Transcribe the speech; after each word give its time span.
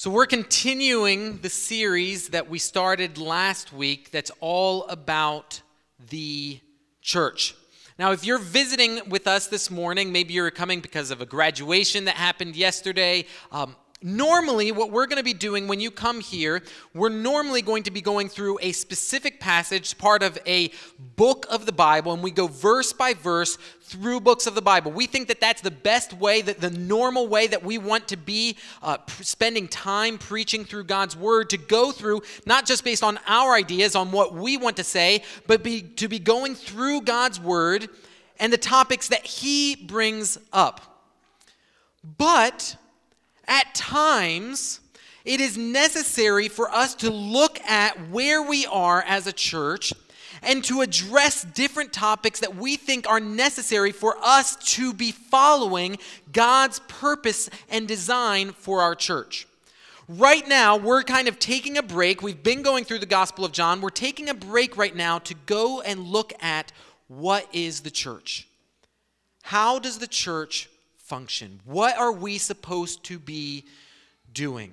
So, 0.00 0.10
we're 0.10 0.26
continuing 0.26 1.38
the 1.38 1.48
series 1.48 2.28
that 2.28 2.48
we 2.48 2.60
started 2.60 3.18
last 3.18 3.72
week 3.72 4.12
that's 4.12 4.30
all 4.38 4.84
about 4.84 5.60
the 6.08 6.60
church. 7.02 7.56
Now, 7.98 8.12
if 8.12 8.24
you're 8.24 8.38
visiting 8.38 9.00
with 9.08 9.26
us 9.26 9.48
this 9.48 9.72
morning, 9.72 10.12
maybe 10.12 10.34
you're 10.34 10.52
coming 10.52 10.78
because 10.78 11.10
of 11.10 11.20
a 11.20 11.26
graduation 11.26 12.04
that 12.04 12.14
happened 12.14 12.54
yesterday. 12.54 13.24
Um, 13.50 13.74
Normally, 14.00 14.70
what 14.70 14.92
we're 14.92 15.06
going 15.06 15.16
to 15.18 15.24
be 15.24 15.34
doing 15.34 15.66
when 15.66 15.80
you 15.80 15.90
come 15.90 16.20
here, 16.20 16.62
we're 16.94 17.08
normally 17.08 17.62
going 17.62 17.82
to 17.82 17.90
be 17.90 18.00
going 18.00 18.28
through 18.28 18.60
a 18.62 18.70
specific 18.70 19.40
passage, 19.40 19.98
part 19.98 20.22
of 20.22 20.38
a 20.46 20.70
book 21.16 21.46
of 21.50 21.66
the 21.66 21.72
Bible, 21.72 22.12
and 22.12 22.22
we 22.22 22.30
go 22.30 22.46
verse 22.46 22.92
by 22.92 23.12
verse 23.12 23.58
through 23.82 24.20
books 24.20 24.46
of 24.46 24.54
the 24.54 24.62
Bible. 24.62 24.92
We 24.92 25.06
think 25.06 25.26
that 25.26 25.40
that's 25.40 25.62
the 25.62 25.72
best 25.72 26.12
way, 26.12 26.42
that 26.42 26.60
the 26.60 26.70
normal 26.70 27.26
way 27.26 27.48
that 27.48 27.64
we 27.64 27.76
want 27.76 28.06
to 28.08 28.16
be 28.16 28.56
uh, 28.82 28.98
spending 29.20 29.66
time 29.66 30.16
preaching 30.16 30.64
through 30.64 30.84
God's 30.84 31.16
Word, 31.16 31.50
to 31.50 31.58
go 31.58 31.90
through, 31.90 32.22
not 32.46 32.66
just 32.66 32.84
based 32.84 33.02
on 33.02 33.18
our 33.26 33.54
ideas, 33.54 33.96
on 33.96 34.12
what 34.12 34.32
we 34.32 34.56
want 34.56 34.76
to 34.76 34.84
say, 34.84 35.24
but 35.48 35.64
be, 35.64 35.82
to 35.82 36.06
be 36.06 36.20
going 36.20 36.54
through 36.54 37.00
God's 37.00 37.40
Word 37.40 37.88
and 38.38 38.52
the 38.52 38.58
topics 38.58 39.08
that 39.08 39.26
He 39.26 39.74
brings 39.74 40.38
up. 40.52 41.02
But 42.16 42.76
at 43.48 43.74
times, 43.74 44.80
it 45.24 45.40
is 45.40 45.58
necessary 45.58 46.48
for 46.48 46.70
us 46.70 46.94
to 46.96 47.10
look 47.10 47.60
at 47.62 48.08
where 48.10 48.42
we 48.42 48.66
are 48.66 49.02
as 49.02 49.26
a 49.26 49.32
church 49.32 49.92
and 50.42 50.62
to 50.64 50.82
address 50.82 51.44
different 51.44 51.92
topics 51.92 52.40
that 52.40 52.56
we 52.56 52.76
think 52.76 53.08
are 53.08 53.20
necessary 53.20 53.92
for 53.92 54.16
us 54.22 54.56
to 54.74 54.94
be 54.94 55.10
following 55.10 55.98
God's 56.32 56.78
purpose 56.80 57.50
and 57.68 57.88
design 57.88 58.52
for 58.52 58.82
our 58.82 58.94
church. 58.94 59.46
Right 60.08 60.46
now, 60.48 60.76
we're 60.76 61.02
kind 61.02 61.28
of 61.28 61.38
taking 61.38 61.76
a 61.76 61.82
break. 61.82 62.22
We've 62.22 62.42
been 62.42 62.62
going 62.62 62.84
through 62.84 63.00
the 63.00 63.06
Gospel 63.06 63.44
of 63.44 63.52
John. 63.52 63.80
We're 63.80 63.90
taking 63.90 64.28
a 64.28 64.34
break 64.34 64.76
right 64.76 64.96
now 64.96 65.18
to 65.18 65.34
go 65.44 65.82
and 65.82 66.00
look 66.00 66.32
at 66.40 66.72
what 67.08 67.46
is 67.52 67.80
the 67.80 67.90
church? 67.90 68.48
How 69.42 69.78
does 69.78 69.98
the 69.98 70.06
church 70.06 70.70
function? 71.08 71.60
What 71.64 71.96
are 71.96 72.12
we 72.12 72.36
supposed 72.36 73.02
to 73.04 73.18
be 73.18 73.64
doing? 74.32 74.72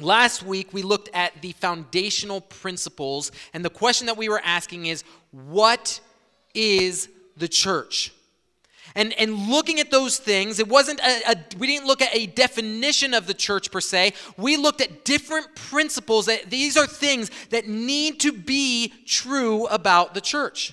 Last 0.00 0.42
week, 0.42 0.72
we 0.72 0.82
looked 0.82 1.10
at 1.14 1.40
the 1.42 1.52
foundational 1.52 2.40
principles, 2.40 3.32
and 3.52 3.64
the 3.64 3.70
question 3.70 4.06
that 4.06 4.16
we 4.16 4.28
were 4.28 4.40
asking 4.42 4.86
is 4.86 5.04
what 5.30 6.00
is 6.54 7.08
the 7.36 7.48
church? 7.48 8.12
And, 8.94 9.12
and 9.14 9.48
looking 9.48 9.78
at 9.78 9.90
those 9.90 10.16
things, 10.16 10.58
it 10.58 10.68
wasn't 10.68 11.00
a, 11.00 11.32
a, 11.32 11.36
we 11.58 11.66
didn't 11.66 11.86
look 11.86 12.00
at 12.00 12.14
a 12.14 12.26
definition 12.26 13.12
of 13.12 13.26
the 13.26 13.34
church 13.34 13.70
per 13.70 13.80
se. 13.80 14.14
We 14.38 14.56
looked 14.56 14.80
at 14.80 15.04
different 15.04 15.54
principles 15.54 16.26
that 16.26 16.48
these 16.48 16.78
are 16.78 16.86
things 16.86 17.30
that 17.50 17.68
need 17.68 18.20
to 18.20 18.32
be 18.32 18.94
true 19.04 19.66
about 19.66 20.14
the 20.14 20.22
church. 20.22 20.72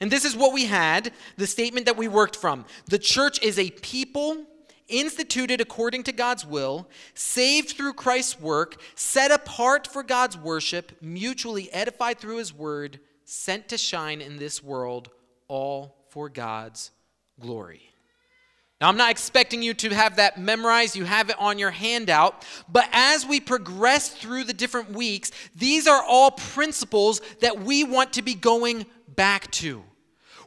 And 0.00 0.10
this 0.10 0.24
is 0.24 0.34
what 0.34 0.52
we 0.52 0.66
had 0.66 1.12
the 1.36 1.46
statement 1.46 1.86
that 1.86 1.96
we 1.96 2.08
worked 2.08 2.36
from. 2.36 2.64
The 2.86 2.98
church 2.98 3.42
is 3.42 3.58
a 3.58 3.70
people 3.70 4.46
instituted 4.88 5.60
according 5.60 6.02
to 6.04 6.12
God's 6.12 6.44
will, 6.44 6.88
saved 7.14 7.70
through 7.70 7.92
Christ's 7.92 8.40
work, 8.40 8.80
set 8.94 9.30
apart 9.30 9.86
for 9.86 10.02
God's 10.02 10.36
worship, 10.36 10.92
mutually 11.00 11.72
edified 11.72 12.18
through 12.18 12.38
his 12.38 12.52
word, 12.52 12.98
sent 13.24 13.68
to 13.68 13.78
shine 13.78 14.20
in 14.20 14.38
this 14.38 14.62
world, 14.62 15.10
all 15.48 15.96
for 16.08 16.28
God's 16.28 16.90
glory. 17.38 17.82
Now, 18.80 18.88
I'm 18.88 18.96
not 18.96 19.10
expecting 19.10 19.62
you 19.62 19.74
to 19.74 19.94
have 19.94 20.16
that 20.16 20.38
memorized. 20.38 20.96
You 20.96 21.04
have 21.04 21.28
it 21.28 21.36
on 21.38 21.58
your 21.58 21.70
handout. 21.70 22.46
But 22.66 22.88
as 22.92 23.26
we 23.26 23.38
progress 23.38 24.08
through 24.08 24.44
the 24.44 24.54
different 24.54 24.92
weeks, 24.92 25.30
these 25.54 25.86
are 25.86 26.02
all 26.02 26.30
principles 26.30 27.20
that 27.40 27.60
we 27.60 27.84
want 27.84 28.14
to 28.14 28.22
be 28.22 28.34
going 28.34 28.86
back 29.06 29.50
to. 29.52 29.84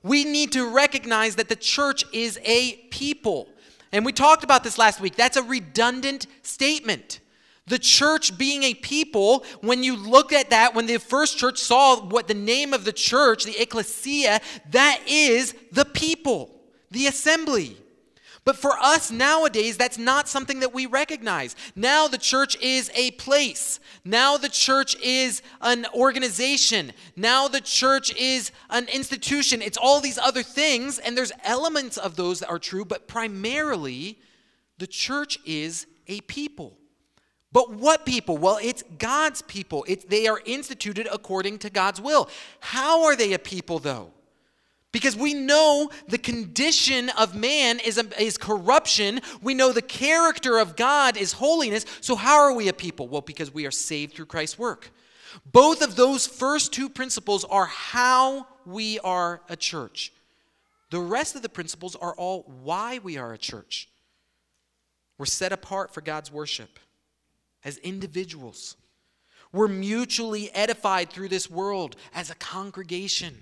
We 0.03 0.25
need 0.25 0.51
to 0.51 0.69
recognize 0.69 1.35
that 1.37 1.49
the 1.49 1.55
church 1.55 2.03
is 2.11 2.39
a 2.43 2.73
people. 2.91 3.47
And 3.91 4.05
we 4.05 4.11
talked 4.11 4.43
about 4.43 4.63
this 4.63 4.77
last 4.77 4.99
week. 4.99 5.15
That's 5.15 5.37
a 5.37 5.43
redundant 5.43 6.27
statement. 6.41 7.19
The 7.67 7.79
church 7.79 8.37
being 8.37 8.63
a 8.63 8.73
people, 8.73 9.45
when 9.61 9.83
you 9.83 9.95
look 9.95 10.33
at 10.33 10.49
that, 10.49 10.75
when 10.75 10.85
the 10.85 10.99
first 10.99 11.37
church 11.37 11.57
saw 11.57 12.01
what 12.01 12.27
the 12.27 12.33
name 12.33 12.73
of 12.73 12.83
the 12.83 12.91
church, 12.91 13.45
the 13.45 13.61
ecclesia, 13.61 14.41
that 14.71 14.99
is 15.07 15.55
the 15.71 15.85
people, 15.85 16.53
the 16.91 17.07
assembly. 17.07 17.77
But 18.45 18.57
for 18.57 18.77
us 18.77 19.09
nowadays, 19.09 19.77
that's 19.77 19.97
not 19.97 20.27
something 20.27 20.59
that 20.59 20.73
we 20.73 20.85
recognize. 20.85 21.55
Now 21.75 22.07
the 22.09 22.17
church 22.17 22.57
is 22.61 22.91
a 22.93 23.11
place. 23.11 23.79
Now 24.03 24.35
the 24.35 24.49
church 24.49 24.99
is 25.01 25.41
an 25.61 25.85
organization. 25.93 26.91
Now 27.15 27.47
the 27.47 27.61
church 27.61 28.13
is 28.15 28.51
an 28.69 28.87
institution. 28.89 29.61
It's 29.61 29.77
all 29.77 30.01
these 30.01 30.17
other 30.17 30.43
things, 30.43 30.99
and 30.99 31.17
there's 31.17 31.31
elements 31.43 31.97
of 31.97 32.17
those 32.17 32.39
that 32.39 32.49
are 32.49 32.59
true, 32.59 32.83
but 32.83 33.07
primarily, 33.07 34.19
the 34.77 34.87
church 34.87 35.39
is 35.45 35.87
a 36.07 36.19
people. 36.21 36.77
But 37.53 37.71
what 37.71 38.05
people? 38.05 38.37
Well, 38.37 38.59
it's 38.61 38.83
God's 38.97 39.41
people. 39.43 39.85
They 40.07 40.27
are 40.27 40.41
instituted 40.43 41.07
according 41.09 41.59
to 41.59 41.69
God's 41.69 42.01
will. 42.01 42.27
How 42.59 43.03
are 43.05 43.15
they 43.15 43.33
a 43.33 43.39
people, 43.39 43.79
though? 43.79 44.11
Because 44.93 45.17
we 45.17 45.33
know 45.33 45.89
the 46.07 46.17
condition 46.17 47.09
of 47.09 47.35
man 47.35 47.79
is, 47.79 47.97
is 48.17 48.37
corruption. 48.37 49.19
We 49.41 49.55
know 49.55 49.73
the 49.73 49.81
character 49.81 50.59
of 50.59 50.77
God 50.77 51.17
is 51.17 51.33
holiness. 51.33 51.85
So, 51.99 52.15
how 52.15 52.35
are 52.35 52.53
we 52.53 52.69
a 52.69 52.73
people? 52.73 53.09
Well, 53.09 53.21
because 53.21 53.53
we 53.53 53.65
are 53.65 53.71
saved 53.71 54.13
through 54.15 54.27
Christ's 54.27 54.57
work. 54.57 54.91
Both 55.51 55.81
of 55.81 55.95
those 55.95 56.27
first 56.27 56.71
two 56.71 56.87
principles 56.87 57.43
are 57.43 57.65
how 57.65 58.47
we 58.65 58.99
are 58.99 59.41
a 59.49 59.57
church. 59.57 60.13
The 60.91 60.99
rest 60.99 61.35
of 61.35 61.41
the 61.41 61.49
principles 61.49 61.95
are 61.95 62.13
all 62.15 62.43
why 62.43 62.99
we 63.01 63.17
are 63.17 63.33
a 63.33 63.37
church. 63.37 63.89
We're 65.17 65.25
set 65.25 65.51
apart 65.51 65.91
for 65.91 66.01
God's 66.01 66.31
worship 66.31 66.79
as 67.65 67.77
individuals, 67.77 68.75
we're 69.51 69.67
mutually 69.67 70.51
edified 70.53 71.09
through 71.09 71.29
this 71.29 71.49
world 71.49 71.95
as 72.13 72.29
a 72.29 72.35
congregation. 72.35 73.37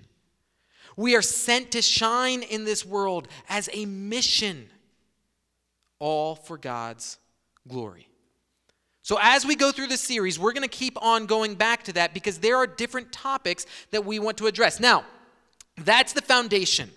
We 0.98 1.16
are 1.16 1.22
sent 1.22 1.72
to 1.72 1.82
shine 1.82 2.44
in 2.44 2.66
this 2.66 2.86
world 2.86 3.28
as 3.50 3.70
a 3.74 3.86
mission, 3.86 4.70
all 6.00 6.36
for 6.36 6.58
God's 6.58 7.18
glory. 7.68 8.08
So, 9.04 9.18
as 9.20 9.46
we 9.46 9.56
go 9.56 9.72
through 9.72 9.88
this 9.88 10.02
series, 10.02 10.38
we're 10.38 10.54
going 10.54 10.68
to 10.68 10.68
keep 10.68 11.02
on 11.02 11.26
going 11.26 11.56
back 11.56 11.84
to 11.84 11.94
that 11.94 12.14
because 12.14 12.38
there 12.38 12.58
are 12.58 12.68
different 12.68 13.12
topics 13.12 13.66
that 13.90 14.06
we 14.06 14.20
want 14.20 14.38
to 14.38 14.48
address. 14.48 14.80
Now, 14.80 15.06
that's 15.78 16.14
the 16.14 16.22
foundation. 16.22 16.92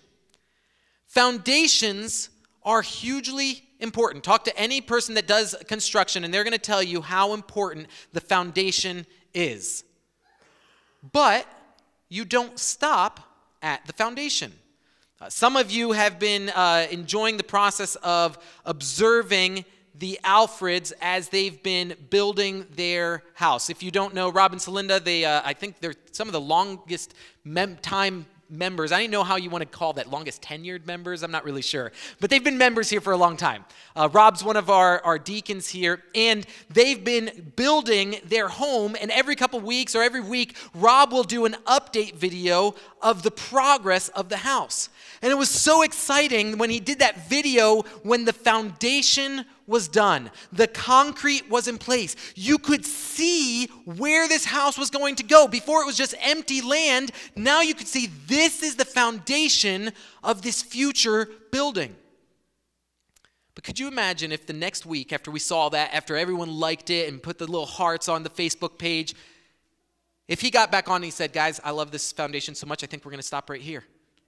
Foundations 1.07 2.29
are 2.63 2.83
hugely 2.83 3.63
important. 3.81 4.25
Talk 4.25 4.45
to 4.45 4.59
any 4.59 4.81
person 4.81 5.15
that 5.15 5.27
does 5.27 5.55
construction, 5.67 6.25
and 6.25 6.35
they're 6.35 6.45
going 6.45 6.53
to 6.53 6.59
tell 6.59 6.83
you 6.83 7.01
how 7.01 7.33
important 7.33 7.87
the 8.13 8.21
foundation 8.21 9.07
is. 9.33 9.85
But 11.13 11.47
you 12.09 12.25
don't 12.25 12.59
stop 12.59 13.21
at 13.65 13.85
the 13.87 13.93
foundation. 13.95 14.53
Uh, 15.21 15.31
some 15.31 15.57
of 15.57 15.71
you 15.71 15.93
have 15.93 16.19
been 16.19 16.51
uh, 16.51 16.87
enjoying 16.91 17.39
the 17.39 17.43
process 17.43 17.97
of 17.97 18.39
observing 18.67 19.65
the 19.95 20.21
Alfreds 20.23 20.93
as 21.01 21.31
they've 21.31 21.63
been 21.63 21.97
building 22.11 22.67
their 22.77 23.23
house. 23.35 23.71
If 23.71 23.83
you 23.83 23.91
don't 23.91 24.13
know 24.13 24.31
Rob 24.31 24.53
and 24.53 24.61
Celinda, 24.61 25.03
they 25.03 25.25
uh, 25.25 25.41
I 25.45 25.55
think 25.55 25.81
they're 25.81 25.95
some 26.13 26.29
of 26.29 26.33
the 26.33 26.41
longest 26.41 27.15
mem- 27.43 27.77
time 27.79 28.27
members. 28.51 28.93
I 28.93 29.01
don't 29.01 29.11
know 29.11 29.25
how 29.25 29.37
you 29.37 29.51
want 29.51 29.63
to 29.63 29.79
call 29.79 29.93
that, 29.95 30.11
longest 30.11 30.43
tenured 30.43 30.87
members. 30.87 31.23
I'm 31.23 31.31
not 31.31 31.45
really 31.45 31.63
sure. 31.63 31.93
But 32.21 32.31
they've 32.31 32.43
been 32.43 32.59
members 32.59 32.91
here 32.91 33.01
for 33.01 33.13
a 33.13 33.17
long 33.17 33.37
time. 33.37 33.65
Uh, 33.97 34.09
Rob's 34.13 34.45
one 34.45 34.57
of 34.57 34.71
our, 34.71 35.01
our 35.05 35.19
deacons 35.19 35.69
here, 35.69 36.03
and 36.15 36.47
they've 36.71 37.03
been 37.03 37.53
building 37.57 38.17
their 38.25 38.49
home. 38.49 38.97
And 39.01 39.11
every 39.11 39.37
couple 39.37 39.61
weeks 39.61 39.95
or 39.95 40.03
every 40.03 40.21
week, 40.21 40.57
Rob 40.75 41.13
will 41.13 41.25
do 41.25 41.45
an 41.45 41.57
update 41.67 42.15
video 42.15 42.75
of 43.03 43.23
the 43.23 43.31
progress 43.31 44.09
of 44.11 44.29
the 44.29 44.39
house. 44.39 44.89
And 45.23 45.33
it 45.33 45.37
was 45.37 45.51
so 45.51 45.83
exciting 45.83 46.59
when 46.59 46.71
he 46.71 46.81
did 46.81 46.99
that 46.99 47.29
video 47.29 47.83
when 48.03 48.25
the 48.25 48.33
foundation 48.33 49.45
was 49.67 49.89
done, 49.89 50.31
the 50.53 50.67
concrete 50.67 51.49
was 51.51 51.69
in 51.69 51.79
place. 51.79 52.17
You 52.35 52.59
could 52.59 52.85
see 52.85 53.67
where 53.85 54.29
this 54.29 54.45
house 54.45 54.79
was 54.79 54.91
going 54.91 55.17
to 55.17 55.23
go. 55.23 55.49
Before 55.49 55.83
it 55.83 55.87
was 55.87 55.97
just 55.97 56.15
empty 56.21 56.61
land, 56.61 57.11
now 57.37 57.61
you 57.61 57.75
could 57.75 57.89
see 57.89 58.09
this 58.27 58.63
is 58.63 58.77
the 58.77 58.85
foundation 58.85 59.93
of 60.23 60.43
this 60.43 60.63
future 60.63 61.29
building. 61.51 61.95
But 63.55 63.65
could 63.65 63.79
you 63.79 63.89
imagine 63.89 64.33
if 64.33 64.47
the 64.47 64.53
next 64.53 64.85
week, 64.85 65.13
after 65.13 65.31
we 65.31 65.39
saw 65.39 65.69
that, 65.69 65.95
after 65.95 66.17
everyone 66.17 66.51
liked 66.51 66.91
it 66.91 67.09
and 67.09 67.23
put 67.23 67.39
the 67.39 67.47
little 67.47 67.67
hearts 67.67 68.09
on 68.09 68.23
the 68.23 68.31
Facebook 68.31 68.79
page, 68.79 69.15
if 70.27 70.41
he 70.41 70.51
got 70.51 70.73
back 70.73 70.89
on 70.89 70.97
and 70.97 71.05
he 71.05 71.11
said, 71.11 71.33
Guys, 71.33 71.61
I 71.63 71.71
love 71.71 71.91
this 71.91 72.11
foundation 72.13 72.55
so 72.55 72.67
much, 72.67 72.83
I 72.83 72.87
think 72.87 73.05
we're 73.05 73.13
going 73.13 73.21
to 73.21 73.27
stop 73.27 73.49
right 73.49 73.61
here. 73.61 73.85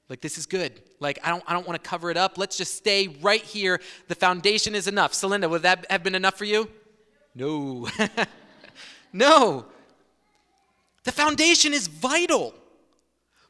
Like, 0.09 0.21
this 0.21 0.39
is 0.39 0.47
good. 0.47 0.81
Like, 1.01 1.19
I 1.25 1.31
don't, 1.31 1.43
I 1.47 1.53
don't 1.53 1.67
want 1.67 1.83
to 1.83 1.89
cover 1.89 2.11
it 2.11 2.17
up. 2.17 2.39
Let's 2.39 2.57
just 2.57 2.77
stay 2.77 3.09
right 3.21 3.43
here. 3.43 3.81
The 4.09 4.15
foundation 4.15 4.75
is 4.75 4.87
enough. 4.87 5.13
Celinda, 5.13 5.51
would 5.51 5.63
that 5.63 5.85
have 5.91 6.03
been 6.03 6.15
enough 6.15 6.39
for 6.39 6.45
you? 6.45 6.71
No. 7.35 7.89
no. 9.13 9.67
The 11.05 11.13
foundation 11.13 11.73
is 11.73 11.89
vital, 11.89 12.55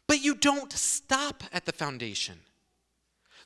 but 0.06 0.23
you 0.23 0.35
don't 0.35 0.73
stop 0.73 1.44
at 1.53 1.67
the 1.67 1.73
foundation. 1.73 2.38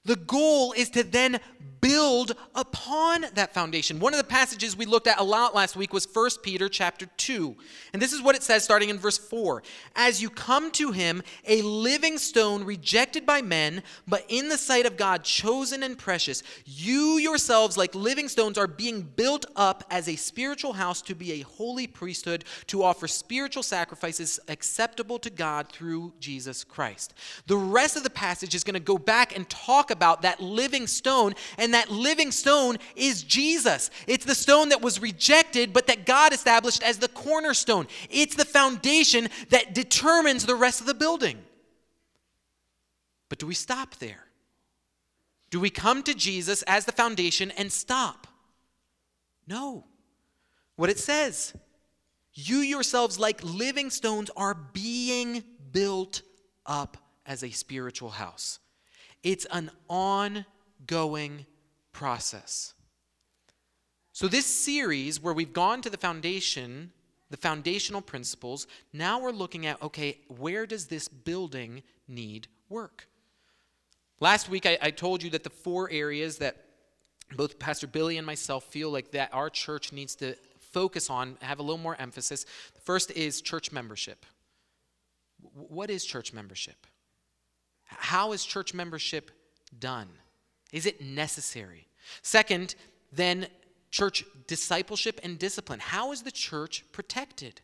The 0.04 0.16
goal 0.16 0.72
is 0.72 0.90
to 0.90 1.02
then 1.02 1.40
build 1.80 2.32
upon 2.54 3.24
that 3.34 3.54
foundation. 3.54 4.00
One 4.00 4.12
of 4.12 4.18
the 4.18 4.24
passages 4.24 4.76
we 4.76 4.86
looked 4.86 5.06
at 5.06 5.18
a 5.18 5.24
lot 5.24 5.54
last 5.54 5.76
week 5.76 5.92
was 5.92 6.06
1 6.12 6.30
Peter 6.42 6.68
chapter 6.68 7.06
2. 7.16 7.56
And 7.92 8.00
this 8.00 8.12
is 8.12 8.22
what 8.22 8.36
it 8.36 8.42
says 8.42 8.64
starting 8.64 8.90
in 8.90 8.98
verse 8.98 9.18
4. 9.18 9.62
As 9.96 10.22
you 10.22 10.30
come 10.30 10.70
to 10.72 10.92
him, 10.92 11.22
a 11.46 11.62
living 11.62 12.18
stone 12.18 12.64
rejected 12.64 13.24
by 13.24 13.42
men, 13.42 13.82
but 14.06 14.24
in 14.28 14.48
the 14.48 14.58
sight 14.58 14.86
of 14.86 14.96
God 14.96 15.24
chosen 15.24 15.82
and 15.82 15.96
precious, 15.98 16.42
you 16.64 17.18
yourselves 17.18 17.76
like 17.76 17.94
living 17.94 18.28
stones 18.28 18.58
are 18.58 18.66
being 18.66 19.02
built 19.02 19.46
up 19.56 19.84
as 19.90 20.08
a 20.08 20.16
spiritual 20.16 20.74
house 20.74 21.02
to 21.02 21.14
be 21.14 21.32
a 21.32 21.40
holy 21.40 21.86
priesthood 21.86 22.44
to 22.66 22.82
offer 22.82 23.08
spiritual 23.08 23.62
sacrifices 23.62 24.38
acceptable 24.48 25.18
to 25.18 25.30
God 25.30 25.68
through 25.70 26.12
Jesus 26.20 26.64
Christ. 26.64 27.14
The 27.46 27.56
rest 27.56 27.96
of 27.96 28.02
the 28.02 28.10
passage 28.10 28.54
is 28.54 28.64
going 28.64 28.74
to 28.74 28.80
go 28.80 28.98
back 28.98 29.34
and 29.34 29.48
talk 29.48 29.89
about 29.90 30.22
that 30.22 30.40
living 30.40 30.86
stone 30.86 31.34
and 31.58 31.74
that 31.74 31.90
living 31.90 32.32
stone 32.32 32.76
is 32.96 33.22
Jesus. 33.22 33.90
It's 34.06 34.24
the 34.24 34.34
stone 34.34 34.70
that 34.70 34.82
was 34.82 35.00
rejected, 35.00 35.72
but 35.72 35.86
that 35.86 36.06
God 36.06 36.32
established 36.32 36.82
as 36.82 36.98
the 36.98 37.08
cornerstone. 37.08 37.86
It's 38.08 38.34
the 38.34 38.44
foundation 38.44 39.28
that 39.50 39.74
determines 39.74 40.46
the 40.46 40.54
rest 40.54 40.80
of 40.80 40.86
the 40.86 40.94
building. 40.94 41.38
But 43.28 43.38
do 43.38 43.46
we 43.46 43.54
stop 43.54 43.96
there? 43.96 44.26
Do 45.50 45.60
we 45.60 45.70
come 45.70 46.02
to 46.04 46.14
Jesus 46.14 46.62
as 46.62 46.84
the 46.84 46.92
foundation 46.92 47.50
and 47.52 47.72
stop? 47.72 48.26
No. 49.46 49.84
What 50.76 50.90
it 50.90 50.98
says, 50.98 51.54
you 52.32 52.58
yourselves, 52.58 53.18
like 53.18 53.42
living 53.42 53.90
stones, 53.90 54.30
are 54.36 54.54
being 54.54 55.42
built 55.72 56.22
up 56.64 56.96
as 57.26 57.42
a 57.42 57.50
spiritual 57.50 58.10
house. 58.10 58.60
It's 59.22 59.46
an 59.46 59.70
ongoing 59.88 61.46
process. 61.92 62.74
So, 64.12 64.28
this 64.28 64.46
series 64.46 65.22
where 65.22 65.34
we've 65.34 65.52
gone 65.52 65.82
to 65.82 65.90
the 65.90 65.96
foundation, 65.96 66.92
the 67.30 67.36
foundational 67.36 68.00
principles, 68.00 68.66
now 68.92 69.20
we're 69.20 69.30
looking 69.30 69.66
at 69.66 69.80
okay, 69.82 70.18
where 70.28 70.66
does 70.66 70.86
this 70.86 71.08
building 71.08 71.82
need 72.08 72.48
work? 72.68 73.08
Last 74.20 74.48
week, 74.48 74.66
I, 74.66 74.78
I 74.82 74.90
told 74.90 75.22
you 75.22 75.30
that 75.30 75.44
the 75.44 75.50
four 75.50 75.90
areas 75.90 76.38
that 76.38 76.56
both 77.36 77.58
Pastor 77.58 77.86
Billy 77.86 78.18
and 78.18 78.26
myself 78.26 78.64
feel 78.64 78.90
like 78.90 79.12
that 79.12 79.32
our 79.32 79.48
church 79.48 79.92
needs 79.92 80.14
to 80.16 80.36
focus 80.58 81.10
on, 81.10 81.36
have 81.40 81.58
a 81.58 81.62
little 81.62 81.78
more 81.78 81.96
emphasis. 81.98 82.44
The 82.74 82.80
first 82.80 83.10
is 83.12 83.40
church 83.40 83.72
membership. 83.72 84.26
What 85.54 85.90
is 85.90 86.04
church 86.04 86.32
membership? 86.32 86.86
How 87.98 88.32
is 88.32 88.44
church 88.44 88.74
membership 88.74 89.30
done? 89.78 90.08
Is 90.72 90.86
it 90.86 91.00
necessary? 91.00 91.88
Second, 92.22 92.74
then 93.12 93.48
church 93.90 94.24
discipleship 94.46 95.20
and 95.22 95.38
discipline. 95.38 95.80
How 95.80 96.12
is 96.12 96.22
the 96.22 96.30
church 96.30 96.84
protected? 96.92 97.60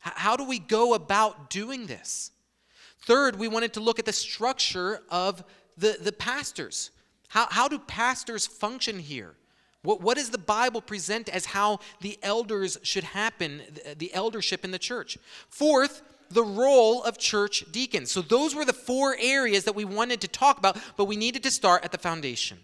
How 0.00 0.36
do 0.36 0.44
we 0.44 0.58
go 0.58 0.94
about 0.94 1.50
doing 1.50 1.86
this? 1.86 2.30
Third, 3.00 3.38
we 3.38 3.48
wanted 3.48 3.74
to 3.74 3.80
look 3.80 3.98
at 3.98 4.04
the 4.04 4.12
structure 4.12 5.02
of 5.10 5.42
the, 5.76 5.96
the 6.00 6.12
pastors. 6.12 6.90
How, 7.28 7.46
how 7.50 7.68
do 7.68 7.78
pastors 7.78 8.46
function 8.46 8.98
here? 8.98 9.34
What, 9.82 10.02
what 10.02 10.16
does 10.16 10.30
the 10.30 10.38
Bible 10.38 10.82
present 10.82 11.28
as 11.28 11.46
how 11.46 11.80
the 12.00 12.18
elders 12.22 12.78
should 12.82 13.04
happen, 13.04 13.62
the 13.96 14.12
eldership 14.12 14.64
in 14.64 14.70
the 14.70 14.78
church? 14.78 15.16
Fourth, 15.48 16.02
the 16.30 16.42
role 16.42 17.02
of 17.02 17.18
church 17.18 17.64
deacons. 17.72 18.10
So, 18.10 18.22
those 18.22 18.54
were 18.54 18.64
the 18.64 18.72
four 18.72 19.16
areas 19.18 19.64
that 19.64 19.74
we 19.74 19.84
wanted 19.84 20.20
to 20.22 20.28
talk 20.28 20.58
about, 20.58 20.78
but 20.96 21.06
we 21.06 21.16
needed 21.16 21.42
to 21.42 21.50
start 21.50 21.84
at 21.84 21.92
the 21.92 21.98
foundation. 21.98 22.58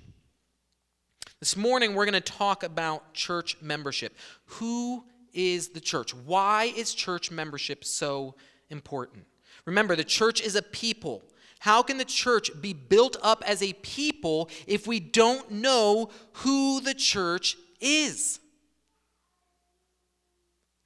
This 1.41 1.57
morning, 1.57 1.95
we're 1.95 2.07
going 2.07 2.15
to 2.15 2.21
talk 2.21 2.63
about 2.63 3.13
church 3.13 3.57
membership. 3.61 4.17
Who 4.47 5.05
is 5.35 5.69
the 5.69 5.81
church? 5.81 6.15
Why 6.15 6.73
is 6.77 6.95
church 6.95 7.31
membership 7.31 7.85
so 7.85 8.37
important? 8.71 9.27
Remember, 9.67 9.97
the 9.97 10.05
church 10.05 10.41
is 10.41 10.55
a 10.57 10.63
people. 10.63 11.23
How 11.59 11.83
can 11.83 11.99
the 11.99 12.05
church 12.05 12.51
be 12.61 12.73
built 12.73 13.17
up 13.23 13.43
as 13.47 13.63
a 13.63 13.73
people 13.75 14.49
if 14.67 14.87
we 14.87 15.01
don't 15.01 15.51
know 15.51 16.11
who 16.35 16.81
the 16.81 16.95
church 16.95 17.57
is? 17.81 18.41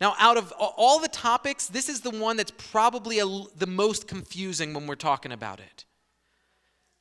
Now, 0.00 0.14
out 0.19 0.38
of 0.38 0.52
all 0.58 0.99
the 0.99 1.08
topics, 1.08 1.67
this 1.67 1.88
is 1.88 2.00
the 2.00 2.11
one 2.11 2.37
that's 2.38 2.52
probably 2.52 3.19
a, 3.19 3.26
the 3.56 3.67
most 3.67 4.08
confusing 4.08 4.73
when 4.73 4.87
we're 4.87 4.94
talking 4.94 5.31
about 5.31 5.61
it. 5.61 5.85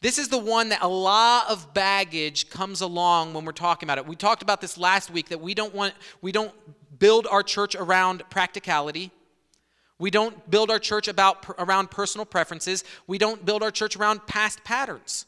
This 0.01 0.18
is 0.18 0.30
the 0.30 0.38
one 0.38 0.69
that 0.69 0.81
a 0.81 0.88
lot 0.88 1.50
of 1.50 1.74
baggage 1.74 2.50
comes 2.50 2.81
along 2.81 3.34
when 3.34 3.46
we're 3.46 3.51
talking 3.51 3.88
about 3.88 3.98
it. 3.98 4.07
We 4.07 4.16
talked 4.16 4.42
about 4.42 4.62
this 4.62 4.78
last 4.78 5.12
week 5.12 5.30
that 5.30 5.42
we 5.42 5.54
don't 5.54 5.74
want 5.74 5.94
we 6.22 6.31
don't 6.31 6.54
build 6.98 7.28
our 7.28 7.44
church 7.44 7.75
around 7.75 8.24
practicality. 8.30 9.12
We 9.98 10.10
don't 10.10 10.50
build 10.50 10.72
our 10.72 10.80
church 10.80 11.10
about 11.10 11.46
around 11.57 11.92
personal 11.92 12.25
preferences. 12.25 12.86
We 13.07 13.18
don't 13.18 13.46
build 13.46 13.62
our 13.62 13.72
church 13.72 13.98
around 13.98 14.25
past 14.25 14.63
patterns. 14.63 15.25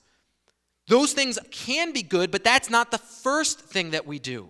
Those 0.87 1.11
things 1.11 1.37
can 1.51 1.91
be 1.91 2.01
good, 2.01 2.31
but 2.31 2.43
that's 2.43 2.69
not 2.69 2.91
the 2.91 2.97
first 2.97 3.59
thing 3.59 3.91
that 3.91 4.07
we 4.07 4.19
do. 4.19 4.49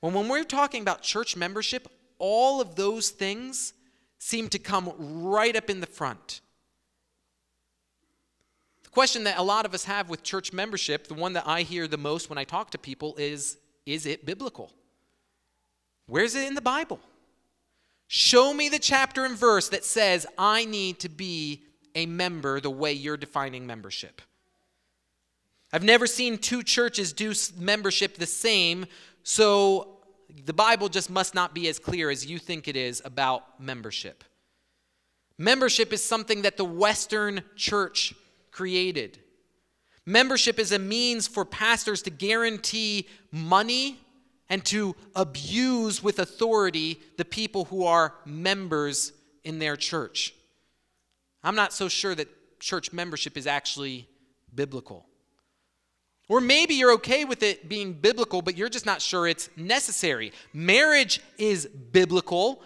When, 0.00 0.14
when 0.14 0.28
we're 0.28 0.44
talking 0.44 0.82
about 0.82 1.02
church 1.02 1.36
membership, 1.36 1.88
all 2.18 2.60
of 2.60 2.76
those 2.76 3.10
things 3.10 3.74
seem 4.18 4.48
to 4.48 4.58
come 4.58 4.92
right 4.98 5.54
up 5.56 5.70
in 5.70 5.80
the 5.80 5.86
front. 5.86 6.40
The 8.82 8.90
question 8.90 9.24
that 9.24 9.38
a 9.38 9.42
lot 9.42 9.64
of 9.64 9.74
us 9.74 9.84
have 9.84 10.08
with 10.08 10.22
church 10.22 10.52
membership, 10.52 11.08
the 11.08 11.14
one 11.14 11.34
that 11.34 11.46
I 11.46 11.62
hear 11.62 11.86
the 11.86 11.98
most 11.98 12.28
when 12.28 12.38
I 12.38 12.44
talk 12.44 12.70
to 12.70 12.78
people, 12.78 13.14
is 13.16 13.58
is 13.86 14.04
it 14.04 14.26
biblical? 14.26 14.70
Where's 16.06 16.34
it 16.34 16.46
in 16.46 16.54
the 16.54 16.60
Bible? 16.60 17.00
Show 18.06 18.52
me 18.52 18.68
the 18.68 18.78
chapter 18.78 19.24
and 19.24 19.36
verse 19.36 19.68
that 19.70 19.84
says 19.84 20.26
I 20.36 20.64
need 20.64 20.98
to 21.00 21.08
be 21.08 21.62
a 21.94 22.06
member 22.06 22.60
the 22.60 22.70
way 22.70 22.92
you're 22.92 23.16
defining 23.16 23.66
membership. 23.66 24.20
I've 25.72 25.84
never 25.84 26.06
seen 26.06 26.38
two 26.38 26.62
churches 26.62 27.12
do 27.12 27.34
membership 27.58 28.16
the 28.16 28.26
same 28.26 28.86
so 29.28 29.98
the 30.46 30.54
Bible 30.54 30.88
just 30.88 31.10
must 31.10 31.34
not 31.34 31.54
be 31.54 31.68
as 31.68 31.78
clear 31.78 32.08
as 32.08 32.24
you 32.24 32.38
think 32.38 32.66
it 32.66 32.76
is 32.76 33.02
about 33.04 33.60
membership. 33.60 34.24
Membership 35.36 35.92
is 35.92 36.02
something 36.02 36.40
that 36.42 36.56
the 36.56 36.64
Western 36.64 37.42
church 37.54 38.14
created. 38.52 39.18
Membership 40.06 40.58
is 40.58 40.72
a 40.72 40.78
means 40.78 41.28
for 41.28 41.44
pastors 41.44 42.00
to 42.02 42.10
guarantee 42.10 43.06
money 43.30 44.00
and 44.48 44.64
to 44.64 44.96
abuse 45.14 46.02
with 46.02 46.20
authority 46.20 46.98
the 47.18 47.24
people 47.26 47.66
who 47.66 47.84
are 47.84 48.14
members 48.24 49.12
in 49.44 49.58
their 49.58 49.76
church. 49.76 50.32
I'm 51.44 51.54
not 51.54 51.74
so 51.74 51.88
sure 51.88 52.14
that 52.14 52.28
church 52.60 52.94
membership 52.94 53.36
is 53.36 53.46
actually 53.46 54.08
biblical. 54.54 55.07
Or 56.28 56.40
maybe 56.40 56.74
you're 56.74 56.92
okay 56.94 57.24
with 57.24 57.42
it 57.42 57.68
being 57.68 57.94
biblical, 57.94 58.42
but 58.42 58.56
you're 58.56 58.68
just 58.68 58.84
not 58.84 59.00
sure 59.00 59.26
it's 59.26 59.48
necessary. 59.56 60.32
Marriage 60.52 61.20
is 61.38 61.66
biblical, 61.66 62.62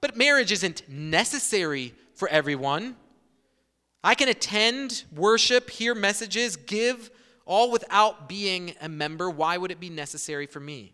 but 0.00 0.16
marriage 0.16 0.52
isn't 0.52 0.88
necessary 0.88 1.92
for 2.14 2.28
everyone. 2.28 2.96
I 4.04 4.14
can 4.14 4.28
attend, 4.28 5.04
worship, 5.14 5.70
hear 5.70 5.94
messages, 5.94 6.56
give, 6.56 7.10
all 7.46 7.70
without 7.70 8.28
being 8.28 8.74
a 8.80 8.88
member. 8.88 9.28
Why 9.28 9.56
would 9.56 9.70
it 9.70 9.80
be 9.80 9.90
necessary 9.90 10.46
for 10.46 10.60
me? 10.60 10.92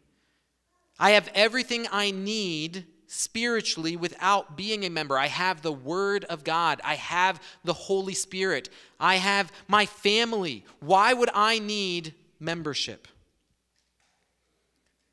I 0.99 1.11
have 1.11 1.31
everything 1.35 1.87
I 1.91 2.13
need 2.13 2.87
spiritually 3.13 3.97
without 3.97 4.57
being 4.57 4.85
a 4.85 4.89
member. 4.91 5.19
I 5.19 5.27
have 5.27 5.63
the 5.63 5.73
Word 5.73 6.25
of 6.27 6.45
God. 6.45 6.81
I 6.85 6.95
have 6.95 7.43
the 7.65 7.73
Holy 7.73 8.15
Spirit. 8.15 8.71
I 9.01 9.17
have 9.17 9.53
my 9.67 9.85
family. 9.85 10.65
Why 10.79 11.13
would 11.13 11.31
I 11.35 11.59
need 11.59 12.15
membership? 12.39 13.09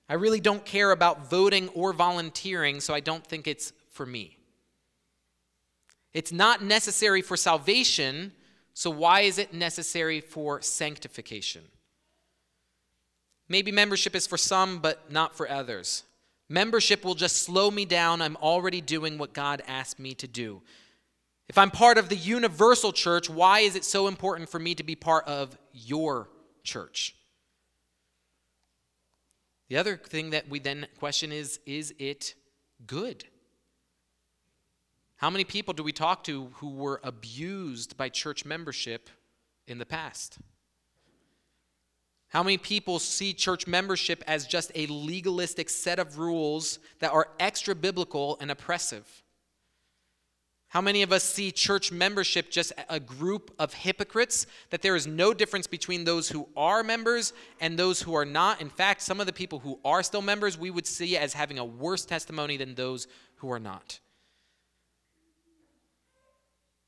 I 0.07 0.13
really 0.13 0.39
don't 0.39 0.63
care 0.63 0.91
about 0.91 1.27
voting 1.27 1.69
or 1.69 1.91
volunteering, 1.91 2.81
so 2.81 2.93
I 2.93 2.99
don't 2.99 3.25
think 3.25 3.47
it's 3.47 3.73
for 3.89 4.05
me. 4.05 4.37
It's 6.13 6.31
not 6.31 6.63
necessary 6.63 7.23
for 7.23 7.35
salvation, 7.35 8.31
so 8.75 8.91
why 8.91 9.21
is 9.21 9.39
it 9.39 9.55
necessary 9.55 10.21
for 10.21 10.61
sanctification? 10.61 11.63
Maybe 13.49 13.71
membership 13.71 14.15
is 14.15 14.27
for 14.27 14.37
some, 14.37 14.79
but 14.79 15.11
not 15.11 15.35
for 15.35 15.49
others. 15.49 16.03
Membership 16.49 17.03
will 17.03 17.15
just 17.15 17.43
slow 17.43 17.69
me 17.69 17.85
down. 17.85 18.21
I'm 18.21 18.37
already 18.37 18.81
doing 18.81 19.17
what 19.17 19.33
God 19.33 19.61
asked 19.67 19.99
me 19.99 20.13
to 20.15 20.27
do. 20.27 20.61
If 21.49 21.57
I'm 21.57 21.71
part 21.71 21.97
of 21.97 22.09
the 22.09 22.15
universal 22.15 22.91
church, 22.91 23.29
why 23.29 23.59
is 23.59 23.75
it 23.75 23.85
so 23.85 24.07
important 24.07 24.49
for 24.49 24.59
me 24.59 24.75
to 24.75 24.83
be 24.83 24.95
part 24.95 25.27
of 25.27 25.57
your 25.73 26.29
church? 26.63 27.15
The 29.69 29.77
other 29.77 29.97
thing 29.97 30.29
that 30.31 30.49
we 30.49 30.59
then 30.59 30.87
question 30.99 31.31
is 31.31 31.59
is 31.65 31.93
it 31.99 32.35
good? 32.85 33.25
How 35.17 35.29
many 35.29 35.43
people 35.43 35.73
do 35.73 35.83
we 35.83 35.91
talk 35.91 36.23
to 36.25 36.51
who 36.55 36.69
were 36.69 37.01
abused 37.03 37.97
by 37.97 38.09
church 38.09 38.45
membership 38.45 39.09
in 39.67 39.79
the 39.79 39.85
past? 39.85 40.37
How 42.29 42.43
many 42.43 42.57
people 42.57 42.99
see 42.99 43.33
church 43.33 43.67
membership 43.67 44.23
as 44.27 44.45
just 44.45 44.71
a 44.75 44.85
legalistic 44.87 45.69
set 45.69 45.97
of 45.97 46.19
rules 46.19 46.79
that 46.99 47.11
are 47.11 47.29
extra 47.39 47.73
biblical 47.73 48.37
and 48.41 48.51
oppressive? 48.51 49.23
How 50.69 50.81
many 50.81 51.01
of 51.01 51.13
us 51.13 51.23
see 51.23 51.51
church 51.51 51.93
membership 51.93 52.51
just 52.51 52.73
a 52.89 52.99
group 52.99 53.55
of 53.57 53.73
hypocrites, 53.73 54.45
that 54.69 54.81
there 54.81 54.97
is 54.97 55.07
no 55.07 55.33
difference 55.33 55.65
between 55.65 56.03
those 56.03 56.27
who 56.27 56.49
are 56.57 56.83
members 56.83 57.31
and 57.61 57.79
those 57.79 58.01
who 58.01 58.13
are 58.13 58.25
not? 58.25 58.59
In 58.59 58.69
fact, 58.69 59.01
some 59.01 59.21
of 59.21 59.27
the 59.27 59.33
people 59.33 59.59
who 59.59 59.79
are 59.85 60.03
still 60.03 60.21
members 60.21 60.57
we 60.57 60.69
would 60.69 60.85
see 60.85 61.15
as 61.15 61.31
having 61.33 61.57
a 61.57 61.63
worse 61.63 62.05
testimony 62.05 62.57
than 62.57 62.75
those 62.75 63.07
who 63.35 63.49
are 63.49 63.59
not. 63.59 63.99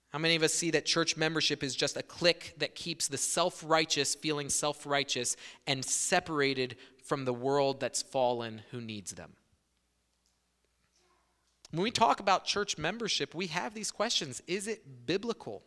How 0.09 0.19
many 0.19 0.35
of 0.35 0.43
us 0.43 0.53
see 0.53 0.71
that 0.71 0.85
church 0.85 1.17
membership 1.17 1.63
is 1.63 1.75
just 1.75 1.95
a 1.95 2.01
clique 2.01 2.55
that 2.57 2.73
keeps 2.73 3.07
the 3.07 3.17
self 3.17 3.63
righteous 3.65 4.15
feeling 4.15 4.49
self 4.49 4.85
righteous 4.85 5.35
and 5.67 5.85
separated 5.85 6.77
from 7.03 7.25
the 7.25 7.33
world 7.33 7.79
that's 7.79 8.01
fallen 8.01 8.63
who 8.71 8.81
needs 8.81 9.11
them? 9.11 9.33
When 11.71 11.83
we 11.83 11.91
talk 11.91 12.19
about 12.19 12.45
church 12.45 12.77
membership, 12.79 13.35
we 13.35 13.47
have 13.47 13.73
these 13.73 13.91
questions 13.91 14.41
Is 14.47 14.67
it 14.67 15.05
biblical? 15.05 15.63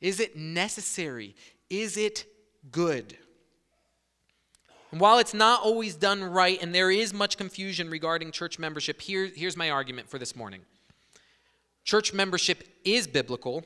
Is 0.00 0.18
it 0.18 0.36
necessary? 0.36 1.36
Is 1.68 1.96
it 1.96 2.26
good? 2.72 3.16
And 4.90 5.00
while 5.00 5.18
it's 5.18 5.34
not 5.34 5.62
always 5.62 5.94
done 5.94 6.24
right 6.24 6.60
and 6.60 6.74
there 6.74 6.90
is 6.90 7.14
much 7.14 7.36
confusion 7.36 7.88
regarding 7.90 8.32
church 8.32 8.58
membership, 8.58 9.00
here, 9.00 9.30
here's 9.32 9.56
my 9.56 9.70
argument 9.70 10.08
for 10.08 10.18
this 10.18 10.34
morning. 10.34 10.62
Church 11.90 12.12
membership 12.12 12.62
is 12.84 13.08
biblical, 13.08 13.64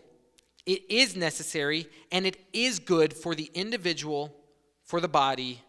it 0.65 0.91
is 0.91 1.15
necessary, 1.15 1.87
and 2.11 2.25
it 2.25 2.39
is 2.55 2.79
good 2.79 3.13
for 3.13 3.35
the 3.35 3.51
individual, 3.53 4.35
for 4.83 4.99
the 4.99 5.09
body, 5.09 5.61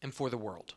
and 0.00 0.14
for 0.14 0.30
the 0.30 0.38
world. 0.38 0.72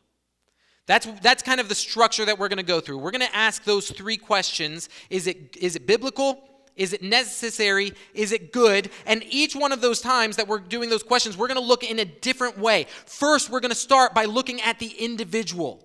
That's, 0.84 1.06
that's 1.22 1.42
kind 1.42 1.58
of 1.58 1.70
the 1.70 1.74
structure 1.74 2.26
that 2.26 2.38
we're 2.38 2.48
going 2.48 2.58
to 2.58 2.62
go 2.62 2.80
through. 2.80 2.98
We're 2.98 3.12
going 3.12 3.26
to 3.26 3.34
ask 3.34 3.64
those 3.64 3.90
three 3.90 4.18
questions 4.18 4.90
Is 5.08 5.26
it, 5.26 5.56
is 5.56 5.74
it 5.74 5.86
biblical? 5.86 6.38
Is 6.76 6.92
it 6.92 7.02
necessary? 7.02 7.94
Is 8.12 8.32
it 8.32 8.52
good? 8.52 8.90
And 9.06 9.24
each 9.30 9.56
one 9.56 9.72
of 9.72 9.80
those 9.80 10.02
times 10.02 10.36
that 10.36 10.48
we're 10.48 10.58
doing 10.58 10.90
those 10.90 11.02
questions, 11.02 11.34
we're 11.34 11.48
going 11.48 11.58
to 11.62 11.66
look 11.66 11.82
in 11.82 11.98
a 11.98 12.04
different 12.04 12.58
way. 12.58 12.84
First, 13.06 13.48
we're 13.48 13.60
going 13.60 13.70
to 13.70 13.74
start 13.74 14.12
by 14.12 14.26
looking 14.26 14.60
at 14.60 14.78
the 14.78 14.90
individual. 15.02 15.82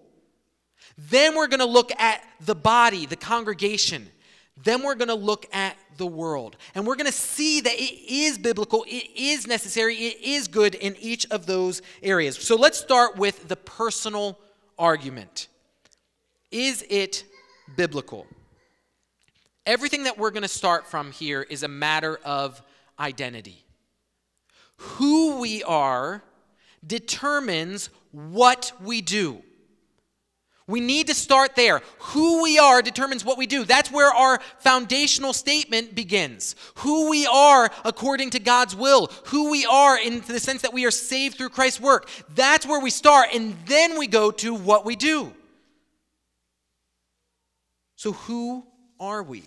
Then 0.98 1.38
we're 1.38 1.48
going 1.48 1.62
to 1.62 1.66
look 1.66 1.98
at 1.98 2.22
the 2.42 2.56
body, 2.56 3.06
the 3.06 3.16
congregation. 3.16 4.10
Then 4.64 4.84
we're 4.84 4.96
going 4.96 5.10
to 5.10 5.16
look 5.16 5.46
at 5.54 5.78
the 5.98 6.06
world. 6.06 6.56
And 6.74 6.88
we're 6.88 6.96
going 6.96 7.06
to 7.08 7.12
see 7.12 7.62
that 7.62 7.74
it 7.74 8.12
is 8.12 8.38
biblical, 8.38 8.86
it 8.88 9.10
is 9.16 9.48
necessary, 9.48 9.96
it 9.96 10.22
is 10.22 10.48
good 10.48 10.76
in 10.76 10.96
each 11.00 11.26
of 11.32 11.46
those 11.46 11.82
areas. 12.02 12.38
So 12.38 12.56
let's 12.56 12.78
start 12.78 13.18
with 13.18 13.48
the 13.48 13.56
personal 13.56 14.40
argument. 14.78 15.48
Is 16.52 16.86
it 16.90 17.26
biblical? 17.76 18.28
Everything 19.66 20.04
that 20.04 20.18
we're 20.18 20.32
going 20.32 20.44
to 20.44 20.48
start 20.48 20.88
from 20.88 21.12
here 21.12 21.42
is 21.42 21.64
a 21.64 21.68
matter 21.68 22.20
of 22.24 22.62
identity. 23.00 23.66
Who 24.78 25.40
we 25.40 25.64
are 25.64 26.24
determines 26.86 27.90
what 28.12 28.72
we 28.82 29.02
do. 29.02 29.42
We 30.68 30.80
need 30.80 31.08
to 31.08 31.14
start 31.14 31.56
there. 31.56 31.82
Who 32.00 32.42
we 32.42 32.58
are 32.58 32.82
determines 32.82 33.24
what 33.24 33.38
we 33.38 33.46
do. 33.46 33.66
That's 33.66 33.92
where 33.92 34.12
our 34.12 34.40
foundational 34.58 35.32
statement 35.32 35.94
begins. 35.94 36.56
Who 36.78 37.10
we 37.10 37.28
are 37.28 37.70
according 37.84 38.32
to 38.32 38.40
God's 38.40 38.76
will. 38.76 39.12
Who 39.26 39.52
we 39.52 39.66
are 39.66 40.00
in 40.00 40.22
the 40.22 40.40
sense 40.40 40.64
that 40.64 40.74
we 40.74 40.86
are 40.86 40.92
saved 40.92 41.38
through 41.38 41.50
Christ's 41.50 41.82
work. 41.82 42.10
That's 42.34 42.66
where 42.66 42.80
we 42.80 42.90
start, 42.90 43.30
and 43.32 43.56
then 43.68 44.00
we 44.00 44.08
go 44.08 44.32
to 44.32 44.56
what 44.56 44.86
we 44.86 44.96
do. 44.96 45.34
So, 47.96 48.14
who 48.14 48.66
are 49.00 49.22
we? 49.22 49.44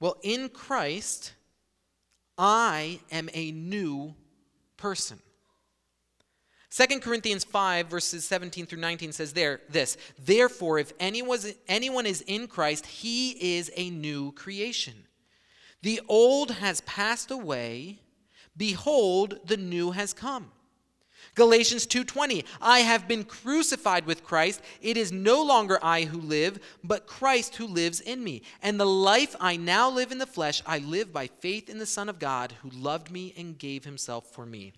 Well, 0.00 0.16
in 0.22 0.48
Christ, 0.48 1.34
I 2.38 3.00
am 3.12 3.28
a 3.34 3.52
new 3.52 4.14
person. 4.78 5.20
2 6.70 7.00
Corinthians 7.00 7.42
5, 7.42 7.88
verses 7.88 8.24
17 8.24 8.64
through 8.66 8.78
19 8.78 9.12
says 9.12 9.32
there 9.32 9.60
this 9.68 9.96
Therefore, 10.18 10.78
if 10.78 10.92
anyone 11.00 12.06
is 12.06 12.20
in 12.22 12.46
Christ, 12.46 12.86
he 12.86 13.56
is 13.56 13.72
a 13.76 13.90
new 13.90 14.32
creation. 14.32 14.94
The 15.82 16.00
old 16.08 16.52
has 16.52 16.80
passed 16.82 17.30
away, 17.30 18.00
behold, 18.56 19.40
the 19.44 19.56
new 19.56 19.90
has 19.90 20.12
come. 20.12 20.52
Galatians 21.34 21.86
2:20 21.86 22.44
I 22.60 22.80
have 22.80 23.06
been 23.06 23.24
crucified 23.24 24.06
with 24.06 24.24
Christ 24.24 24.60
it 24.80 24.96
is 24.96 25.12
no 25.12 25.42
longer 25.42 25.78
I 25.82 26.02
who 26.04 26.20
live 26.20 26.58
but 26.82 27.06
Christ 27.06 27.56
who 27.56 27.66
lives 27.66 28.00
in 28.00 28.24
me 28.24 28.42
and 28.62 28.80
the 28.80 28.86
life 28.86 29.36
I 29.38 29.56
now 29.56 29.88
live 29.88 30.10
in 30.10 30.18
the 30.18 30.26
flesh 30.26 30.60
I 30.66 30.78
live 30.78 31.12
by 31.12 31.28
faith 31.28 31.70
in 31.70 31.78
the 31.78 31.86
son 31.86 32.08
of 32.08 32.18
God 32.18 32.52
who 32.62 32.70
loved 32.70 33.10
me 33.10 33.32
and 33.36 33.58
gave 33.58 33.84
himself 33.84 34.32
for 34.32 34.44
me 34.44 34.72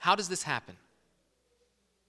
How 0.00 0.16
does 0.16 0.28
this 0.28 0.42
happen? 0.42 0.76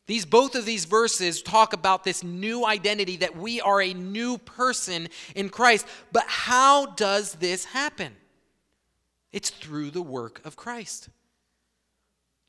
These 0.08 0.26
both 0.26 0.56
of 0.56 0.66
these 0.66 0.86
verses 0.86 1.42
talk 1.42 1.74
about 1.74 2.04
this 2.04 2.24
new 2.24 2.66
identity 2.66 3.18
that 3.18 3.38
we 3.38 3.62
are 3.62 3.82
a 3.82 3.94
new 3.94 4.38
person 4.38 5.10
in 5.36 5.50
Christ. 5.50 5.86
But 6.12 6.24
how 6.28 6.88
does 6.88 7.34
this 7.36 7.66
happen? 7.66 8.16
It's 9.34 9.50
through 9.50 9.92
the 9.92 10.02
work 10.02 10.42
of 10.46 10.56
Christ. 10.56 11.10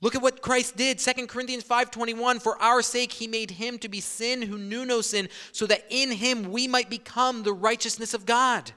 Look 0.00 0.14
at 0.14 0.22
what 0.22 0.42
Christ 0.42 0.76
did. 0.76 0.98
2 0.98 1.26
Corinthians 1.26 1.64
5:21 1.64 2.40
For 2.40 2.60
our 2.62 2.80
sake 2.80 3.12
he 3.12 3.26
made 3.26 3.52
him 3.52 3.78
to 3.78 3.88
be 3.88 4.00
sin 4.00 4.42
who 4.42 4.58
knew 4.58 4.84
no 4.84 5.00
sin 5.00 5.28
so 5.50 5.66
that 5.66 5.84
in 5.90 6.12
him 6.12 6.52
we 6.52 6.68
might 6.68 6.88
become 6.88 7.42
the 7.42 7.52
righteousness 7.52 8.14
of 8.14 8.26
God. 8.26 8.72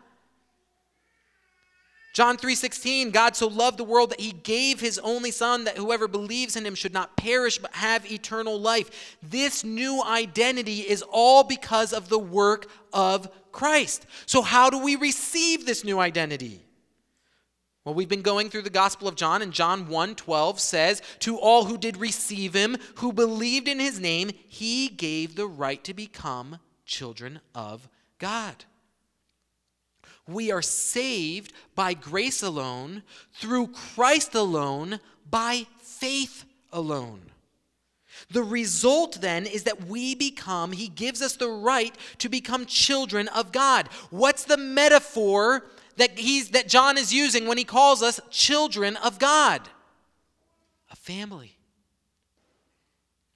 John 2.16 2.38
3:16 2.38 3.12
God 3.12 3.36
so 3.36 3.48
loved 3.48 3.78
the 3.78 3.84
world 3.84 4.12
that 4.12 4.22
he 4.22 4.32
gave 4.32 4.80
his 4.80 4.98
only 5.00 5.32
son 5.32 5.66
that 5.66 5.76
whoever 5.76 6.08
believes 6.08 6.56
in 6.56 6.66
him 6.66 6.74
should 6.74 6.94
not 6.94 7.18
perish 7.18 7.58
but 7.58 7.76
have 7.76 8.10
eternal 8.10 8.58
life. 8.58 9.18
This 9.22 9.66
new 9.66 10.02
identity 10.02 10.80
is 10.80 11.04
all 11.12 11.44
because 11.44 11.92
of 11.92 12.08
the 12.08 12.18
work 12.18 12.70
of 12.94 13.30
Christ. 13.52 14.06
So 14.28 14.42
how 14.42 14.70
do 14.70 14.80
we 14.80 14.96
receive 14.96 15.66
this 15.66 15.84
new 15.84 16.00
identity? 16.00 16.62
Well, 17.84 17.96
we've 17.96 18.08
been 18.08 18.22
going 18.22 18.50
through 18.50 18.62
the 18.62 18.70
Gospel 18.70 19.10
of 19.10 19.16
John, 19.16 19.42
and 19.42 19.52
John 19.52 19.90
1 19.90 20.16
12 20.16 20.62
says, 20.62 21.02
To 21.20 21.38
all 21.38 21.66
who 21.66 21.78
did 21.78 21.98
receive 21.98 22.54
him, 22.54 22.78
who 22.96 23.12
believed 23.12 23.68
in 23.68 23.82
his 23.82 24.00
name, 24.00 24.32
he 24.48 24.88
gave 24.88 25.36
the 25.36 25.48
right 25.48 25.84
to 25.84 25.94
become 25.94 26.60
children 26.86 27.42
of 27.54 27.90
God. 28.20 28.64
We 30.28 30.52
are 30.52 30.62
saved 30.62 31.54
by 31.76 31.94
grace 31.94 32.42
alone, 32.42 33.04
through 33.34 33.68
Christ 33.68 34.34
alone, 34.34 35.00
by 35.30 35.68
faith 35.80 36.46
alone. 36.74 37.22
The 38.32 38.44
result 38.44 39.22
then 39.22 39.46
is 39.46 39.64
that 39.64 39.86
we 39.86 40.16
become, 40.16 40.72
he 40.72 40.88
gives 40.88 41.22
us 41.22 41.36
the 41.36 41.50
right 41.50 41.96
to 42.20 42.30
become 42.30 42.66
children 42.66 43.28
of 43.30 43.52
God. 43.52 43.88
What's 44.10 44.46
the 44.46 44.58
metaphor 44.58 45.66
that 45.98 46.18
he's 46.18 46.50
that 46.50 46.68
John 46.68 46.98
is 46.98 47.14
using 47.14 47.46
when 47.46 47.58
he 47.58 47.64
calls 47.64 48.02
us 48.02 48.20
children 48.32 48.96
of 48.98 49.20
God? 49.20 49.62
A 50.92 50.96
family. 50.96 51.58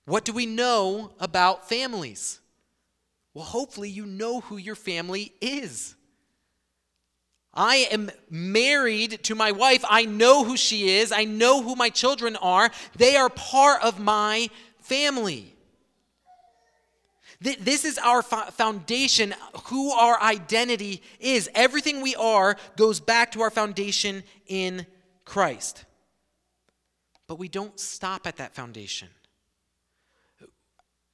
What 0.05 0.25
do 0.25 0.33
we 0.33 0.47
know 0.47 1.11
about 1.19 1.69
families? 1.69 2.39
Well, 3.33 3.45
hopefully 3.45 3.89
you 3.89 4.07
know 4.07 4.39
who 4.39 4.57
your 4.57 4.75
family 4.75 5.33
is. 5.39 5.95
I 7.53 7.87
am 7.91 8.11
married 8.29 9.23
to 9.23 9.35
my 9.35 9.51
wife. 9.51 9.83
I 9.89 10.05
know 10.05 10.43
who 10.43 10.55
she 10.55 10.97
is. 10.97 11.11
I 11.11 11.25
know 11.25 11.61
who 11.61 11.75
my 11.75 11.89
children 11.89 12.35
are. 12.35 12.69
They 12.95 13.15
are 13.15 13.29
part 13.29 13.83
of 13.83 13.99
my 13.99 14.49
family. 14.79 15.55
This 17.41 17.85
is 17.85 17.97
our 17.97 18.21
foundation, 18.21 19.33
who 19.65 19.91
our 19.91 20.21
identity 20.21 21.01
is. 21.21 21.49
Everything 21.55 22.01
we 22.01 22.13
are 22.15 22.57
goes 22.75 22.99
back 22.99 23.31
to 23.31 23.41
our 23.41 23.49
foundation 23.49 24.23
in 24.45 24.85
Christ. 25.23 25.85
But 27.27 27.39
we 27.39 27.47
don't 27.47 27.79
stop 27.79 28.27
at 28.27 28.37
that 28.37 28.55
foundation. 28.55 29.07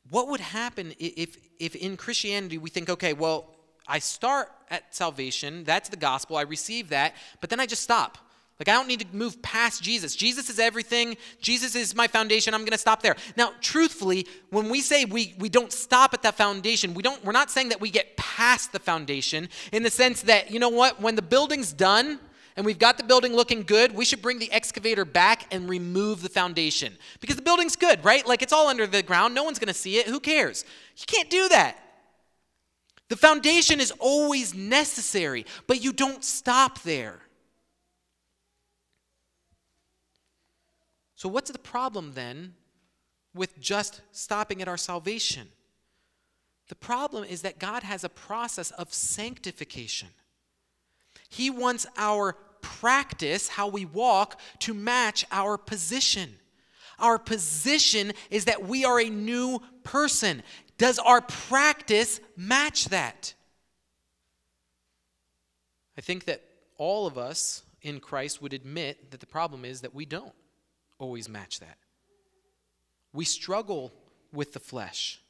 What 0.09 0.27
would 0.29 0.39
happen 0.39 0.93
if, 0.97 1.37
if 1.59 1.75
in 1.75 1.95
Christianity 1.95 2.57
we 2.57 2.69
think, 2.69 2.89
okay, 2.89 3.13
well, 3.13 3.54
I 3.87 3.99
start 3.99 4.51
at 4.69 4.95
salvation, 4.95 5.63
that's 5.63 5.89
the 5.89 5.97
gospel, 5.97 6.37
I 6.37 6.41
receive 6.41 6.89
that, 6.89 7.15
but 7.41 7.49
then 7.49 7.59
I 7.59 7.65
just 7.65 7.83
stop. 7.83 8.17
Like, 8.59 8.69
I 8.69 8.71
don't 8.71 8.87
need 8.87 9.01
to 9.01 9.07
move 9.11 9.41
past 9.41 9.83
Jesus. 9.83 10.15
Jesus 10.15 10.49
is 10.49 10.59
everything. 10.59 11.17
Jesus 11.41 11.75
is 11.75 11.93
my 11.93 12.07
foundation. 12.07 12.53
I'm 12.53 12.61
going 12.61 12.71
to 12.71 12.77
stop 12.77 13.01
there. 13.01 13.17
Now, 13.35 13.51
truthfully, 13.59 14.27
when 14.49 14.69
we 14.69 14.79
say 14.79 15.03
we, 15.03 15.35
we 15.39 15.49
don't 15.49 15.73
stop 15.73 16.13
at 16.13 16.21
that 16.21 16.35
foundation, 16.35 16.93
we 16.93 17.03
don't, 17.03 17.23
we're 17.25 17.33
not 17.33 17.51
saying 17.51 17.69
that 17.69 17.81
we 17.81 17.89
get 17.89 18.15
past 18.15 18.71
the 18.71 18.79
foundation 18.79 19.49
in 19.73 19.83
the 19.83 19.89
sense 19.89 20.21
that, 20.23 20.51
you 20.51 20.59
know 20.59 20.69
what, 20.69 21.01
when 21.01 21.15
the 21.15 21.21
building's 21.21 21.73
done 21.73 22.17
and 22.55 22.65
we've 22.65 22.79
got 22.79 22.97
the 22.97 23.03
building 23.03 23.33
looking 23.33 23.63
good, 23.63 23.93
we 23.93 24.05
should 24.05 24.21
bring 24.21 24.39
the 24.39 24.49
excavator 24.53 25.03
back 25.03 25.53
and 25.53 25.67
remove 25.67 26.21
the 26.21 26.29
foundation 26.29 26.93
because 27.19 27.35
the 27.35 27.41
building's 27.41 27.75
good, 27.75 28.05
right? 28.05 28.25
Like, 28.25 28.41
it's 28.41 28.53
all 28.53 28.69
under 28.69 28.87
the 28.87 29.03
ground. 29.03 29.35
No 29.35 29.43
one's 29.43 29.59
going 29.59 29.67
to 29.67 29.73
see 29.73 29.97
it. 29.97 30.07
Who 30.07 30.21
cares? 30.21 30.63
You 30.95 31.03
can't 31.07 31.29
do 31.29 31.49
that. 31.49 31.77
The 33.07 33.15
foundation 33.15 33.79
is 33.79 33.91
always 33.99 34.53
necessary, 34.53 35.45
but 35.67 35.83
you 35.83 35.93
don't 35.93 36.23
stop 36.23 36.81
there. 36.81 37.19
So, 41.15 41.29
what's 41.29 41.51
the 41.51 41.59
problem 41.59 42.13
then 42.13 42.55
with 43.33 43.59
just 43.59 44.01
stopping 44.11 44.61
at 44.61 44.67
our 44.67 44.77
salvation? 44.77 45.47
The 46.67 46.75
problem 46.75 47.23
is 47.23 47.43
that 47.43 47.59
God 47.59 47.83
has 47.83 48.03
a 48.03 48.09
process 48.09 48.71
of 48.71 48.93
sanctification. 48.93 50.09
He 51.29 51.49
wants 51.49 51.85
our 51.95 52.33
practice, 52.61 53.49
how 53.49 53.67
we 53.67 53.85
walk, 53.85 54.39
to 54.59 54.73
match 54.73 55.25
our 55.31 55.57
position. 55.57 56.35
Our 56.97 57.19
position 57.19 58.13
is 58.31 58.45
that 58.45 58.67
we 58.67 58.85
are 58.85 58.99
a 58.99 59.09
new 59.09 59.61
person. 59.83 60.43
Does 60.77 60.99
our 60.99 61.21
practice 61.21 62.19
match 62.35 62.89
that? 62.89 63.33
I 65.97 66.01
think 66.01 66.25
that 66.25 66.41
all 66.77 67.07
of 67.07 67.17
us 67.17 67.63
in 67.81 67.99
Christ 67.99 68.41
would 68.41 68.53
admit 68.53 69.11
that 69.11 69.19
the 69.19 69.25
problem 69.25 69.63
is 69.63 69.81
that 69.81 69.95
we 69.95 70.05
don't 70.05 70.33
always 70.99 71.29
match 71.29 71.59
that. 71.59 71.77
We 73.13 73.25
struggle 73.25 73.93
with 74.33 74.53
the 74.53 74.59
flesh. 74.59 75.21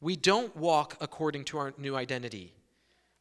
We 0.00 0.16
don't 0.16 0.54
walk 0.56 0.96
according 1.00 1.44
to 1.46 1.58
our 1.58 1.74
new 1.78 1.96
identity. 1.96 2.54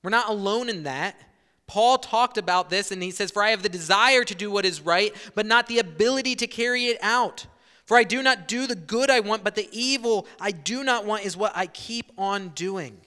We're 0.04 0.10
not 0.10 0.30
alone 0.30 0.70
in 0.70 0.84
that. 0.84 1.20
Paul 1.66 1.98
talked 1.98 2.38
about 2.38 2.70
this 2.70 2.92
and 2.92 3.02
he 3.02 3.10
says, 3.10 3.32
For 3.32 3.42
I 3.42 3.52
have 3.52 3.64
the 3.64 3.70
desire 3.70 4.24
to 4.26 4.36
do 4.36 4.52
what 4.52 4.66
is 4.66 4.82
right, 4.82 5.16
but 5.34 5.46
not 5.46 5.68
the 5.68 5.80
ability 5.80 6.36
to 6.36 6.48
carry 6.48 6.86
it 6.86 6.98
out. 7.02 7.48
For 7.94 8.00
I 8.00 8.06
do 8.06 8.24
not 8.24 8.48
do 8.48 8.66
the 8.66 8.74
good 8.74 9.12
I 9.12 9.20
want, 9.20 9.44
but 9.44 9.54
the 9.54 9.70
evil 9.72 10.26
I 10.42 10.50
do 10.50 10.84
not 10.84 11.06
want 11.06 11.26
is 11.26 11.38
what 11.38 11.56
I 11.56 11.68
keep 11.68 12.12
on 12.18 12.50
doing. 12.50 12.98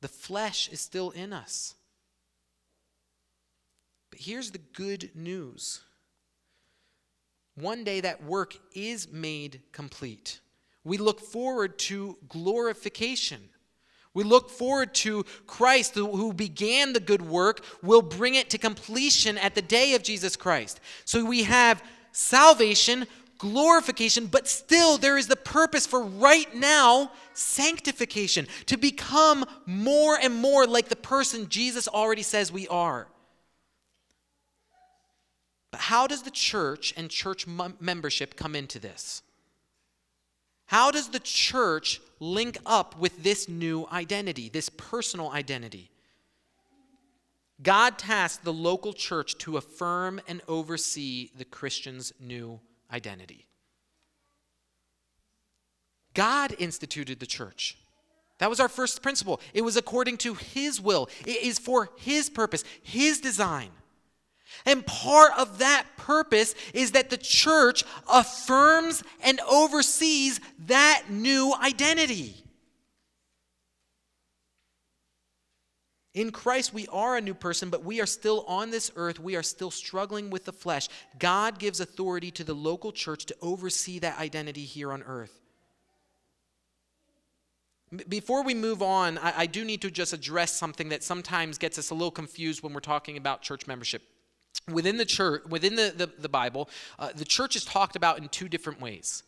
The 0.00 0.08
flesh 0.08 0.68
is 0.68 0.80
still 0.80 1.10
in 1.12 1.32
us. 1.32 1.76
But 4.10 4.18
here's 4.18 4.50
the 4.50 4.58
good 4.58 5.12
news 5.14 5.82
one 7.54 7.84
day 7.84 8.00
that 8.00 8.24
work 8.24 8.56
is 8.74 9.06
made 9.12 9.60
complete. 9.70 10.40
We 10.82 10.98
look 10.98 11.20
forward 11.20 11.78
to 11.78 12.18
glorification. 12.28 13.48
We 14.12 14.24
look 14.24 14.50
forward 14.50 14.92
to 14.94 15.24
Christ, 15.46 15.94
who 15.94 16.32
began 16.32 16.94
the 16.94 16.98
good 16.98 17.22
work, 17.22 17.64
will 17.80 18.02
bring 18.02 18.34
it 18.34 18.50
to 18.50 18.58
completion 18.58 19.38
at 19.38 19.54
the 19.54 19.62
day 19.62 19.94
of 19.94 20.02
Jesus 20.02 20.34
Christ. 20.34 20.80
So 21.04 21.24
we 21.24 21.44
have 21.44 21.80
salvation, 22.12 23.06
glorification, 23.38 24.26
but 24.26 24.48
still 24.48 24.98
there 24.98 25.16
is 25.16 25.28
the 25.28 25.36
purpose 25.36 25.86
for 25.86 26.02
right 26.02 26.54
now 26.54 27.10
sanctification, 27.32 28.46
to 28.66 28.76
become 28.76 29.44
more 29.64 30.18
and 30.20 30.34
more 30.34 30.66
like 30.66 30.88
the 30.88 30.96
person 30.96 31.48
Jesus 31.48 31.86
already 31.86 32.22
says 32.22 32.50
we 32.50 32.66
are. 32.68 33.06
But 35.70 35.80
how 35.80 36.06
does 36.06 36.22
the 36.22 36.30
church 36.30 36.92
and 36.96 37.10
church 37.10 37.46
membership 37.46 38.36
come 38.36 38.56
into 38.56 38.78
this? 38.78 39.22
How 40.66 40.90
does 40.90 41.08
the 41.08 41.20
church 41.20 42.00
link 42.20 42.58
up 42.66 42.98
with 42.98 43.22
this 43.22 43.48
new 43.48 43.86
identity, 43.92 44.48
this 44.48 44.68
personal 44.68 45.30
identity? 45.30 45.90
God 47.62 47.98
tasked 47.98 48.44
the 48.44 48.52
local 48.52 48.92
church 48.92 49.36
to 49.38 49.56
affirm 49.56 50.20
and 50.28 50.40
oversee 50.46 51.30
the 51.36 51.44
Christian's 51.44 52.12
new 52.20 52.60
identity. 52.92 53.46
God 56.14 56.54
instituted 56.58 57.20
the 57.20 57.26
church. 57.26 57.76
That 58.38 58.50
was 58.50 58.60
our 58.60 58.68
first 58.68 59.02
principle. 59.02 59.40
It 59.52 59.62
was 59.62 59.76
according 59.76 60.18
to 60.18 60.34
His 60.34 60.80
will, 60.80 61.08
it 61.26 61.42
is 61.42 61.58
for 61.58 61.90
His 61.98 62.30
purpose, 62.30 62.64
His 62.82 63.20
design. 63.20 63.70
And 64.64 64.86
part 64.86 65.32
of 65.36 65.58
that 65.58 65.86
purpose 65.96 66.54
is 66.72 66.92
that 66.92 67.10
the 67.10 67.18
church 67.18 67.84
affirms 68.10 69.02
and 69.22 69.40
oversees 69.40 70.40
that 70.66 71.04
new 71.10 71.54
identity. 71.62 72.34
In 76.18 76.32
Christ, 76.32 76.74
we 76.74 76.88
are 76.88 77.16
a 77.16 77.20
new 77.20 77.32
person, 77.32 77.70
but 77.70 77.84
we 77.84 78.00
are 78.00 78.06
still 78.06 78.44
on 78.48 78.70
this 78.72 78.90
earth. 78.96 79.20
We 79.20 79.36
are 79.36 79.42
still 79.44 79.70
struggling 79.70 80.30
with 80.30 80.46
the 80.46 80.52
flesh. 80.52 80.88
God 81.20 81.60
gives 81.60 81.78
authority 81.78 82.32
to 82.32 82.42
the 82.42 82.54
local 82.54 82.90
church 82.90 83.24
to 83.26 83.36
oversee 83.40 84.00
that 84.00 84.18
identity 84.18 84.64
here 84.64 84.90
on 84.90 85.04
earth. 85.04 85.38
Before 88.08 88.42
we 88.42 88.52
move 88.52 88.82
on, 88.82 89.16
I, 89.18 89.32
I 89.36 89.46
do 89.46 89.64
need 89.64 89.80
to 89.82 89.92
just 89.92 90.12
address 90.12 90.52
something 90.52 90.88
that 90.88 91.04
sometimes 91.04 91.56
gets 91.56 91.78
us 91.78 91.90
a 91.90 91.94
little 91.94 92.10
confused 92.10 92.64
when 92.64 92.72
we're 92.74 92.80
talking 92.80 93.16
about 93.16 93.42
church 93.42 93.68
membership 93.68 94.02
within 94.66 94.96
the 94.96 95.04
church 95.04 95.44
within 95.48 95.76
the, 95.76 95.94
the, 95.96 96.10
the 96.18 96.28
bible 96.28 96.68
uh, 96.98 97.10
the 97.14 97.24
church 97.24 97.54
is 97.54 97.64
talked 97.64 97.96
about 97.96 98.18
in 98.18 98.28
two 98.28 98.48
different 98.48 98.80
ways 98.80 99.22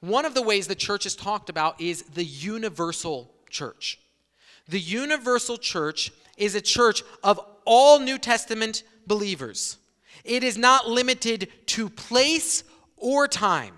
one 0.00 0.24
of 0.24 0.34
the 0.34 0.42
ways 0.42 0.66
the 0.66 0.74
church 0.74 1.06
is 1.06 1.14
talked 1.14 1.48
about 1.48 1.80
is 1.80 2.02
the 2.02 2.24
universal 2.24 3.30
church 3.48 3.98
the 4.68 4.80
universal 4.80 5.56
church 5.56 6.10
is 6.36 6.54
a 6.54 6.60
church 6.60 7.02
of 7.22 7.40
all 7.64 7.98
new 7.98 8.18
testament 8.18 8.82
believers 9.06 9.78
it 10.24 10.42
is 10.42 10.56
not 10.56 10.88
limited 10.88 11.48
to 11.66 11.88
place 11.88 12.64
or 12.96 13.28
time 13.28 13.74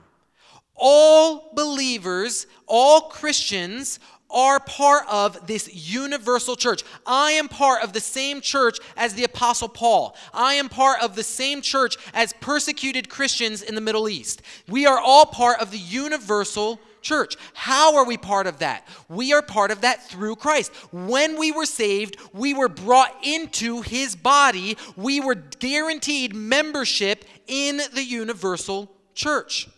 all 0.75 1.53
believers 1.55 2.47
all 2.67 3.03
christians 3.03 3.99
are 4.31 4.61
part 4.61 5.05
of 5.09 5.47
this 5.47 5.73
universal 5.73 6.57
church. 6.57 6.83
I 7.07 7.33
am 7.33 7.49
part 7.49 7.83
of 7.83 7.93
the 7.93 8.01
same 8.01 8.41
church 8.41 8.79
as 8.97 9.15
the 9.15 9.25
Apostle 9.25 9.69
Paul. 9.69 10.17
I 10.35 10.55
am 10.55 10.69
part 10.69 11.03
of 11.03 11.15
the 11.15 11.23
same 11.23 11.63
church 11.63 11.97
as 12.13 12.33
persecuted 12.35 13.09
Christians 13.09 13.63
in 13.63 13.75
the 13.75 13.81
Middle 13.81 14.09
East. 14.09 14.43
We 14.69 14.87
are 14.87 14.99
all 14.99 15.27
part 15.27 15.61
of 15.61 15.71
the 15.71 15.79
universal 15.79 16.81
church. 17.07 17.37
How 17.55 17.97
are 17.97 18.05
we 18.05 18.17
part 18.17 18.47
of 18.47 18.59
that? 18.59 18.87
We 19.09 19.33
are 19.33 19.43
part 19.43 19.71
of 19.71 19.83
that 19.83 20.03
through 20.09 20.37
Christ. 20.37 20.73
When 20.93 21.39
we 21.39 21.53
were 21.53 21.67
saved, 21.67 22.17
we 22.33 22.53
were 22.53 22.69
brought 22.69 23.17
into 23.23 23.83
his 23.83 24.17
body, 24.17 24.77
we 24.97 25.21
were 25.21 25.37
guaranteed 25.37 26.35
membership 26.35 27.25
in 27.47 27.81
the 27.95 28.05
universal 28.05 28.91
church. 29.15 29.69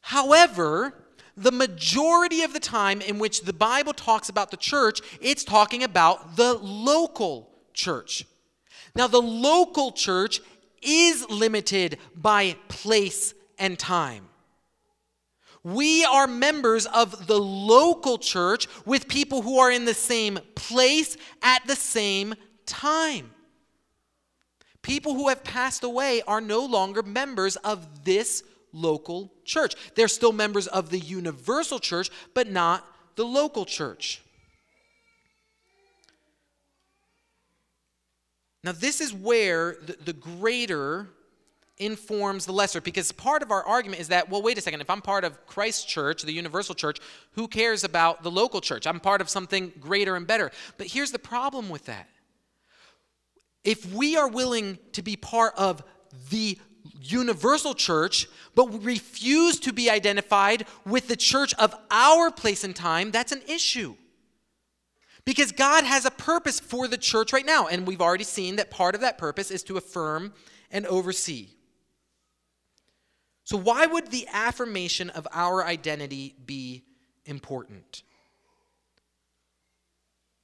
However, 0.00 0.94
the 1.36 1.52
majority 1.52 2.42
of 2.42 2.52
the 2.52 2.60
time 2.60 3.00
in 3.00 3.18
which 3.18 3.42
the 3.42 3.52
Bible 3.52 3.92
talks 3.92 4.28
about 4.28 4.50
the 4.50 4.56
church, 4.56 5.00
it's 5.20 5.44
talking 5.44 5.82
about 5.82 6.36
the 6.36 6.54
local 6.54 7.50
church. 7.74 8.24
Now, 8.94 9.06
the 9.06 9.20
local 9.20 9.92
church 9.92 10.40
is 10.80 11.28
limited 11.28 11.98
by 12.14 12.56
place 12.68 13.34
and 13.58 13.78
time. 13.78 14.25
We 15.66 16.04
are 16.04 16.28
members 16.28 16.86
of 16.86 17.26
the 17.26 17.40
local 17.40 18.18
church 18.18 18.68
with 18.84 19.08
people 19.08 19.42
who 19.42 19.58
are 19.58 19.72
in 19.72 19.84
the 19.84 19.94
same 19.94 20.38
place 20.54 21.16
at 21.42 21.66
the 21.66 21.74
same 21.74 22.36
time. 22.66 23.32
People 24.82 25.14
who 25.14 25.26
have 25.26 25.42
passed 25.42 25.82
away 25.82 26.22
are 26.28 26.40
no 26.40 26.64
longer 26.64 27.02
members 27.02 27.56
of 27.56 28.04
this 28.04 28.44
local 28.72 29.32
church. 29.44 29.74
They're 29.96 30.06
still 30.06 30.30
members 30.30 30.68
of 30.68 30.90
the 30.90 31.00
universal 31.00 31.80
church, 31.80 32.10
but 32.32 32.48
not 32.48 32.86
the 33.16 33.24
local 33.24 33.64
church. 33.64 34.22
Now, 38.62 38.70
this 38.70 39.00
is 39.00 39.12
where 39.12 39.78
the, 39.84 39.96
the, 40.04 40.12
greater 40.12 41.08
informs 41.78 42.46
the 42.46 42.52
lesser, 42.52 42.80
because 42.80 43.12
part 43.12 43.42
of 43.42 43.50
our 43.50 43.62
argument 43.62 44.00
is 44.00 44.08
that, 44.08 44.30
well, 44.30 44.42
wait 44.42 44.56
a 44.56 44.60
second, 44.60 44.80
if 44.80 44.88
I'm 44.88 45.02
part 45.02 45.24
of 45.24 45.46
Christ's 45.46 45.84
church, 45.84 46.22
the 46.22 46.32
universal 46.32 46.74
church, 46.74 46.98
who 47.32 47.48
cares 47.48 47.84
about 47.84 48.22
the 48.22 48.30
local 48.30 48.60
church? 48.60 48.86
I'm 48.86 49.00
part 49.00 49.20
of 49.20 49.28
something 49.28 49.72
greater 49.78 50.16
and 50.16 50.26
better. 50.26 50.50
But 50.78 50.86
here's 50.86 51.12
the 51.12 51.18
problem 51.18 51.68
with 51.68 51.84
that. 51.86 52.08
If 53.62 53.92
we 53.92 54.16
are 54.16 54.28
willing 54.28 54.78
to 54.92 55.02
be 55.02 55.16
part 55.16 55.52
of 55.56 55.82
the 56.30 56.58
universal 57.00 57.74
church, 57.74 58.28
but 58.54 58.84
refuse 58.84 59.58
to 59.60 59.72
be 59.72 59.90
identified 59.90 60.66
with 60.86 61.08
the 61.08 61.16
church 61.16 61.52
of 61.54 61.74
our 61.90 62.30
place 62.30 62.64
and 62.64 62.74
time, 62.74 63.10
that's 63.10 63.32
an 63.32 63.42
issue. 63.48 63.96
Because 65.24 65.50
God 65.50 65.84
has 65.84 66.04
a 66.04 66.10
purpose 66.12 66.60
for 66.60 66.86
the 66.86 66.96
church 66.96 67.32
right 67.32 67.44
now, 67.44 67.66
and 67.66 67.86
we've 67.86 68.00
already 68.00 68.24
seen 68.24 68.56
that 68.56 68.70
part 68.70 68.94
of 68.94 69.00
that 69.00 69.18
purpose 69.18 69.50
is 69.50 69.64
to 69.64 69.76
affirm 69.76 70.32
and 70.70 70.86
oversee. 70.86 71.48
So, 73.46 73.56
why 73.56 73.86
would 73.86 74.08
the 74.08 74.26
affirmation 74.32 75.08
of 75.10 75.28
our 75.30 75.64
identity 75.64 76.34
be 76.44 76.82
important? 77.26 78.02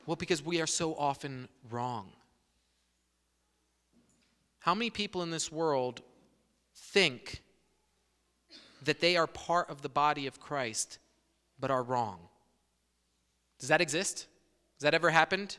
Well, 0.07 0.15
because 0.15 0.45
we 0.45 0.61
are 0.61 0.69
so 0.69 0.95
often 0.95 1.49
wrong. 1.69 2.13
How 4.61 4.73
many 4.73 4.89
people 4.89 5.25
in 5.25 5.33
this 5.33 5.51
world 5.51 6.01
think 6.77 7.43
that 8.85 9.01
they 9.01 9.17
are 9.17 9.27
part 9.27 9.69
of 9.69 9.83
the 9.83 9.89
body 9.89 10.29
of 10.29 10.39
Christ 10.39 11.01
but 11.59 11.73
are 11.73 11.83
wrong? 11.83 12.21
Does 13.59 13.69
that 13.69 13.81
exist? 13.81 14.29
Has 14.77 14.83
that 14.83 14.95
ever 14.95 15.11
happened? 15.11 15.57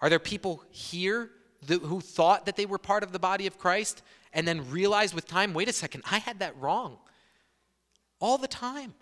Are 0.00 0.08
there 0.08 0.18
people 0.18 0.62
here 0.70 1.28
who 1.68 2.00
thought 2.00 2.46
that 2.46 2.56
they 2.56 2.64
were 2.64 2.78
part 2.78 3.02
of 3.02 3.12
the 3.12 3.18
body 3.18 3.46
of 3.46 3.58
Christ 3.58 4.02
and 4.34 4.46
then 4.46 4.70
realize 4.70 5.14
with 5.14 5.26
time, 5.26 5.54
wait 5.54 5.68
a 5.68 5.72
second, 5.72 6.02
I 6.10 6.18
had 6.18 6.40
that 6.40 6.60
wrong? 6.60 6.98
All 8.20 8.36
the 8.36 8.48
time. 8.48 8.94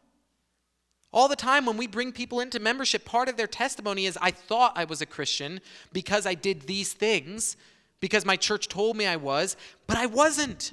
All 1.13 1.29
the 1.29 1.37
time 1.37 1.67
when 1.67 1.77
we 1.77 1.87
bring 1.87 2.13
people 2.13 2.41
into 2.41 2.59
membership, 2.59 3.05
part 3.05 3.29
of 3.29 3.37
their 3.37 3.47
testimony 3.47 4.07
is 4.07 4.19
I 4.21 4.31
thought 4.31 4.73
I 4.77 4.85
was 4.85 5.03
a 5.03 5.07
Christian 5.07 5.61
because 5.93 6.27
I 6.27 6.35
did 6.35 6.63
these 6.63 6.93
things, 6.93 7.57
because 8.01 8.25
my 8.25 8.37
church 8.37 8.69
told 8.69 8.97
me 8.97 9.07
I 9.07 9.17
was, 9.17 9.57
but 9.87 9.99
I 9.99 10.07
wasn't. 10.07 10.73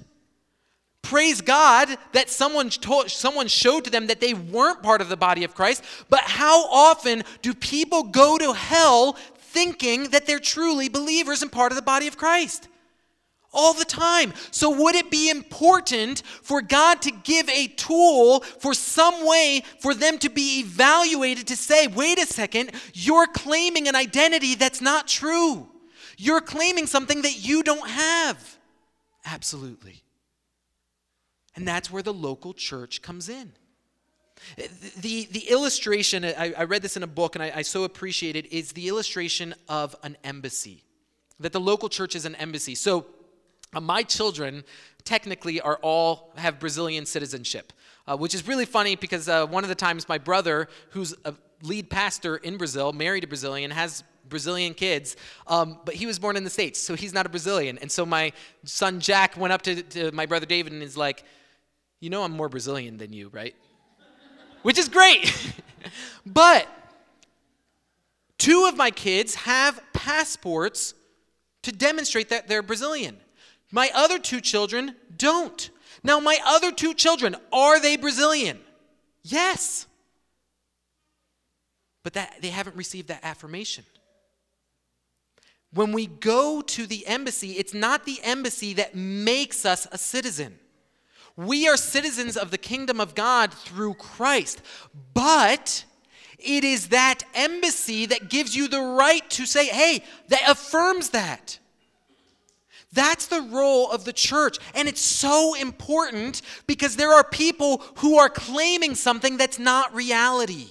Praise 1.02 1.42
God 1.42 1.90
that 2.14 2.30
someone, 2.30 2.70
told, 2.70 3.10
someone 3.10 3.48
showed 3.48 3.86
to 3.86 3.90
them 3.90 4.08
that 4.08 4.22
they 4.22 4.34
weren't 4.34 4.84
part 4.84 5.02
of 5.02 5.10
the 5.10 5.18
body 5.18 5.44
of 5.44 5.56
Christ. 5.56 5.84
But 6.10 6.22
how 6.22 6.66
often 6.70 7.24
do 7.42 7.54
people 7.54 8.04
go 8.04 8.38
to 8.38 8.54
hell 8.54 9.14
thinking 9.38 10.10
that 10.12 10.26
they're 10.26 10.40
truly 10.40 10.88
believers 10.90 11.42
and 11.42 11.52
part 11.52 11.72
of 11.72 11.76
the 11.76 11.82
body 11.82 12.08
of 12.08 12.18
Christ? 12.18 12.68
All 13.52 13.74
the 13.74 13.86
time. 13.86 14.34
So, 14.52 14.70
would 14.70 14.94
it 14.94 15.10
be 15.10 15.30
important 15.30 16.22
for 16.22 16.62
God 16.62 17.02
to 17.02 17.12
give 17.12 17.50
a 17.50 17.68
tool 17.68 18.42
for 18.42 18.76
some 18.76 19.26
way 19.28 19.64
for 19.80 19.96
them 19.96 20.20
to 20.20 20.30
be 20.30 20.60
evaluated 20.60 21.48
to 21.48 21.56
say, 21.56 21.88
wait 21.88 22.20
a 22.20 22.28
second, 22.28 22.72
you're 22.94 23.26
claiming 23.26 23.88
an 23.88 23.96
identity 23.96 24.54
that's 24.54 24.82
not 24.82 25.08
true? 25.08 25.68
You're 26.18 26.42
claiming 26.42 26.86
something 26.86 27.24
that 27.24 27.44
you 27.44 27.64
don't 27.64 27.90
have. 27.90 28.58
Absolutely. 29.26 30.04
And 31.56 31.68
that's 31.68 31.90
where 31.90 32.04
the 32.04 32.14
local 32.14 32.54
church 32.54 33.02
comes 33.02 33.30
in. 33.30 33.54
The, 35.02 35.28
the 35.32 35.50
illustration, 35.50 36.24
I, 36.24 36.54
I 36.58 36.64
read 36.64 36.82
this 36.82 36.96
in 36.96 37.04
a 37.04 37.08
book 37.08 37.36
and 37.36 37.44
I, 37.44 37.52
I 37.56 37.62
so 37.64 37.84
appreciate 37.84 38.36
it, 38.36 38.52
is 38.52 38.74
the 38.74 38.88
illustration 38.88 39.56
of 39.68 39.96
an 40.04 40.18
embassy. 40.24 40.84
That 41.40 41.54
the 41.54 41.60
local 41.60 41.90
church 41.90 42.16
is 42.16 42.26
an 42.26 42.36
embassy. 42.36 42.76
So, 42.76 43.06
uh, 43.74 43.80
my 43.80 44.04
children 44.04 44.64
technically 45.04 45.62
are 45.62 45.80
all 45.82 46.32
have 46.36 46.60
Brazilian 46.60 47.06
citizenship, 47.06 47.74
uh, 48.08 48.18
which 48.18 48.34
is 48.34 48.48
really 48.48 48.66
funny 48.66 48.96
because 48.96 49.30
uh, 49.30 49.46
one 49.46 49.64
of 49.64 49.70
the 49.70 49.76
times 49.76 50.10
my 50.10 50.18
brother, 50.18 50.68
who's 50.92 51.14
a 51.26 51.34
lead 51.64 51.90
pastor 51.90 52.38
in 52.38 52.58
Brazil, 52.58 52.94
married 52.94 53.24
a 53.24 53.28
Brazilian, 53.28 53.72
has 53.72 54.04
Brazilian 54.28 54.74
kids, 54.74 55.16
um, 55.48 55.80
but 55.86 55.96
he 55.96 56.06
was 56.06 56.20
born 56.20 56.38
in 56.38 56.44
the 56.44 56.50
States, 56.50 56.80
so 56.80 56.96
he's 56.96 57.14
not 57.14 57.26
a 57.26 57.30
Brazilian. 57.30 57.78
And 57.80 57.92
so 57.92 58.06
my 58.06 58.32
son 58.64 59.00
Jack 59.00 59.36
went 59.36 59.52
up 59.52 59.62
to, 59.64 59.82
to 59.82 60.12
my 60.12 60.26
brother 60.26 60.46
David 60.46 60.74
and 60.74 60.84
is 60.84 60.96
like, 60.96 61.24
you 62.00 62.10
know 62.10 62.24
I'm 62.24 62.32
more 62.32 62.50
Brazilian 62.50 62.98
than 62.98 63.12
you, 63.12 63.30
right? 63.30 63.56
Which 64.62 64.78
is 64.78 64.88
great. 64.88 65.54
but 66.26 66.68
two 68.38 68.66
of 68.68 68.78
my 68.78 68.92
kids 68.92 69.36
have 69.36 69.82
passports 69.94 70.94
to 71.64 71.72
demonstrate 71.72 72.30
that 72.30 72.48
they're 72.48 72.64
Brazilian. 72.64 73.18
My 73.72 73.92
other 73.94 74.20
two 74.20 74.42
children 74.42 74.96
don't. 75.16 75.70
Now, 76.04 76.20
my 76.20 76.40
other 76.46 76.72
two 76.72 76.94
children, 76.94 77.36
are 77.52 77.80
they 77.80 77.98
Brazilian? 77.98 78.60
Yes. 79.24 79.86
But 82.04 82.14
that 82.14 82.42
they 82.42 82.50
haven't 82.50 82.76
received 82.76 83.10
that 83.10 83.24
affirmation. 83.24 83.84
When 85.74 85.92
we 85.92 86.08
go 86.08 86.62
to 86.62 86.88
the 86.88 87.06
embassy, 87.06 87.52
it's 87.52 87.74
not 87.74 88.06
the 88.06 88.20
embassy 88.24 88.74
that 88.74 88.96
makes 88.96 89.66
us 89.66 89.88
a 89.92 89.98
citizen. 89.98 90.58
We 91.36 91.68
are 91.68 91.78
citizens 91.78 92.36
of 92.38 92.50
the 92.52 92.58
kingdom 92.58 93.00
of 93.00 93.14
God 93.14 93.54
through 93.54 93.94
Christ. 93.96 94.62
But 95.14 95.86
it 96.40 96.64
is 96.64 96.88
that 96.88 97.24
embassy 97.36 98.08
that 98.08 98.30
gives 98.30 98.56
you 98.56 98.68
the 98.68 98.82
right 98.82 99.30
to 99.32 99.46
say, 99.46 99.68
hey, 99.68 100.04
that 100.30 100.50
affirms 100.50 101.12
that. 101.12 101.60
That's 102.92 103.28
the 103.28 103.42
role 103.42 103.92
of 103.92 104.06
the 104.06 104.14
church. 104.14 104.58
And 104.74 104.88
it's 104.88 105.02
so 105.02 105.54
important 105.54 106.42
because 106.66 106.96
there 106.96 107.14
are 107.14 107.24
people 107.24 107.84
who 107.98 108.18
are 108.18 108.30
claiming 108.30 108.96
something 108.96 109.38
that's 109.38 109.60
not 109.60 109.94
reality. 109.94 110.68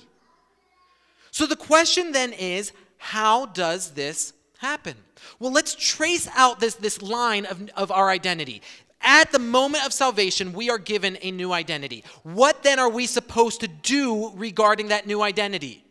So 1.30 1.46
the 1.46 1.56
question 1.56 2.12
then 2.12 2.32
is 2.32 2.72
how 2.96 3.46
does 3.46 3.92
this 3.92 4.32
happen? 4.58 4.96
Well, 5.38 5.52
let's 5.52 5.74
trace 5.74 6.28
out 6.34 6.58
this, 6.58 6.74
this 6.74 7.00
line 7.00 7.46
of, 7.46 7.70
of 7.76 7.92
our 7.92 8.10
identity. 8.10 8.62
At 9.00 9.30
the 9.30 9.38
moment 9.38 9.86
of 9.86 9.92
salvation, 9.92 10.52
we 10.52 10.70
are 10.70 10.78
given 10.78 11.18
a 11.22 11.30
new 11.30 11.52
identity. 11.52 12.02
What 12.24 12.64
then 12.64 12.80
are 12.80 12.88
we 12.88 13.06
supposed 13.06 13.60
to 13.60 13.68
do 13.68 14.32
regarding 14.34 14.88
that 14.88 15.06
new 15.06 15.22
identity? 15.22 15.84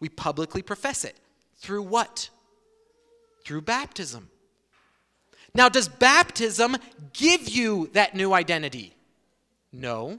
We 0.00 0.08
publicly 0.08 0.62
profess 0.62 1.04
it. 1.04 1.16
Through 1.58 1.82
what? 1.82 2.28
Through 3.44 3.62
baptism. 3.62 4.28
Now, 5.56 5.70
does 5.70 5.88
baptism 5.88 6.76
give 7.14 7.48
you 7.48 7.88
that 7.94 8.14
new 8.14 8.34
identity? 8.34 8.94
No. 9.72 10.18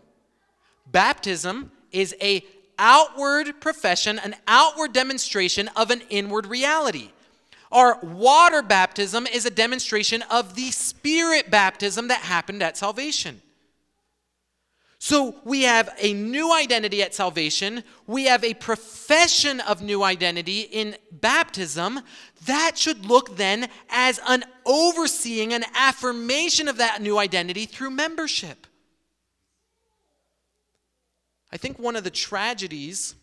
Baptism 0.88 1.72
is 1.92 2.16
a 2.22 2.44
outward 2.80 3.62
profession, 3.62 4.20
an 4.20 4.36
outward 4.48 4.94
demonstration 4.94 5.70
of 5.76 5.92
an 5.92 6.02
inward 6.10 6.48
reality. 6.48 7.12
Our 7.72 8.00
water 8.02 8.62
baptism 8.62 9.28
is 9.28 9.46
a 9.46 9.52
demonstration 9.52 10.24
of 10.24 10.56
the 10.56 10.72
spirit 10.72 11.52
baptism 11.52 12.08
that 12.08 12.22
happened 12.22 12.64
at 12.64 12.78
salvation. 12.78 13.42
So 15.00 15.36
we 15.44 15.64
have 15.64 15.90
a 16.00 16.14
new 16.14 16.52
identity 16.52 17.04
at 17.04 17.14
salvation. 17.14 17.84
We 18.08 18.26
have 18.26 18.44
a 18.44 18.56
profession 18.56 19.60
of 19.60 19.82
new 19.82 20.02
identity 20.02 20.62
in 20.62 20.96
baptism. 21.12 22.02
That 22.46 22.78
should 22.78 23.06
look 23.06 23.38
then 23.38 23.70
as 23.90 24.20
an 24.28 24.44
overseeing, 24.66 25.54
an 25.54 25.66
affirmation 25.76 26.68
of 26.68 26.78
that 26.78 27.02
new 27.02 27.20
identity 27.20 27.66
through 27.66 27.92
membership. 27.92 28.66
I 31.52 31.58
think 31.58 31.78
one 31.78 31.96
of 31.96 32.04
the 32.04 32.10
tragedies 32.10 33.16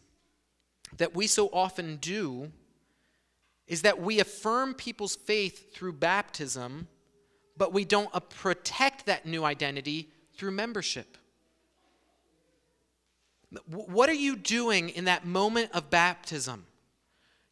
that 0.97 1.15
we 1.15 1.27
so 1.27 1.49
often 1.53 1.97
do 1.97 2.53
is 3.67 3.83
that 3.83 4.01
we 4.01 4.21
affirm 4.21 4.75
people's 4.75 5.17
faith 5.17 5.75
through 5.75 5.95
baptism, 5.95 6.87
but 7.57 7.73
we 7.73 7.85
don't 7.85 8.15
uh, 8.15 8.21
protect 8.21 9.07
that 9.07 9.27
new 9.27 9.45
identity 9.45 10.11
through 10.37 10.53
membership. 10.53 11.19
What 13.67 14.09
are 14.09 14.15
you 14.15 14.37
doing 14.37 14.91
in 14.91 15.05
that 15.05 15.25
moment 15.25 15.71
of 15.73 15.91
baptism? 15.91 16.67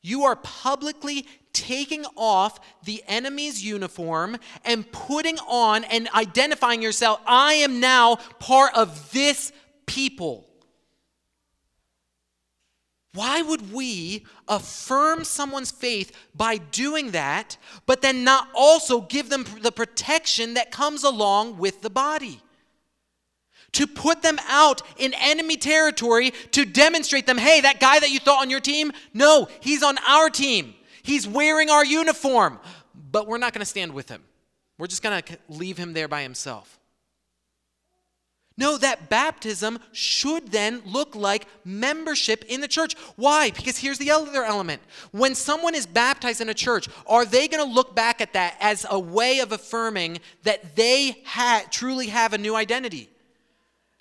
You 0.03 0.25
are 0.25 0.37
publicly 0.37 1.27
taking 1.53 2.05
off 2.17 2.59
the 2.85 3.03
enemy's 3.07 3.65
uniform 3.65 4.37
and 4.65 4.91
putting 4.91 5.38
on 5.41 5.85
and 5.85 6.09
identifying 6.15 6.83
yourself. 6.83 7.21
I 7.27 7.55
am 7.55 7.79
now 7.79 8.17
part 8.38 8.75
of 8.75 9.12
this 9.12 9.53
people. 9.87 10.49
Why 13.15 13.43
would 13.43 13.73
we 13.73 14.25
affirm 14.49 15.25
someone's 15.25 15.71
faith 15.71 16.17
by 16.35 16.57
doing 16.57 17.11
that, 17.11 17.59
but 17.85 18.01
then 18.01 18.25
not 18.25 18.49
also 18.55 19.03
give 19.03 19.29
them 19.29 19.45
the 19.61 19.71
protection 19.71 20.55
that 20.55 20.71
comes 20.71 21.05
along 21.05 21.59
with 21.59 21.83
the 21.83 21.91
body? 21.91 22.41
To 23.73 23.87
put 23.87 24.23
them 24.23 24.39
out 24.49 24.83
in 24.99 25.15
enemy 25.15 25.57
territory 25.57 26.33
to 26.51 26.65
demonstrate 26.65 27.27
them, 27.27 27.39
hey, 27.39 27.63
that 27.63 27.81
guy 27.81 27.99
that 27.99 28.11
you 28.11 28.19
thought 28.19 28.43
on 28.43 28.51
your 28.51 28.61
team, 28.61 28.93
no, 29.15 29.49
he's 29.61 29.83
on 29.83 29.97
our 30.07 30.29
team. 30.29 30.75
He's 31.03 31.27
wearing 31.27 31.71
our 31.71 31.85
uniform, 31.85 32.61
but 33.11 33.27
we're 33.27 33.39
not 33.39 33.53
going 33.53 33.61
to 33.61 33.67
stand 33.67 33.93
with 33.95 34.09
him. 34.09 34.23
We're 34.79 34.87
just 34.87 35.03
going 35.03 35.23
to 35.23 35.39
leave 35.49 35.79
him 35.79 35.95
there 35.95 36.09
by 36.09 36.23
himself. 36.23 36.79
No, 38.59 38.77
that 38.77 39.09
baptism 39.09 39.79
should 39.93 40.53
then 40.53 40.83
look 40.85 41.15
like 41.15 41.47
membership 41.65 42.45
in 42.49 42.61
the 42.61 42.69
church. 42.69 42.95
Why? 43.17 43.51
Because 43.51 43.79
here's 43.79 43.99
the 43.99 44.11
other 44.11 44.45
element. 44.45 44.83
When 45.11 45.35
someone 45.35 45.75
is 45.75 45.87
baptized 45.87 46.41
in 46.41 46.51
a 46.51 46.55
church, 46.55 46.89
are 47.07 47.25
they 47.25 47.49
going 47.49 47.67
to 47.67 47.75
look 47.75 47.97
back 47.97 48.21
at 48.21 48.35
that 48.35 48.57
as 48.61 48.87
a 48.91 48.99
way 48.99 49.39
of 49.39 49.53
affirming 49.53 50.21
that 50.43 50.77
they 50.77 51.23
ha- 51.25 51.65
truly 51.71 52.09
have 52.09 52.35
a 52.35 52.39
new 52.39 52.55
identity? 52.55 53.09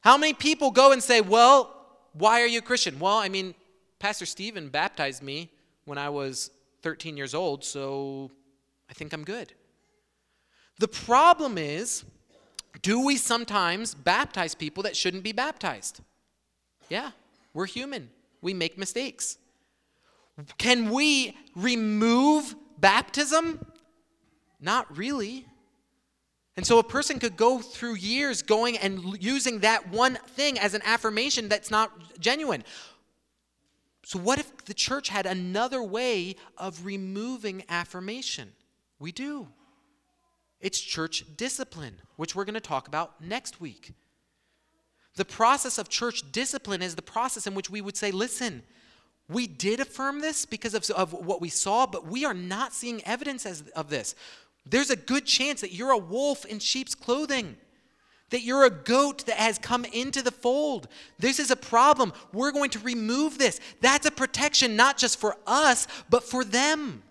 How 0.01 0.17
many 0.17 0.33
people 0.33 0.71
go 0.71 0.91
and 0.91 1.01
say, 1.01 1.21
Well, 1.21 1.75
why 2.13 2.41
are 2.41 2.47
you 2.47 2.59
a 2.59 2.61
Christian? 2.61 2.99
Well, 2.99 3.17
I 3.17 3.29
mean, 3.29 3.55
Pastor 3.99 4.25
Stephen 4.25 4.69
baptized 4.69 5.23
me 5.23 5.49
when 5.85 5.97
I 5.97 6.09
was 6.09 6.51
13 6.81 7.15
years 7.15 7.33
old, 7.33 7.63
so 7.63 8.31
I 8.89 8.93
think 8.93 9.13
I'm 9.13 9.23
good. 9.23 9.53
The 10.79 10.87
problem 10.87 11.57
is, 11.57 12.03
do 12.81 13.05
we 13.05 13.17
sometimes 13.17 13.93
baptize 13.93 14.55
people 14.55 14.83
that 14.83 14.95
shouldn't 14.95 15.23
be 15.23 15.31
baptized? 15.31 16.01
Yeah, 16.89 17.11
we're 17.53 17.67
human. 17.67 18.09
We 18.41 18.53
make 18.53 18.77
mistakes. 18.77 19.37
Can 20.57 20.89
we 20.89 21.37
remove 21.55 22.55
baptism? 22.79 23.63
Not 24.59 24.97
really. 24.97 25.45
And 26.57 26.67
so 26.67 26.79
a 26.79 26.83
person 26.83 27.19
could 27.19 27.37
go 27.37 27.59
through 27.59 27.95
years 27.95 28.41
going 28.41 28.77
and 28.77 29.21
using 29.23 29.59
that 29.59 29.89
one 29.89 30.15
thing 30.35 30.59
as 30.59 30.73
an 30.73 30.81
affirmation 30.83 31.47
that's 31.47 31.71
not 31.71 31.91
genuine. 32.19 32.63
So, 34.03 34.19
what 34.19 34.39
if 34.39 34.65
the 34.65 34.73
church 34.73 35.09
had 35.09 35.25
another 35.25 35.81
way 35.81 36.35
of 36.57 36.85
removing 36.85 37.63
affirmation? 37.69 38.51
We 38.99 39.11
do. 39.11 39.47
It's 40.59 40.79
church 40.79 41.23
discipline, 41.37 42.01
which 42.17 42.35
we're 42.35 42.45
going 42.45 42.55
to 42.55 42.59
talk 42.59 42.87
about 42.87 43.21
next 43.23 43.61
week. 43.61 43.93
The 45.15 45.25
process 45.25 45.77
of 45.77 45.89
church 45.89 46.31
discipline 46.31 46.81
is 46.81 46.95
the 46.95 47.01
process 47.01 47.47
in 47.47 47.55
which 47.55 47.69
we 47.69 47.81
would 47.81 47.97
say, 47.97 48.11
listen, 48.11 48.63
we 49.27 49.47
did 49.47 49.79
affirm 49.79 50.19
this 50.19 50.45
because 50.45 50.73
of, 50.73 50.89
of 50.91 51.13
what 51.13 51.41
we 51.41 51.49
saw, 51.49 51.85
but 51.85 52.07
we 52.07 52.25
are 52.25 52.33
not 52.33 52.73
seeing 52.73 53.03
evidence 53.05 53.45
as, 53.45 53.61
of 53.75 53.89
this. 53.89 54.15
There's 54.65 54.89
a 54.89 54.95
good 54.95 55.25
chance 55.25 55.61
that 55.61 55.73
you're 55.73 55.91
a 55.91 55.97
wolf 55.97 56.45
in 56.45 56.59
sheep's 56.59 56.95
clothing, 56.95 57.57
that 58.29 58.41
you're 58.41 58.65
a 58.65 58.69
goat 58.69 59.25
that 59.25 59.37
has 59.37 59.57
come 59.57 59.85
into 59.85 60.21
the 60.21 60.31
fold. 60.31 60.87
This 61.19 61.39
is 61.39 61.51
a 61.51 61.55
problem. 61.55 62.13
We're 62.31 62.51
going 62.51 62.69
to 62.71 62.79
remove 62.79 63.37
this. 63.37 63.59
That's 63.81 64.05
a 64.05 64.11
protection 64.11 64.75
not 64.75 64.97
just 64.97 65.19
for 65.19 65.35
us, 65.45 65.87
but 66.09 66.23
for 66.23 66.43
them. 66.43 67.03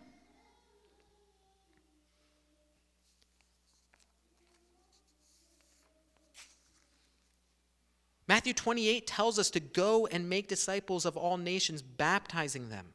Matthew 8.30 8.54
28 8.54 9.08
tells 9.08 9.40
us 9.40 9.50
to 9.50 9.58
go 9.58 10.06
and 10.06 10.30
make 10.30 10.46
disciples 10.46 11.04
of 11.04 11.16
all 11.16 11.36
nations, 11.36 11.82
baptizing 11.82 12.68
them. 12.68 12.94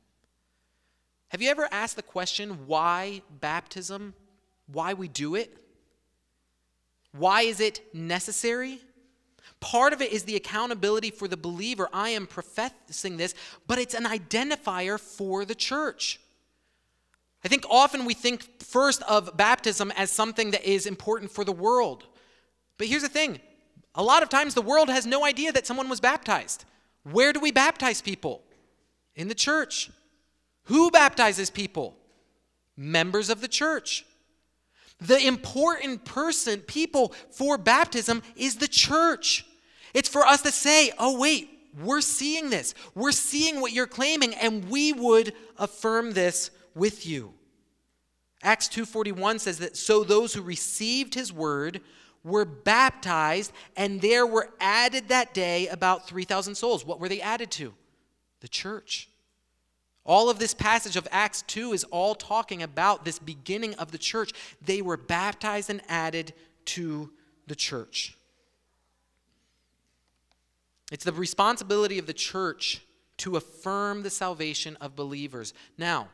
Have 1.27 1.41
you 1.41 1.49
ever 1.49 1.67
asked 1.73 1.97
the 1.97 2.01
question 2.01 2.67
why 2.67 3.21
baptism? 3.41 4.13
Why 4.71 4.93
we 4.93 5.08
do 5.08 5.36
it? 5.36 5.56
Why 7.12 7.43
is 7.43 7.60
it 7.60 7.82
necessary? 7.93 8.80
Part 9.60 9.93
of 9.93 10.01
it 10.01 10.12
is 10.12 10.23
the 10.23 10.36
accountability 10.36 11.12
for 11.12 11.28
the 11.28 11.38
believer. 11.38 11.88
I 11.93 12.10
am 12.10 12.28
professing 12.28 13.17
this, 13.17 13.34
but 13.67 13.80
it's 13.80 13.93
an 13.93 14.04
identifier 14.04 14.99
for 14.99 15.45
the 15.45 15.56
church. 15.56 16.19
I 17.43 17.47
think 17.47 17.65
often 17.69 18.06
we 18.06 18.13
think 18.13 18.62
first 18.62 19.01
of 19.04 19.38
baptism 19.38 19.91
as 19.91 20.12
something 20.12 20.51
that 20.51 20.63
is 20.63 20.86
important 20.86 21.32
for 21.32 21.43
the 21.43 21.51
world. 21.51 22.06
But 22.78 22.88
here's 22.88 23.04
the 23.04 23.10
thing 23.10 23.39
a 23.93 24.04
lot 24.04 24.23
of 24.23 24.30
times 24.30 24.54
the 24.54 24.62
world 24.62 24.89
has 24.89 25.06
no 25.06 25.25
idea 25.25 25.51
that 25.51 25.65
someone 25.65 25.89
was 25.89 26.01
baptized. 26.01 26.65
Where 27.04 27.32
do 27.32 27.39
we 27.39 27.51
baptize 27.51 28.01
people? 28.01 28.41
In 29.15 29.28
the 29.28 29.36
church. 29.36 29.89
Who 30.63 30.91
baptizes 30.91 31.49
people? 31.49 31.95
Members 32.75 33.30
of 33.30 33.41
the 33.41 33.47
church. 33.47 34.06
The 34.99 35.25
important 35.25 36.05
person, 36.05 36.62
people 36.62 37.13
for 37.31 37.58
baptism 37.58 38.23
is 38.36 38.55
the 38.55 38.67
church. 38.67 39.45
It's 39.93 40.10
for 40.10 40.25
us 40.25 40.41
to 40.43 40.51
say, 40.51 40.91
oh, 40.97 41.19
wait, 41.19 41.49
we're 41.84 42.01
seeing 42.01 42.49
this. 42.49 42.73
We're 42.93 43.12
seeing 43.12 43.60
what 43.60 43.73
you're 43.73 43.88
claiming, 43.88 44.34
and 44.36 44.69
we 44.69 44.93
would 44.93 45.34
affirm 45.58 46.13
this 46.13 46.51
with 46.73 47.05
you. 47.05 47.34
Acts 48.43 48.69
2:41 48.69 49.39
says 49.39 49.58
that 49.60 49.75
so 49.75 50.03
those 50.03 50.34
who 50.34 50.41
received 50.41 51.15
his 51.15 51.34
word 51.34 51.81
were 52.23 52.45
baptized, 52.45 53.51
and 53.75 54.01
there 54.01 54.25
were 54.25 54.49
added 54.60 55.10
that 55.10 55.34
day 55.34 55.67
about 55.67 56.08
3,000 56.08 56.55
souls. 56.55 56.86
What 56.86 56.99
were 56.99 57.10
they 57.10 57.21
added 57.21 57.51
to? 57.51 57.73
The 58.41 58.47
church. 58.47 59.10
All 60.05 60.29
of 60.29 60.37
this 60.37 60.53
passage 60.53 60.95
of 60.95 61.07
Acts 61.11 61.41
2 61.43 61.73
is 61.73 61.83
all 61.85 62.13
talking 62.13 62.61
about 62.61 63.05
this 63.05 63.17
beginning 63.17 63.73
of 63.75 63.91
the 63.91 63.97
church. 63.97 64.31
They 64.61 64.81
were 64.81 64.97
baptized 64.97 65.69
and 65.69 65.81
added 65.87 66.33
to 66.65 67.11
the 67.47 67.55
church. 67.55 68.15
It's 70.91 71.03
the 71.03 71.11
responsibility 71.11 71.97
of 71.97 72.05
the 72.05 72.13
church 72.13 72.81
to 73.17 73.35
affirm 73.35 74.03
the 74.03 74.09
salvation 74.11 74.77
of 74.79 74.95
believers. 74.95 75.53
Now, 75.77 76.09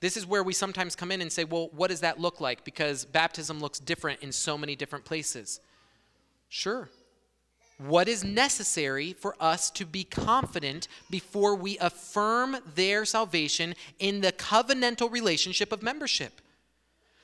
this 0.00 0.16
is 0.16 0.26
where 0.26 0.42
we 0.42 0.54
sometimes 0.54 0.96
come 0.96 1.12
in 1.12 1.20
and 1.20 1.30
say, 1.30 1.44
well, 1.44 1.68
what 1.72 1.88
does 1.88 2.00
that 2.00 2.18
look 2.18 2.40
like? 2.40 2.64
Because 2.64 3.04
baptism 3.04 3.60
looks 3.60 3.78
different 3.78 4.22
in 4.22 4.32
so 4.32 4.56
many 4.56 4.76
different 4.76 5.04
places. 5.04 5.60
Sure. 6.48 6.88
What 7.78 8.08
is 8.08 8.22
necessary 8.22 9.12
for 9.12 9.34
us 9.40 9.70
to 9.72 9.84
be 9.84 10.04
confident 10.04 10.86
before 11.10 11.56
we 11.56 11.76
affirm 11.78 12.56
their 12.74 13.04
salvation 13.04 13.74
in 13.98 14.20
the 14.20 14.32
covenantal 14.32 15.10
relationship 15.10 15.72
of 15.72 15.82
membership? 15.82 16.40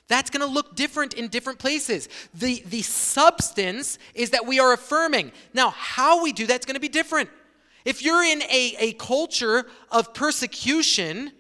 That's 0.09 0.29
going 0.29 0.45
to 0.45 0.53
look 0.53 0.75
different 0.75 1.15
in 1.15 1.29
different 1.29 1.61
places. 1.61 2.09
The, 2.35 2.65
the 2.67 2.83
substance 2.83 3.97
is 4.13 4.31
that 4.31 4.45
we 4.45 4.59
are 4.59 4.73
affirming. 4.73 5.31
Now, 5.55 5.71
how 5.71 6.23
we 6.23 6.33
do 6.33 6.49
that's 6.49 6.67
going 6.67 6.75
to 6.75 6.81
be 6.81 6.89
different. 6.89 7.31
If 7.85 8.03
you're 8.03 8.25
in 8.25 8.43
a, 8.43 8.75
a 8.79 8.93
culture 8.95 9.67
of 9.89 10.13
persecution, 10.13 11.31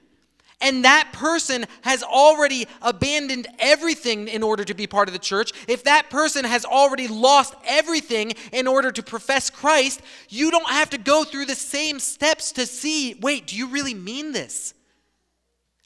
and 0.60 0.84
that 0.84 1.10
person 1.12 1.64
has 1.82 2.02
already 2.02 2.66
abandoned 2.82 3.46
everything 3.58 4.28
in 4.28 4.42
order 4.42 4.64
to 4.64 4.74
be 4.74 4.86
part 4.86 5.08
of 5.08 5.12
the 5.12 5.18
church, 5.18 5.52
if 5.66 5.84
that 5.84 6.10
person 6.10 6.44
has 6.44 6.64
already 6.64 7.08
lost 7.08 7.54
everything 7.66 8.32
in 8.52 8.66
order 8.66 8.90
to 8.92 9.02
profess 9.02 9.48
Christ, 9.48 10.02
you 10.28 10.50
don't 10.50 10.68
have 10.68 10.90
to 10.90 10.98
go 10.98 11.24
through 11.24 11.46
the 11.46 11.54
same 11.54 11.98
steps 11.98 12.52
to 12.52 12.66
see 12.66 13.14
wait, 13.20 13.46
do 13.46 13.56
you 13.56 13.68
really 13.68 13.94
mean 13.94 14.32
this? 14.32 14.74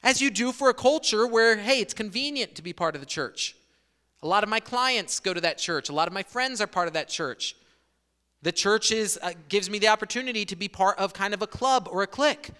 As 0.03 0.21
you 0.21 0.29
do 0.29 0.51
for 0.51 0.69
a 0.69 0.73
culture 0.73 1.25
where, 1.25 1.57
hey, 1.57 1.79
it's 1.79 1.93
convenient 1.93 2.55
to 2.55 2.61
be 2.61 2.73
part 2.73 2.95
of 2.95 3.01
the 3.01 3.07
church. 3.07 3.55
A 4.21 4.27
lot 4.27 4.43
of 4.43 4.49
my 4.49 4.59
clients 4.59 5.19
go 5.19 5.33
to 5.33 5.41
that 5.41 5.57
church, 5.57 5.89
a 5.89 5.93
lot 5.93 6.07
of 6.07 6.13
my 6.13 6.23
friends 6.23 6.59
are 6.61 6.67
part 6.67 6.87
of 6.87 6.93
that 6.93 7.09
church. 7.09 7.55
The 8.41 8.51
church 8.51 8.91
is, 8.91 9.17
uh, 9.23 9.33
gives 9.49 9.69
me 9.69 9.79
the 9.79 9.87
opportunity 9.87 10.45
to 10.45 10.55
be 10.55 10.67
part 10.67 10.99
of 10.99 11.13
kind 11.13 11.33
of 11.33 11.41
a 11.41 11.47
club 11.47 11.87
or 11.91 12.03
a 12.03 12.07
clique. 12.07 12.51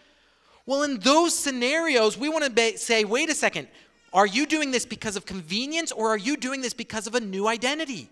Well, 0.65 0.84
in 0.84 0.99
those 0.99 1.38
scenarios, 1.38 2.17
we 2.17 2.30
want 2.30 2.43
to 2.43 2.49
be, 2.49 2.78
say, 2.78 3.06
wait 3.06 3.30
a 3.30 3.36
second, 3.36 3.67
are 4.12 4.25
you 4.25 4.45
doing 4.45 4.71
this 4.71 4.86
because 4.86 5.15
of 5.15 5.25
convenience 5.25 5.91
or 5.91 6.10
are 6.10 6.17
you 6.17 6.38
doing 6.38 6.62
this 6.62 6.73
because 6.73 7.06
of 7.06 7.15
a 7.15 7.19
new 7.19 7.47
identity? 7.47 8.10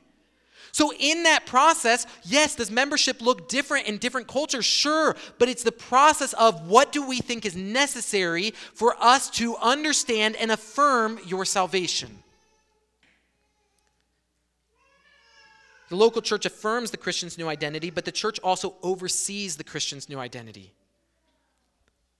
So, 0.71 0.91
in 0.99 1.23
that 1.23 1.45
process, 1.45 2.07
yes, 2.23 2.55
does 2.55 2.71
membership 2.71 3.21
look 3.21 3.47
different 3.47 3.87
in 3.87 3.99
different 3.99 4.27
cultures? 4.27 4.65
Sure, 4.65 5.15
but 5.37 5.47
it's 5.47 5.61
the 5.63 5.71
process 5.71 6.33
of 6.33 6.67
what 6.67 6.91
do 6.91 7.07
we 7.07 7.19
think 7.19 7.45
is 7.45 7.55
necessary 7.55 8.51
for 8.73 8.95
us 8.99 9.29
to 9.31 9.55
understand 9.57 10.35
and 10.35 10.51
affirm 10.51 11.19
your 11.27 11.45
salvation. 11.45 12.23
The 15.89 15.95
local 15.95 16.23
church 16.23 16.47
affirms 16.47 16.89
the 16.89 16.97
Christian's 16.97 17.37
new 17.37 17.47
identity, 17.47 17.91
but 17.91 18.03
the 18.03 18.11
church 18.11 18.39
also 18.39 18.73
oversees 18.81 19.57
the 19.57 19.63
Christian's 19.63 20.09
new 20.09 20.17
identity. 20.17 20.73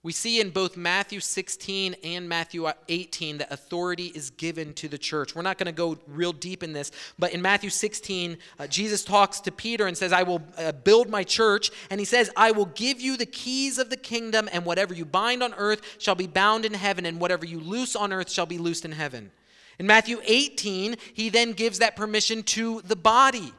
We 0.04 0.12
see 0.12 0.42
in 0.42 0.50
both 0.50 0.76
Matthew 0.76 1.22
16 1.22 1.96
and 2.04 2.28
Matthew 2.28 2.70
18 2.90 3.38
that 3.38 3.54
authority 3.54 4.08
is 4.08 4.32
given 4.32 4.74
to 4.74 4.90
the 4.90 4.98
church. 4.98 5.34
We're 5.34 5.44
not 5.44 5.58
going 5.58 5.68
to 5.68 5.72
go 5.72 5.98
real 6.08 6.34
deep 6.34 6.62
in 6.62 6.74
this, 6.74 6.92
but 7.18 7.34
in 7.34 7.42
Matthew 7.42 7.70
16, 7.70 8.38
uh, 8.60 8.68
Jesus 8.68 9.06
talks 9.06 9.40
to 9.40 9.52
Peter 9.52 9.88
and 9.88 9.98
says, 9.98 10.12
I 10.12 10.24
will 10.24 10.44
uh, 10.58 10.74
build 10.74 11.10
my 11.10 11.24
church. 11.24 11.72
And 11.90 12.02
he 12.02 12.06
says, 12.06 12.30
I 12.36 12.52
will 12.52 12.66
give 12.66 13.00
you 13.00 13.16
the 13.16 13.26
keys 13.26 13.78
of 13.78 13.90
the 13.90 13.96
kingdom, 13.96 14.50
and 14.52 14.66
whatever 14.66 14.94
you 14.94 15.06
bind 15.06 15.42
on 15.42 15.54
earth 15.54 15.82
shall 16.00 16.16
be 16.16 16.28
bound 16.28 16.66
in 16.66 16.74
heaven, 16.74 17.06
and 17.06 17.22
whatever 17.22 17.46
you 17.46 17.62
loose 17.62 17.96
on 17.96 18.12
earth 18.12 18.30
shall 18.30 18.46
be 18.46 18.58
loosed 18.58 18.84
in 18.84 18.92
heaven. 18.92 19.32
In 19.80 19.88
Matthew 19.88 20.20
18, 20.26 20.98
he 21.14 21.30
then 21.30 21.54
gives 21.54 21.80
that 21.80 21.96
permission 21.96 22.44
to 22.44 22.82
the 22.82 22.98
body. 22.98 23.54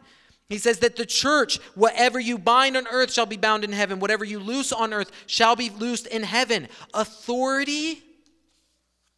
He 0.48 0.58
says 0.58 0.80
that 0.80 0.96
the 0.96 1.06
church, 1.06 1.58
whatever 1.74 2.20
you 2.20 2.36
bind 2.38 2.76
on 2.76 2.86
earth 2.88 3.12
shall 3.12 3.26
be 3.26 3.36
bound 3.36 3.64
in 3.64 3.72
heaven, 3.72 3.98
whatever 3.98 4.24
you 4.24 4.38
loose 4.38 4.72
on 4.72 4.92
earth 4.92 5.10
shall 5.26 5.56
be 5.56 5.70
loosed 5.70 6.06
in 6.06 6.22
heaven. 6.22 6.68
Authority 6.92 8.02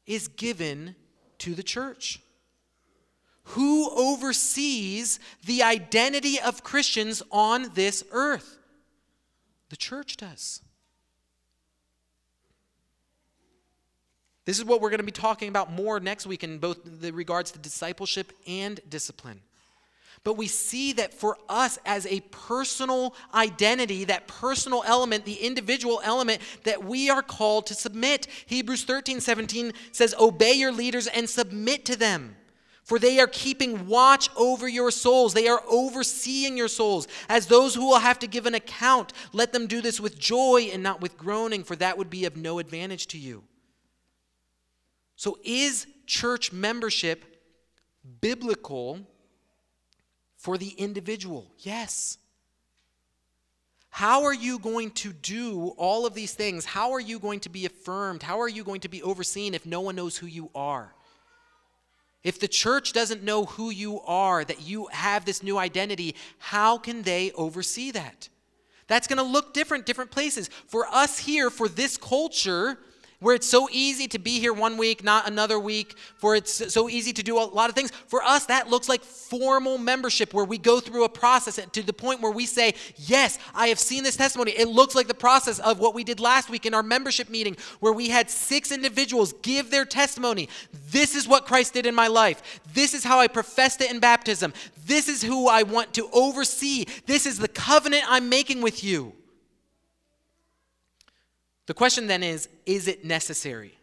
is 0.06 0.28
given 0.28 0.94
to 1.38 1.54
the 1.54 1.64
church. 1.64 2.20
Who 3.50 3.90
oversees 3.90 5.20
the 5.44 5.62
identity 5.62 6.40
of 6.40 6.62
Christians 6.62 7.22
on 7.30 7.70
this 7.74 8.04
earth? 8.12 8.58
The 9.68 9.76
church 9.76 10.16
does. 10.16 10.62
This 14.44 14.58
is 14.58 14.64
what 14.64 14.80
we're 14.80 14.90
going 14.90 14.98
to 14.98 15.04
be 15.04 15.10
talking 15.12 15.48
about 15.48 15.72
more 15.72 15.98
next 15.98 16.24
week 16.26 16.44
in 16.44 16.58
both 16.58 16.78
the 16.84 17.10
regards 17.12 17.50
to 17.50 17.58
discipleship 17.58 18.32
and 18.46 18.80
discipline. 18.88 19.40
But 20.26 20.36
we 20.36 20.48
see 20.48 20.92
that 20.92 21.14
for 21.14 21.38
us 21.48 21.78
as 21.86 22.04
a 22.04 22.18
personal 22.32 23.14
identity, 23.32 24.02
that 24.02 24.26
personal 24.26 24.82
element, 24.84 25.24
the 25.24 25.34
individual 25.34 26.00
element, 26.02 26.42
that 26.64 26.82
we 26.82 27.08
are 27.08 27.22
called 27.22 27.64
to 27.68 27.74
submit. 27.74 28.26
Hebrews 28.46 28.82
13 28.82 29.20
17 29.20 29.72
says, 29.92 30.16
Obey 30.18 30.54
your 30.54 30.72
leaders 30.72 31.06
and 31.06 31.30
submit 31.30 31.84
to 31.84 31.94
them. 31.94 32.34
For 32.82 32.98
they 32.98 33.20
are 33.20 33.28
keeping 33.28 33.86
watch 33.86 34.28
over 34.36 34.66
your 34.66 34.90
souls. 34.90 35.32
They 35.32 35.46
are 35.46 35.62
overseeing 35.70 36.56
your 36.56 36.66
souls. 36.66 37.06
As 37.28 37.46
those 37.46 37.76
who 37.76 37.86
will 37.86 38.00
have 38.00 38.18
to 38.18 38.26
give 38.26 38.46
an 38.46 38.54
account, 38.56 39.12
let 39.32 39.52
them 39.52 39.68
do 39.68 39.80
this 39.80 40.00
with 40.00 40.18
joy 40.18 40.70
and 40.72 40.82
not 40.82 41.00
with 41.00 41.16
groaning, 41.16 41.62
for 41.62 41.76
that 41.76 41.98
would 41.98 42.10
be 42.10 42.24
of 42.24 42.36
no 42.36 42.58
advantage 42.58 43.06
to 43.08 43.18
you. 43.18 43.44
So, 45.14 45.38
is 45.44 45.86
church 46.04 46.52
membership 46.52 47.24
biblical 48.20 49.06
for 50.36 50.58
the 50.58 50.70
individual? 50.70 51.50
Yes. 51.58 52.18
How 53.90 54.24
are 54.24 54.34
you 54.34 54.58
going 54.58 54.90
to 54.90 55.12
do 55.12 55.68
all 55.78 56.04
of 56.04 56.14
these 56.14 56.34
things? 56.34 56.66
How 56.66 56.92
are 56.92 57.00
you 57.00 57.18
going 57.18 57.40
to 57.40 57.48
be 57.48 57.64
affirmed? 57.64 58.22
How 58.22 58.40
are 58.40 58.48
you 58.48 58.62
going 58.62 58.80
to 58.80 58.88
be 58.88 59.02
overseen 59.02 59.54
if 59.54 59.64
no 59.64 59.80
one 59.80 59.96
knows 59.96 60.18
who 60.18 60.26
you 60.26 60.50
are? 60.54 60.92
If 62.22 62.38
the 62.38 62.48
church 62.48 62.92
doesn't 62.92 63.22
know 63.22 63.44
who 63.44 63.70
you 63.70 64.00
are, 64.00 64.44
that 64.44 64.60
you 64.60 64.88
have 64.92 65.24
this 65.24 65.42
new 65.42 65.56
identity, 65.56 66.14
how 66.38 66.76
can 66.76 67.02
they 67.02 67.30
oversee 67.32 67.90
that? 67.92 68.28
That's 68.88 69.06
going 69.06 69.18
to 69.18 69.22
look 69.22 69.54
different, 69.54 69.86
different 69.86 70.10
places. 70.10 70.50
For 70.66 70.86
us 70.86 71.18
here, 71.18 71.50
for 71.50 71.68
this 71.68 71.96
culture, 71.96 72.78
where 73.20 73.34
it's 73.34 73.46
so 73.46 73.68
easy 73.72 74.06
to 74.08 74.18
be 74.18 74.38
here 74.38 74.52
one 74.52 74.76
week, 74.76 75.02
not 75.02 75.26
another 75.26 75.58
week, 75.58 75.94
for 76.16 76.36
it's 76.36 76.72
so 76.72 76.88
easy 76.88 77.12
to 77.14 77.22
do 77.22 77.38
a 77.38 77.40
lot 77.40 77.70
of 77.70 77.74
things. 77.74 77.90
For 78.08 78.22
us, 78.22 78.46
that 78.46 78.68
looks 78.68 78.88
like 78.88 79.02
formal 79.02 79.78
membership 79.78 80.34
where 80.34 80.44
we 80.44 80.58
go 80.58 80.80
through 80.80 81.04
a 81.04 81.08
process 81.08 81.58
to 81.72 81.82
the 81.82 81.92
point 81.92 82.20
where 82.20 82.32
we 82.32 82.44
say, 82.44 82.74
Yes, 82.96 83.38
I 83.54 83.68
have 83.68 83.78
seen 83.78 84.02
this 84.02 84.16
testimony. 84.16 84.52
It 84.52 84.68
looks 84.68 84.94
like 84.94 85.08
the 85.08 85.14
process 85.14 85.58
of 85.60 85.78
what 85.78 85.94
we 85.94 86.04
did 86.04 86.20
last 86.20 86.50
week 86.50 86.66
in 86.66 86.74
our 86.74 86.82
membership 86.82 87.30
meeting, 87.30 87.56
where 87.80 87.92
we 87.92 88.10
had 88.10 88.30
six 88.30 88.70
individuals 88.70 89.32
give 89.42 89.70
their 89.70 89.84
testimony. 89.84 90.48
This 90.90 91.14
is 91.14 91.26
what 91.26 91.46
Christ 91.46 91.72
did 91.72 91.86
in 91.86 91.94
my 91.94 92.08
life. 92.08 92.60
This 92.74 92.92
is 92.92 93.02
how 93.02 93.18
I 93.18 93.28
professed 93.28 93.80
it 93.80 93.90
in 93.90 93.98
baptism. 93.98 94.52
This 94.84 95.08
is 95.08 95.22
who 95.22 95.48
I 95.48 95.62
want 95.62 95.94
to 95.94 96.08
oversee. 96.12 96.84
This 97.06 97.26
is 97.26 97.38
the 97.38 97.48
covenant 97.48 98.04
I'm 98.06 98.28
making 98.28 98.60
with 98.60 98.84
you. 98.84 99.15
The 101.66 101.74
question 101.74 102.06
then 102.06 102.22
is 102.22 102.48
is 102.64 102.88
it 102.88 103.04
necessary? 103.04 103.76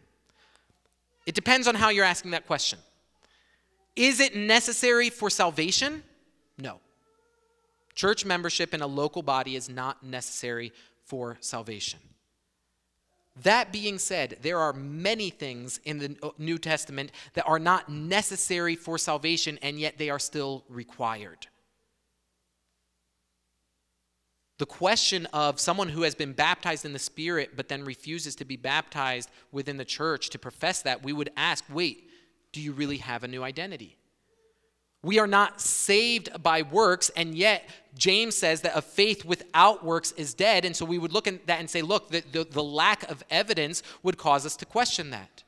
It 1.26 1.34
depends 1.34 1.68
on 1.68 1.74
how 1.74 1.88
you're 1.90 2.04
asking 2.04 2.32
that 2.32 2.46
question. 2.46 2.78
Is 3.96 4.20
it 4.20 4.34
necessary 4.34 5.08
for 5.10 5.30
salvation? 5.30 6.02
No. 6.58 6.80
Church 7.94 8.24
membership 8.24 8.74
in 8.74 8.82
a 8.82 8.86
local 8.86 9.22
body 9.22 9.54
is 9.54 9.68
not 9.68 10.02
necessary 10.02 10.72
for 11.04 11.36
salvation. 11.40 12.00
That 13.42 13.72
being 13.72 13.98
said, 13.98 14.38
there 14.42 14.58
are 14.58 14.72
many 14.72 15.30
things 15.30 15.80
in 15.84 15.98
the 15.98 16.32
New 16.38 16.58
Testament 16.58 17.10
that 17.34 17.46
are 17.46 17.58
not 17.58 17.88
necessary 17.88 18.76
for 18.76 18.96
salvation, 18.96 19.58
and 19.60 19.78
yet 19.78 19.98
they 19.98 20.10
are 20.10 20.20
still 20.20 20.64
required. 20.68 21.48
The 24.58 24.66
question 24.66 25.26
of 25.32 25.58
someone 25.58 25.88
who 25.88 26.02
has 26.02 26.14
been 26.14 26.32
baptized 26.32 26.84
in 26.84 26.92
the 26.92 26.98
Spirit 26.98 27.52
but 27.56 27.68
then 27.68 27.84
refuses 27.84 28.36
to 28.36 28.44
be 28.44 28.56
baptized 28.56 29.30
within 29.50 29.76
the 29.76 29.84
church 29.84 30.30
to 30.30 30.38
profess 30.38 30.82
that, 30.82 31.02
we 31.02 31.12
would 31.12 31.30
ask 31.36 31.64
wait, 31.72 32.08
do 32.52 32.60
you 32.60 32.72
really 32.72 32.98
have 32.98 33.24
a 33.24 33.28
new 33.28 33.42
identity? 33.42 33.96
We 35.02 35.18
are 35.18 35.26
not 35.26 35.60
saved 35.60 36.42
by 36.42 36.62
works, 36.62 37.10
and 37.10 37.34
yet 37.34 37.68
James 37.96 38.36
says 38.36 38.62
that 38.62 38.76
a 38.76 38.80
faith 38.80 39.24
without 39.24 39.84
works 39.84 40.12
is 40.12 40.32
dead. 40.32 40.64
And 40.64 40.74
so 40.74 40.86
we 40.86 40.98
would 40.98 41.12
look 41.12 41.26
at 41.26 41.46
that 41.46 41.60
and 41.60 41.68
say, 41.68 41.82
look, 41.82 42.08
the, 42.08 42.22
the, 42.32 42.44
the 42.44 42.62
lack 42.62 43.08
of 43.10 43.22
evidence 43.28 43.82
would 44.02 44.16
cause 44.16 44.46
us 44.46 44.56
to 44.56 44.64
question 44.64 45.10
that. 45.10 45.43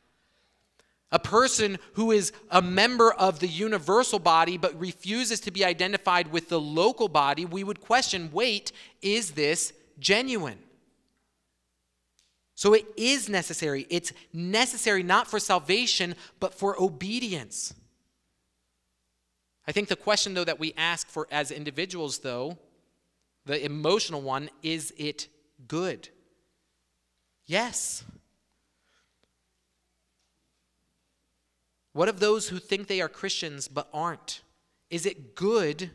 A 1.12 1.18
person 1.18 1.78
who 1.92 2.10
is 2.10 2.32
a 2.50 2.60
member 2.60 3.12
of 3.12 3.38
the 3.38 3.46
universal 3.46 4.18
body 4.18 4.58
but 4.58 4.78
refuses 4.78 5.40
to 5.40 5.50
be 5.50 5.64
identified 5.64 6.32
with 6.32 6.48
the 6.48 6.60
local 6.60 7.08
body, 7.08 7.44
we 7.44 7.62
would 7.62 7.80
question 7.80 8.30
wait, 8.32 8.72
is 9.02 9.32
this 9.32 9.72
genuine? 9.98 10.58
So 12.56 12.72
it 12.72 12.86
is 12.96 13.28
necessary. 13.28 13.86
It's 13.90 14.12
necessary 14.32 15.02
not 15.02 15.28
for 15.28 15.38
salvation, 15.38 16.16
but 16.40 16.54
for 16.54 16.80
obedience. 16.82 17.74
I 19.68 19.72
think 19.72 19.88
the 19.88 19.96
question, 19.96 20.32
though, 20.32 20.44
that 20.44 20.58
we 20.58 20.72
ask 20.76 21.08
for 21.08 21.28
as 21.30 21.50
individuals, 21.50 22.20
though, 22.20 22.56
the 23.44 23.62
emotional 23.64 24.22
one, 24.22 24.48
is 24.62 24.92
it 24.96 25.28
good? 25.68 26.08
Yes. 27.46 28.04
What 31.96 32.10
of 32.10 32.20
those 32.20 32.50
who 32.50 32.58
think 32.58 32.88
they 32.88 33.00
are 33.00 33.08
Christians 33.08 33.68
but 33.68 33.88
aren't? 33.90 34.42
Is 34.90 35.06
it 35.06 35.34
good 35.34 35.92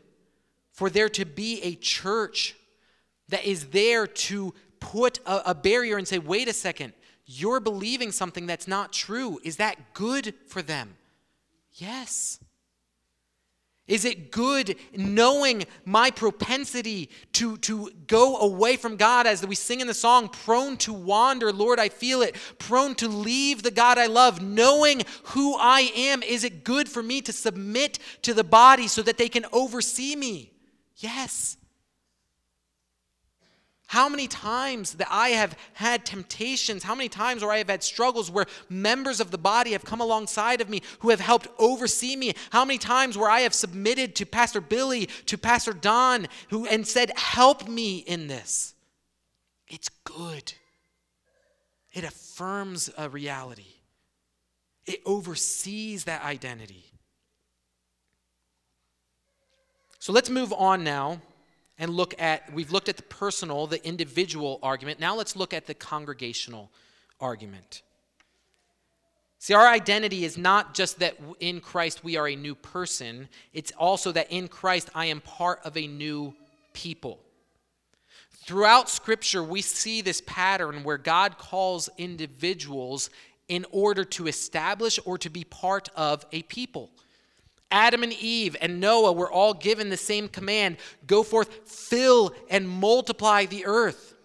for 0.71 0.89
there 0.89 1.09
to 1.09 1.25
be 1.25 1.61
a 1.61 1.75
church 1.75 2.55
that 3.29 3.45
is 3.45 3.67
there 3.67 4.07
to 4.07 4.55
put 4.79 5.19
a, 5.27 5.51
a, 5.51 5.53
barrier 5.53 5.97
and 5.97 6.07
say, 6.07 6.17
wait 6.17 6.47
a 6.47 6.53
second, 6.53 6.93
you're 7.27 7.59
believing 7.59 8.11
something 8.11 8.47
that's 8.47 8.67
not 8.67 8.91
true? 8.91 9.39
Is 9.43 9.57
that 9.57 9.93
good 9.93 10.33
for 10.47 10.63
them? 10.63 10.95
Yes. 11.73 12.39
Is 13.91 14.05
it 14.05 14.31
good 14.31 14.77
knowing 14.95 15.65
my 15.83 16.11
propensity 16.11 17.09
to, 17.33 17.57
to 17.57 17.91
go 18.07 18.37
away 18.37 18.77
from 18.77 18.95
God 18.95 19.27
as 19.27 19.45
we 19.45 19.53
sing 19.53 19.81
in 19.81 19.87
the 19.87 19.93
song, 19.93 20.29
prone 20.29 20.77
to 20.77 20.93
wander, 20.93 21.51
Lord, 21.51 21.77
I 21.77 21.89
feel 21.89 22.21
it, 22.21 22.37
prone 22.57 22.95
to 22.95 23.09
leave 23.09 23.63
the 23.63 23.69
God 23.69 23.97
I 23.97 24.05
love, 24.05 24.41
knowing 24.41 25.01
who 25.23 25.57
I 25.57 25.91
am? 25.93 26.23
Is 26.23 26.45
it 26.45 26.63
good 26.63 26.87
for 26.87 27.03
me 27.03 27.19
to 27.19 27.33
submit 27.33 27.99
to 28.21 28.33
the 28.33 28.45
body 28.45 28.87
so 28.87 29.01
that 29.01 29.17
they 29.17 29.27
can 29.27 29.45
oversee 29.51 30.15
me? 30.15 30.53
Yes. 30.95 31.57
How 33.91 34.07
many 34.07 34.29
times 34.29 34.93
that 34.93 35.09
I 35.11 35.31
have 35.31 35.57
had 35.73 36.05
temptations, 36.05 36.83
how 36.83 36.95
many 36.95 37.09
times 37.09 37.41
where 37.41 37.51
I 37.51 37.57
have 37.57 37.69
had 37.69 37.83
struggles 37.83 38.31
where 38.31 38.45
members 38.69 39.19
of 39.19 39.31
the 39.31 39.37
body 39.37 39.73
have 39.73 39.83
come 39.83 39.99
alongside 39.99 40.61
of 40.61 40.69
me 40.69 40.81
who 40.99 41.09
have 41.09 41.19
helped 41.19 41.49
oversee 41.59 42.15
me. 42.15 42.33
How 42.51 42.63
many 42.63 42.77
times 42.77 43.17
where 43.17 43.29
I 43.29 43.41
have 43.41 43.53
submitted 43.53 44.15
to 44.15 44.25
Pastor 44.25 44.61
Billy, 44.61 45.07
to 45.25 45.37
Pastor 45.37 45.73
Don, 45.73 46.29
who 46.51 46.65
and 46.67 46.87
said, 46.87 47.11
"Help 47.17 47.67
me 47.67 47.97
in 47.97 48.27
this." 48.27 48.75
It's 49.67 49.89
good. 50.05 50.53
It 51.91 52.05
affirms 52.05 52.89
a 52.97 53.09
reality. 53.09 53.73
It 54.85 55.01
oversees 55.05 56.05
that 56.05 56.23
identity. 56.23 56.93
So 59.99 60.13
let's 60.13 60.29
move 60.29 60.53
on 60.53 60.85
now 60.85 61.21
and 61.81 61.89
look 61.95 62.13
at, 62.21 62.53
we've 62.53 62.71
looked 62.71 62.89
at 62.89 62.95
the 62.95 63.03
personal, 63.03 63.65
the 63.65 63.83
individual 63.85 64.59
argument. 64.61 64.99
Now 64.99 65.15
let's 65.15 65.35
look 65.35 65.51
at 65.51 65.65
the 65.65 65.73
congregational 65.73 66.69
argument. 67.19 67.81
See, 69.39 69.55
our 69.55 69.67
identity 69.67 70.23
is 70.23 70.37
not 70.37 70.75
just 70.75 70.99
that 70.99 71.17
in 71.39 71.59
Christ 71.59 72.03
we 72.03 72.17
are 72.17 72.29
a 72.29 72.35
new 72.35 72.53
person, 72.53 73.27
it's 73.51 73.71
also 73.71 74.11
that 74.11 74.31
in 74.31 74.47
Christ 74.47 74.91
I 74.93 75.07
am 75.07 75.21
part 75.21 75.59
of 75.65 75.75
a 75.75 75.87
new 75.87 76.35
people. 76.73 77.19
Throughout 78.45 78.87
Scripture, 78.87 79.41
we 79.41 79.61
see 79.61 80.01
this 80.01 80.21
pattern 80.27 80.83
where 80.83 80.99
God 80.99 81.39
calls 81.39 81.89
individuals 81.97 83.09
in 83.47 83.65
order 83.71 84.03
to 84.03 84.27
establish 84.27 84.99
or 85.03 85.17
to 85.17 85.31
be 85.31 85.45
part 85.45 85.89
of 85.95 86.27
a 86.31 86.43
people. 86.43 86.91
Adam 87.71 88.03
and 88.03 88.13
Eve 88.13 88.55
and 88.61 88.79
Noah 88.79 89.13
were 89.13 89.31
all 89.31 89.53
given 89.53 89.89
the 89.89 89.97
same 89.97 90.27
command 90.27 90.77
go 91.07 91.23
forth, 91.23 91.67
fill 91.67 92.33
and 92.49 92.67
multiply 92.67 93.45
the 93.45 93.65
earth. 93.65 94.15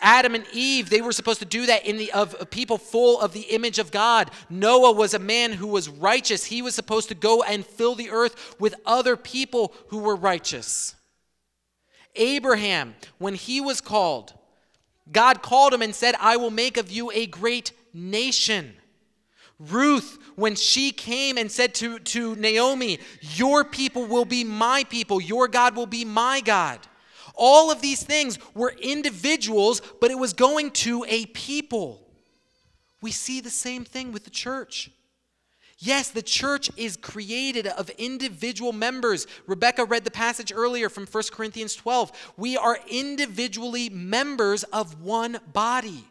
Adam 0.00 0.34
and 0.34 0.44
Eve, 0.52 0.90
they 0.90 1.00
were 1.00 1.12
supposed 1.12 1.38
to 1.38 1.44
do 1.44 1.66
that 1.66 1.86
in 1.86 1.96
the 1.96 2.10
of, 2.12 2.50
people 2.50 2.76
full 2.76 3.20
of 3.20 3.32
the 3.32 3.42
image 3.42 3.78
of 3.78 3.92
God. 3.92 4.30
Noah 4.50 4.92
was 4.92 5.14
a 5.14 5.18
man 5.18 5.52
who 5.52 5.68
was 5.68 5.88
righteous. 5.88 6.46
He 6.46 6.60
was 6.60 6.74
supposed 6.74 7.08
to 7.08 7.14
go 7.14 7.42
and 7.44 7.64
fill 7.64 7.94
the 7.94 8.10
earth 8.10 8.56
with 8.58 8.74
other 8.84 9.16
people 9.16 9.72
who 9.88 9.98
were 9.98 10.16
righteous. 10.16 10.96
Abraham, 12.16 12.96
when 13.18 13.34
he 13.34 13.60
was 13.60 13.80
called, 13.80 14.34
God 15.10 15.40
called 15.40 15.72
him 15.72 15.82
and 15.82 15.94
said, 15.94 16.16
I 16.20 16.36
will 16.36 16.50
make 16.50 16.76
of 16.76 16.90
you 16.90 17.10
a 17.12 17.26
great 17.26 17.72
nation. 17.94 18.74
Ruth, 19.70 20.18
when 20.34 20.54
she 20.54 20.90
came 20.90 21.38
and 21.38 21.50
said 21.50 21.74
to, 21.76 21.98
to 21.98 22.34
Naomi, 22.36 22.98
Your 23.20 23.64
people 23.64 24.06
will 24.06 24.24
be 24.24 24.44
my 24.44 24.84
people, 24.84 25.20
your 25.20 25.48
God 25.48 25.76
will 25.76 25.86
be 25.86 26.04
my 26.04 26.40
God. 26.40 26.80
All 27.34 27.70
of 27.70 27.80
these 27.80 28.02
things 28.02 28.38
were 28.54 28.74
individuals, 28.80 29.80
but 30.00 30.10
it 30.10 30.18
was 30.18 30.32
going 30.32 30.70
to 30.72 31.04
a 31.08 31.26
people. 31.26 32.06
We 33.00 33.10
see 33.10 33.40
the 33.40 33.50
same 33.50 33.84
thing 33.84 34.12
with 34.12 34.24
the 34.24 34.30
church. 34.30 34.90
Yes, 35.78 36.10
the 36.10 36.22
church 36.22 36.70
is 36.76 36.96
created 36.96 37.66
of 37.66 37.90
individual 37.90 38.72
members. 38.72 39.26
Rebecca 39.48 39.84
read 39.84 40.04
the 40.04 40.12
passage 40.12 40.52
earlier 40.54 40.88
from 40.88 41.06
1 41.06 41.22
Corinthians 41.32 41.74
12. 41.74 42.34
We 42.36 42.56
are 42.56 42.78
individually 42.88 43.88
members 43.88 44.62
of 44.64 45.02
one 45.02 45.38
body. 45.52 46.04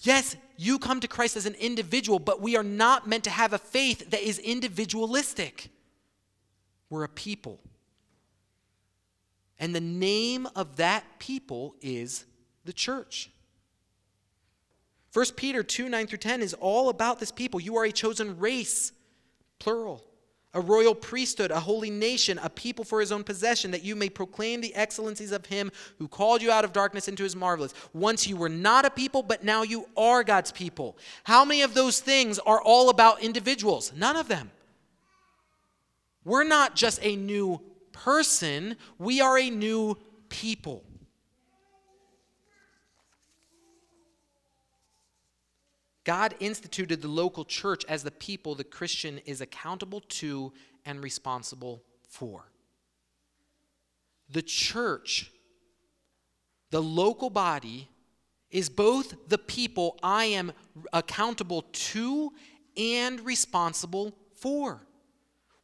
Yes, 0.00 0.36
you 0.56 0.78
come 0.78 1.00
to 1.00 1.08
Christ 1.08 1.36
as 1.36 1.46
an 1.46 1.54
individual, 1.54 2.18
but 2.18 2.40
we 2.40 2.56
are 2.56 2.62
not 2.62 3.08
meant 3.08 3.24
to 3.24 3.30
have 3.30 3.52
a 3.52 3.58
faith 3.58 4.10
that 4.10 4.20
is 4.20 4.38
individualistic. 4.38 5.70
We're 6.90 7.04
a 7.04 7.08
people. 7.08 7.60
And 9.58 9.74
the 9.74 9.80
name 9.80 10.46
of 10.54 10.76
that 10.76 11.04
people 11.18 11.74
is 11.80 12.24
the 12.64 12.72
church. 12.72 13.30
1 15.12 15.26
Peter 15.36 15.62
2 15.62 15.88
9 15.88 16.06
through 16.06 16.18
10 16.18 16.42
is 16.42 16.54
all 16.54 16.88
about 16.88 17.20
this 17.20 17.30
people. 17.30 17.60
You 17.60 17.76
are 17.76 17.84
a 17.84 17.92
chosen 17.92 18.38
race, 18.38 18.92
plural, 19.58 20.04
a 20.54 20.60
royal 20.60 20.94
priesthood, 20.94 21.50
a 21.50 21.60
holy 21.60 21.90
nation, 21.90 22.38
a 22.42 22.48
people 22.48 22.84
for 22.84 23.00
his 23.00 23.12
own 23.12 23.24
possession, 23.24 23.72
that 23.72 23.84
you 23.84 23.96
may 23.96 24.08
proclaim 24.08 24.60
the 24.60 24.74
excellencies 24.74 25.32
of 25.32 25.46
him 25.46 25.70
who 25.98 26.08
called 26.08 26.40
you 26.40 26.50
out 26.50 26.64
of 26.64 26.72
darkness 26.72 27.08
into 27.08 27.24
his 27.24 27.36
marvelous. 27.36 27.74
Once 27.92 28.26
you 28.26 28.36
were 28.36 28.48
not 28.48 28.84
a 28.84 28.90
people, 28.90 29.22
but 29.22 29.44
now 29.44 29.62
you 29.62 29.86
are 29.96 30.24
God's 30.24 30.52
people. 30.52 30.96
How 31.24 31.44
many 31.44 31.62
of 31.62 31.74
those 31.74 32.00
things 32.00 32.38
are 32.38 32.62
all 32.62 32.88
about 32.88 33.22
individuals? 33.22 33.92
None 33.94 34.16
of 34.16 34.28
them. 34.28 34.50
We're 36.24 36.44
not 36.44 36.74
just 36.74 37.00
a 37.02 37.16
new 37.16 37.60
person, 37.92 38.76
we 38.98 39.20
are 39.20 39.38
a 39.38 39.50
new 39.50 39.96
people. 40.28 40.84
God 46.04 46.34
instituted 46.38 47.00
the 47.00 47.08
local 47.08 47.44
church 47.44 47.84
as 47.88 48.02
the 48.02 48.10
people 48.10 48.54
the 48.54 48.64
Christian 48.64 49.18
is 49.24 49.40
accountable 49.40 50.00
to 50.00 50.52
and 50.84 51.02
responsible 51.02 51.82
for. 52.08 52.50
The 54.30 54.42
church, 54.42 55.30
the 56.70 56.82
local 56.82 57.30
body, 57.30 57.88
is 58.50 58.68
both 58.68 59.28
the 59.28 59.38
people 59.38 59.98
I 60.02 60.26
am 60.26 60.52
accountable 60.92 61.62
to 61.72 62.32
and 62.76 63.20
responsible 63.20 64.14
for. 64.36 64.86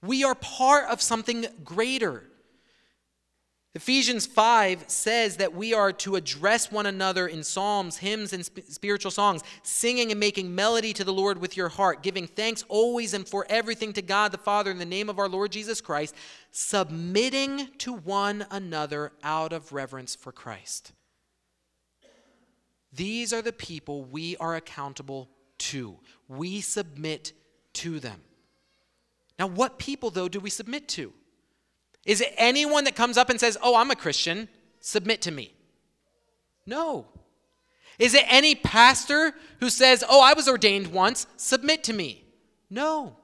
We 0.02 0.24
are 0.24 0.34
part 0.34 0.90
of 0.90 1.02
something 1.02 1.46
greater. 1.62 2.24
Ephesians 3.72 4.26
5 4.26 4.84
says 4.88 5.36
that 5.36 5.54
we 5.54 5.72
are 5.72 5.92
to 5.92 6.16
address 6.16 6.72
one 6.72 6.86
another 6.86 7.28
in 7.28 7.44
psalms, 7.44 7.98
hymns, 7.98 8.32
and 8.32 8.44
sp- 8.44 8.66
spiritual 8.66 9.12
songs, 9.12 9.42
singing 9.62 10.10
and 10.10 10.18
making 10.18 10.52
melody 10.52 10.92
to 10.92 11.04
the 11.04 11.12
Lord 11.12 11.38
with 11.38 11.56
your 11.56 11.68
heart, 11.68 12.02
giving 12.02 12.26
thanks 12.26 12.64
always 12.68 13.14
and 13.14 13.28
for 13.28 13.46
everything 13.48 13.92
to 13.92 14.02
God 14.02 14.32
the 14.32 14.38
Father 14.38 14.72
in 14.72 14.78
the 14.78 14.84
name 14.84 15.08
of 15.08 15.20
our 15.20 15.28
Lord 15.28 15.52
Jesus 15.52 15.80
Christ, 15.80 16.16
submitting 16.50 17.68
to 17.78 17.92
one 17.92 18.44
another 18.50 19.12
out 19.22 19.52
of 19.52 19.72
reverence 19.72 20.16
for 20.16 20.32
Christ. 20.32 20.92
These 22.92 23.32
are 23.32 23.42
the 23.42 23.52
people 23.52 24.02
we 24.02 24.36
are 24.38 24.56
accountable 24.56 25.30
to. 25.58 25.96
We 26.26 26.60
submit 26.60 27.34
to 27.74 28.00
them. 28.00 28.20
Now, 29.38 29.46
what 29.46 29.78
people, 29.78 30.10
though, 30.10 30.28
do 30.28 30.40
we 30.40 30.50
submit 30.50 30.88
to? 30.88 31.12
Is 32.04 32.20
it 32.20 32.32
anyone 32.36 32.84
that 32.84 32.96
comes 32.96 33.16
up 33.16 33.30
and 33.30 33.38
says, 33.38 33.58
Oh, 33.62 33.76
I'm 33.76 33.90
a 33.90 33.96
Christian, 33.96 34.48
submit 34.80 35.22
to 35.22 35.30
me? 35.30 35.52
No. 36.66 37.06
Is 37.98 38.14
it 38.14 38.24
any 38.28 38.54
pastor 38.54 39.34
who 39.60 39.68
says, 39.68 40.02
Oh, 40.08 40.22
I 40.22 40.32
was 40.32 40.48
ordained 40.48 40.88
once, 40.88 41.26
submit 41.36 41.84
to 41.84 41.92
me? 41.92 42.24
No. 42.70 43.16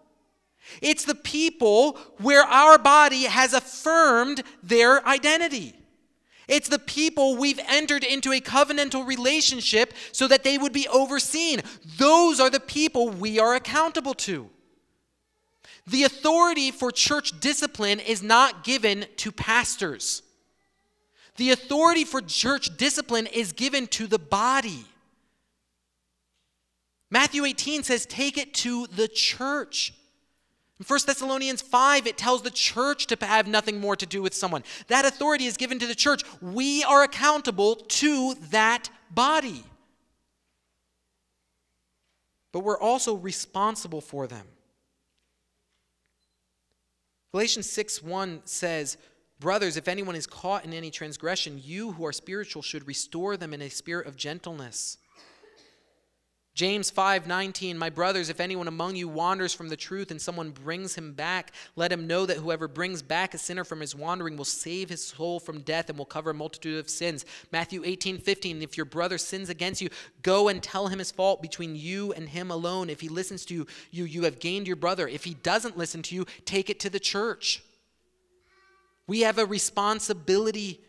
It's 0.82 1.04
the 1.04 1.14
people 1.14 1.98
where 2.18 2.42
our 2.42 2.76
body 2.78 3.24
has 3.24 3.54
affirmed 3.54 4.42
their 4.62 5.06
identity. 5.06 5.74
It's 6.48 6.68
the 6.68 6.78
people 6.78 7.36
we've 7.36 7.60
entered 7.68 8.04
into 8.04 8.32
a 8.32 8.40
covenantal 8.40 9.06
relationship 9.06 9.92
so 10.12 10.28
that 10.28 10.44
they 10.44 10.58
would 10.58 10.72
be 10.72 10.86
overseen. 10.88 11.62
Those 11.98 12.38
are 12.38 12.50
the 12.50 12.60
people 12.60 13.08
we 13.08 13.38
are 13.38 13.54
accountable 13.54 14.14
to. 14.14 14.50
The 15.87 16.03
authority 16.03 16.70
for 16.70 16.91
church 16.91 17.39
discipline 17.39 18.01
is 18.01 18.22
not 18.22 18.64
given 18.64 19.07
to 19.18 19.30
pastors. 19.30 20.22
The 21.37 21.51
authority 21.51 22.05
for 22.05 22.20
church 22.20 22.76
discipline 22.76 23.26
is 23.26 23.53
given 23.53 23.87
to 23.89 24.07
the 24.07 24.18
body. 24.18 24.84
Matthew 27.11 27.45
18 27.45 27.84
says, 27.84 28.05
Take 28.07 28.37
it 28.37 28.53
to 28.55 28.87
the 28.89 29.07
church. 29.07 29.95
In 30.80 30.84
1 30.84 31.01
Thessalonians 31.07 31.62
5, 31.62 32.07
it 32.07 32.18
tells 32.18 32.43
the 32.43 32.51
church 32.51 33.07
to 33.07 33.16
have 33.24 33.47
nothing 33.47 33.80
more 33.80 33.97
to 33.97 34.07
do 34.07 34.20
with 34.20 34.34
someone. 34.34 34.64
That 34.89 35.05
authority 35.05 35.47
is 35.47 35.57
given 35.57 35.78
to 35.78 35.87
the 35.87 35.95
church. 35.95 36.22
We 36.43 36.82
are 36.84 37.03
accountable 37.03 37.76
to 37.76 38.34
that 38.51 38.91
body. 39.11 39.62
But 42.53 42.61
we're 42.61 42.78
also 42.78 43.14
responsible 43.14 44.01
for 44.01 44.26
them. 44.26 44.47
Galatians 47.32 47.70
6 47.70 48.02
1 48.02 48.42
says, 48.44 48.96
Brothers, 49.38 49.76
if 49.76 49.88
anyone 49.88 50.16
is 50.16 50.26
caught 50.26 50.64
in 50.64 50.72
any 50.72 50.90
transgression, 50.90 51.60
you 51.62 51.92
who 51.92 52.06
are 52.06 52.12
spiritual 52.12 52.62
should 52.62 52.86
restore 52.86 53.36
them 53.36 53.52
in 53.52 53.60
a 53.62 53.68
spirit 53.68 54.06
of 54.06 54.16
gentleness. 54.16 54.96
James 56.57 56.90
5:19 56.90 57.76
My 57.76 57.90
brothers 57.90 58.30
if 58.30 58.40
anyone 58.40 58.66
among 58.66 58.96
you 58.96 59.09
wanders 59.09 59.52
from 59.52 59.68
the 59.68 59.76
truth 59.76 60.11
and 60.11 60.18
someone 60.18 60.52
brings 60.52 60.94
him 60.94 61.12
back 61.12 61.52
let 61.76 61.92
him 61.92 62.07
know 62.07 62.24
that 62.24 62.38
whoever 62.38 62.66
brings 62.66 63.02
back 63.02 63.34
a 63.34 63.38
sinner 63.38 63.62
from 63.62 63.80
his 63.80 63.94
wandering 63.94 64.38
will 64.38 64.46
save 64.46 64.88
his 64.88 65.04
soul 65.04 65.38
from 65.38 65.61
death 65.61 65.90
and 65.90 65.98
will 65.98 66.07
cover 66.07 66.30
a 66.30 66.34
multitude 66.34 66.78
of 66.78 66.88
sins. 66.88 67.26
Matthew 67.52 67.82
18:15 67.84 68.62
If 68.62 68.78
your 68.78 68.86
brother 68.86 69.18
sins 69.18 69.50
against 69.50 69.82
you 69.82 69.90
go 70.22 70.48
and 70.48 70.62
tell 70.62 70.88
him 70.88 70.98
his 70.98 71.11
fault 71.11 71.42
between 71.42 71.76
you 71.76 72.14
and 72.14 72.30
him 72.30 72.50
alone. 72.50 72.88
If 72.88 73.02
he 73.02 73.11
listens 73.11 73.44
to 73.46 73.54
you 73.54 73.66
you, 73.90 74.04
you 74.04 74.22
have 74.22 74.40
gained 74.40 74.66
your 74.66 74.76
brother. 74.76 75.07
If 75.07 75.24
he 75.24 75.34
doesn't 75.34 75.76
listen 75.76 76.00
to 76.04 76.14
you 76.14 76.24
take 76.46 76.70
it 76.70 76.80
to 76.80 76.88
the 76.88 76.98
church. 76.98 77.62
We 79.07 79.20
have 79.20 79.36
a 79.36 79.44
responsibility 79.44 80.80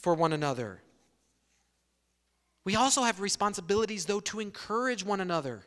for 0.00 0.14
one 0.14 0.32
another. 0.32 0.80
We 2.64 2.76
also 2.76 3.02
have 3.02 3.20
responsibilities, 3.20 4.06
though, 4.06 4.20
to 4.20 4.40
encourage 4.40 5.04
one 5.04 5.20
another. 5.20 5.64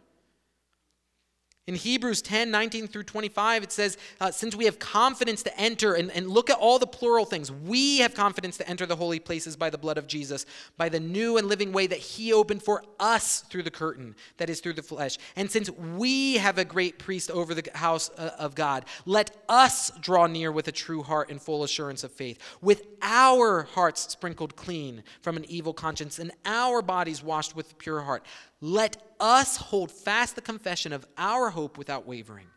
In 1.65 1.75
Hebrews 1.75 2.21
10 2.21 2.51
19 2.51 2.87
through 2.87 3.03
25, 3.03 3.63
it 3.63 3.71
says, 3.71 3.97
uh, 4.19 4.31
Since 4.31 4.53
we 4.53 4.65
have 4.65 4.79
confidence 4.79 5.43
to 5.43 5.57
enter, 5.57 5.93
and, 5.93 6.11
and 6.11 6.29
look 6.29 6.49
at 6.49 6.57
all 6.57 6.77
the 6.77 6.85
plural 6.85 7.23
things, 7.23 7.53
we 7.53 7.99
have 7.99 8.13
confidence 8.13 8.57
to 8.57 8.67
enter 8.67 8.85
the 8.85 8.97
holy 8.97 9.19
places 9.19 9.55
by 9.55 9.69
the 9.69 9.77
blood 9.77 9.97
of 9.97 10.05
Jesus, 10.05 10.45
by 10.75 10.89
the 10.89 10.99
new 10.99 11.37
and 11.37 11.47
living 11.47 11.71
way 11.71 11.87
that 11.87 11.99
He 11.99 12.33
opened 12.33 12.63
for 12.63 12.83
us 12.99 13.41
through 13.49 13.63
the 13.63 13.71
curtain, 13.71 14.13
that 14.37 14.49
is, 14.49 14.59
through 14.59 14.73
the 14.73 14.83
flesh. 14.83 15.17
And 15.37 15.49
since 15.49 15.69
we 15.69 16.35
have 16.35 16.57
a 16.57 16.65
great 16.65 16.99
priest 16.99 17.31
over 17.31 17.53
the 17.53 17.69
house 17.75 18.09
uh, 18.17 18.31
of 18.37 18.55
God, 18.55 18.83
let 19.05 19.31
us 19.47 19.89
draw 20.01 20.27
near 20.27 20.51
with 20.51 20.67
a 20.67 20.73
true 20.73 21.01
heart 21.01 21.29
and 21.29 21.41
full 21.41 21.63
assurance 21.63 22.03
of 22.03 22.11
faith, 22.11 22.39
with 22.61 22.85
our 23.01 23.63
hearts 23.63 24.11
sprinkled 24.11 24.57
clean 24.57 25.01
from 25.21 25.37
an 25.37 25.45
evil 25.49 25.73
conscience 25.73 26.19
and 26.19 26.33
our 26.45 26.81
bodies 26.81 27.23
washed 27.23 27.55
with 27.55 27.77
pure 27.77 28.01
heart. 28.01 28.25
Let 28.65 28.95
us 29.19 29.57
hold 29.57 29.91
fast 29.91 30.35
the 30.35 30.41
confession 30.41 30.93
of 30.93 31.05
our 31.17 31.49
hope 31.49 31.77
without 31.77 32.07
wavering. 32.07 32.47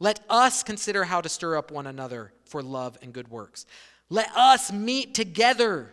Let 0.00 0.20
us 0.30 0.62
consider 0.62 1.04
how 1.04 1.20
to 1.20 1.28
stir 1.28 1.54
up 1.58 1.70
one 1.70 1.86
another 1.86 2.32
for 2.46 2.62
love 2.62 2.96
and 3.02 3.12
good 3.12 3.28
works. 3.28 3.66
Let 4.08 4.34
us 4.34 4.72
meet 4.72 5.12
together. 5.12 5.92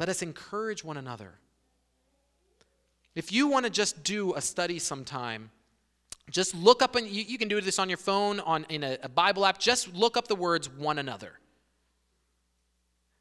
Let 0.00 0.08
us 0.08 0.20
encourage 0.20 0.82
one 0.82 0.96
another. 0.96 1.34
If 3.14 3.30
you 3.30 3.46
want 3.46 3.66
to 3.66 3.70
just 3.70 4.02
do 4.02 4.34
a 4.34 4.40
study 4.40 4.80
sometime, 4.80 5.52
just 6.28 6.56
look 6.56 6.82
up, 6.82 6.96
and 6.96 7.06
you, 7.06 7.22
you, 7.22 7.38
can 7.38 7.46
do 7.46 7.60
this 7.60 7.78
on 7.78 7.88
your 7.88 7.98
phone, 7.98 8.40
on 8.40 8.66
in 8.68 8.82
a, 8.82 8.98
a 9.04 9.08
Bible 9.08 9.46
app. 9.46 9.60
Just 9.60 9.94
look 9.94 10.16
up 10.16 10.26
the 10.26 10.34
words 10.34 10.68
one 10.68 10.98
another. 10.98 11.38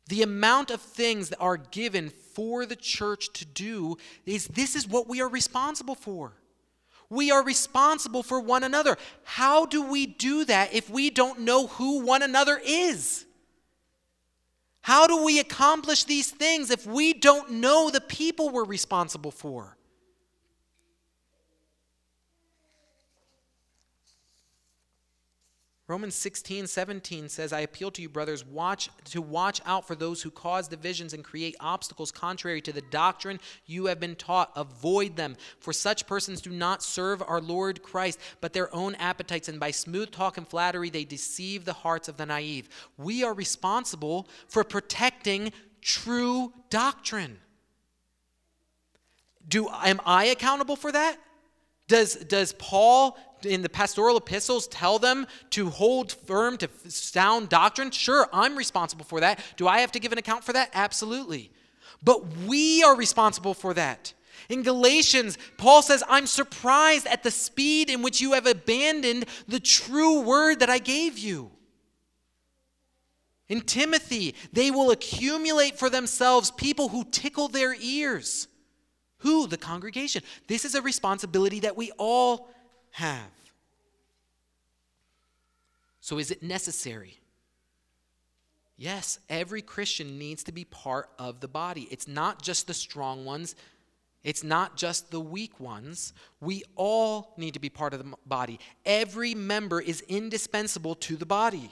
The 0.10 0.24
amount 0.24 0.72
of 0.72 0.82
things 0.82 1.30
that 1.30 1.38
are 1.39 1.57
given 1.57 2.10
for 2.10 2.66
the 2.66 2.76
church 2.76 3.32
to 3.34 3.45
do 3.45 3.97
is 4.26 4.47
this 4.47 4.76
is 4.76 4.88
what 4.88 5.07
we 5.07 5.22
are 5.22 5.30
responsible 5.30 5.93
for. 5.93 6.34
We 7.12 7.30
are 7.30 7.43
responsible 7.43 8.24
for 8.24 8.39
one 8.39 8.64
another. 8.64 8.97
How 9.24 9.68
do 9.68 9.84
we 9.84 10.07
do 10.07 10.45
that 10.45 10.74
if 10.74 10.89
we 10.89 11.12
don't 11.12 11.41
know 11.41 11.68
who 11.68 11.99
one 11.99 12.24
another 12.24 12.60
is? 12.64 13.26
How 14.82 15.05
do 15.05 15.24
we 15.24 15.39
accomplish 15.39 16.05
these 16.05 16.32
things 16.32 16.72
if 16.72 16.88
we 16.88 17.14
don't 17.14 17.51
know 17.51 17.91
the 17.91 18.01
people 18.01 18.49
we're 18.49 18.64
responsible 18.64 19.32
for? 19.32 19.78
Romans 25.90 26.14
16, 26.14 26.68
17 26.68 27.30
says, 27.30 27.52
I 27.52 27.62
appeal 27.62 27.90
to 27.90 28.02
you, 28.04 28.10
brothers, 28.10 28.46
watch 28.46 28.92
to 29.06 29.24
watch 29.24 29.60
out 29.66 29.88
for 29.88 29.96
those 29.96 30.22
who 30.22 30.30
cause 30.30 30.68
divisions 30.68 31.14
and 31.14 31.24
create 31.24 31.56
obstacles 31.60 32.12
contrary 32.12 32.62
to 32.62 32.72
the 32.72 32.84
doctrine 32.84 33.40
you 33.66 33.88
have 33.88 34.00
been 34.00 34.16
taught. 34.16 34.52
Avoid 34.56 35.16
them, 35.16 35.36
for 35.58 35.74
such 35.74 36.06
persons 36.06 36.42
do 36.42 36.52
not 36.52 36.84
serve 36.84 37.24
our 37.24 37.42
Lord 37.42 37.82
Christ, 37.82 38.20
but 38.40 38.54
their 38.54 38.74
own 38.74 38.94
appetites, 38.96 39.50
and 39.50 39.60
by 39.60 39.72
smooth 39.72 40.12
talk 40.12 40.38
and 40.38 40.48
flattery 40.48 40.92
they 40.92 41.06
deceive 41.06 41.66
the 41.66 41.74
hearts 41.74 42.08
of 42.08 42.18
the 42.18 42.26
naive. 42.28 42.70
We 42.96 43.24
are 43.24 43.34
responsible 43.34 44.28
for 44.48 44.64
protecting 44.64 45.52
true 45.82 46.54
doctrine. 46.70 47.40
Do 49.48 49.68
am 49.70 50.00
I 50.06 50.26
accountable 50.26 50.76
for 50.76 50.92
that? 50.92 51.18
Does, 51.88 52.14
does 52.14 52.54
Paul 52.54 53.18
in 53.46 53.62
the 53.62 53.70
pastoral 53.70 54.18
epistles 54.18 54.68
tell 54.68 55.00
them 55.00 55.28
to 55.52 55.70
hold 55.70 56.12
firm 56.12 56.58
to 56.58 56.70
sound 56.88 57.50
doctrine? 57.50 57.92
Sure, 57.92 58.28
I'm 58.34 58.56
responsible 58.56 59.06
for 59.06 59.20
that. 59.20 59.40
Do 59.58 59.68
I 59.68 59.80
have 59.80 59.92
to 59.94 60.00
give 60.00 60.12
an 60.12 60.18
account 60.18 60.44
for 60.44 60.54
that? 60.54 60.70
Absolutely. 60.74 61.52
But 62.04 62.26
we 62.46 62.84
are 62.84 62.96
responsible 62.96 63.54
for 63.54 63.74
that. 63.74 64.14
In 64.48 64.64
Galatians, 64.64 65.38
Paul 65.58 65.82
says, 65.82 66.04
I'm 66.08 66.26
surprised 66.26 67.06
at 67.08 67.24
the 67.24 67.32
speed 67.32 67.90
in 67.90 68.02
which 68.02 68.22
you 68.22 68.34
have 68.34 68.48
abandoned 68.48 69.26
the 69.48 69.60
true 69.60 70.22
word 70.22 70.60
that 70.62 70.70
I 70.70 70.80
gave 70.80 71.18
you. 71.18 71.52
In 73.48 73.62
Timothy, 73.62 74.36
they 74.54 74.72
will 74.72 74.92
accumulate 74.92 75.78
for 75.78 75.90
themselves 75.90 76.52
people 76.52 76.90
who 76.90 77.04
tickle 77.04 77.48
their 77.48 77.76
ears. 77.76 78.48
Who? 79.20 79.48
The 79.48 79.58
congregation. 79.58 80.24
This 80.48 80.66
is 80.66 80.76
a 80.76 80.82
responsibility 80.82 81.60
that 81.62 81.76
we 81.76 81.92
all 81.98 82.50
have. 82.92 83.32
So, 86.00 86.18
is 86.18 86.32
it 86.32 86.42
necessary? 86.42 87.20
Yes, 88.78 89.20
every 89.30 89.62
Christian 89.62 90.18
needs 90.18 90.44
to 90.46 90.54
be 90.54 90.64
part 90.64 91.10
of 91.20 91.42
the 91.42 91.50
body. 91.50 91.88
It's 91.92 92.08
not 92.08 92.42
just 92.42 92.66
the 92.66 92.74
strong 92.74 93.26
ones, 93.26 93.56
it's 94.24 94.44
not 94.44 94.76
just 94.76 95.12
the 95.12 95.20
weak 95.20 95.60
ones. 95.60 96.14
We 96.42 96.64
all 96.76 97.34
need 97.38 97.54
to 97.54 97.60
be 97.60 97.70
part 97.70 97.94
of 97.94 98.00
the 98.00 98.16
body. 98.26 98.60
Every 98.86 99.34
member 99.34 99.82
is 99.82 100.02
indispensable 100.02 100.96
to 100.96 101.16
the 101.16 101.26
body. 101.26 101.72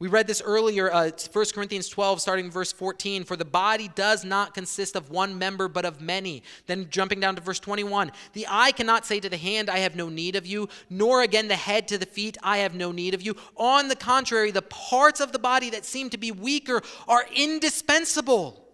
We 0.00 0.08
read 0.08 0.26
this 0.26 0.40
earlier, 0.40 0.90
uh, 0.90 1.10
1 1.30 1.44
Corinthians 1.52 1.86
12, 1.90 2.22
starting 2.22 2.50
verse 2.50 2.72
14. 2.72 3.22
For 3.22 3.36
the 3.36 3.44
body 3.44 3.88
does 3.94 4.24
not 4.24 4.54
consist 4.54 4.96
of 4.96 5.10
one 5.10 5.38
member, 5.38 5.68
but 5.68 5.84
of 5.84 6.00
many. 6.00 6.42
Then 6.66 6.88
jumping 6.88 7.20
down 7.20 7.36
to 7.36 7.42
verse 7.42 7.60
21. 7.60 8.10
The 8.32 8.46
eye 8.48 8.72
cannot 8.72 9.04
say 9.04 9.20
to 9.20 9.28
the 9.28 9.36
hand, 9.36 9.68
I 9.68 9.80
have 9.80 9.96
no 9.96 10.08
need 10.08 10.36
of 10.36 10.46
you, 10.46 10.70
nor 10.88 11.22
again 11.22 11.48
the 11.48 11.56
head 11.56 11.86
to 11.88 11.98
the 11.98 12.06
feet, 12.06 12.38
I 12.42 12.58
have 12.58 12.74
no 12.74 12.92
need 12.92 13.12
of 13.12 13.20
you. 13.20 13.36
On 13.56 13.88
the 13.88 13.94
contrary, 13.94 14.50
the 14.50 14.62
parts 14.62 15.20
of 15.20 15.32
the 15.32 15.38
body 15.38 15.68
that 15.68 15.84
seem 15.84 16.08
to 16.10 16.18
be 16.18 16.32
weaker 16.32 16.80
are 17.06 17.26
indispensable. 17.36 18.68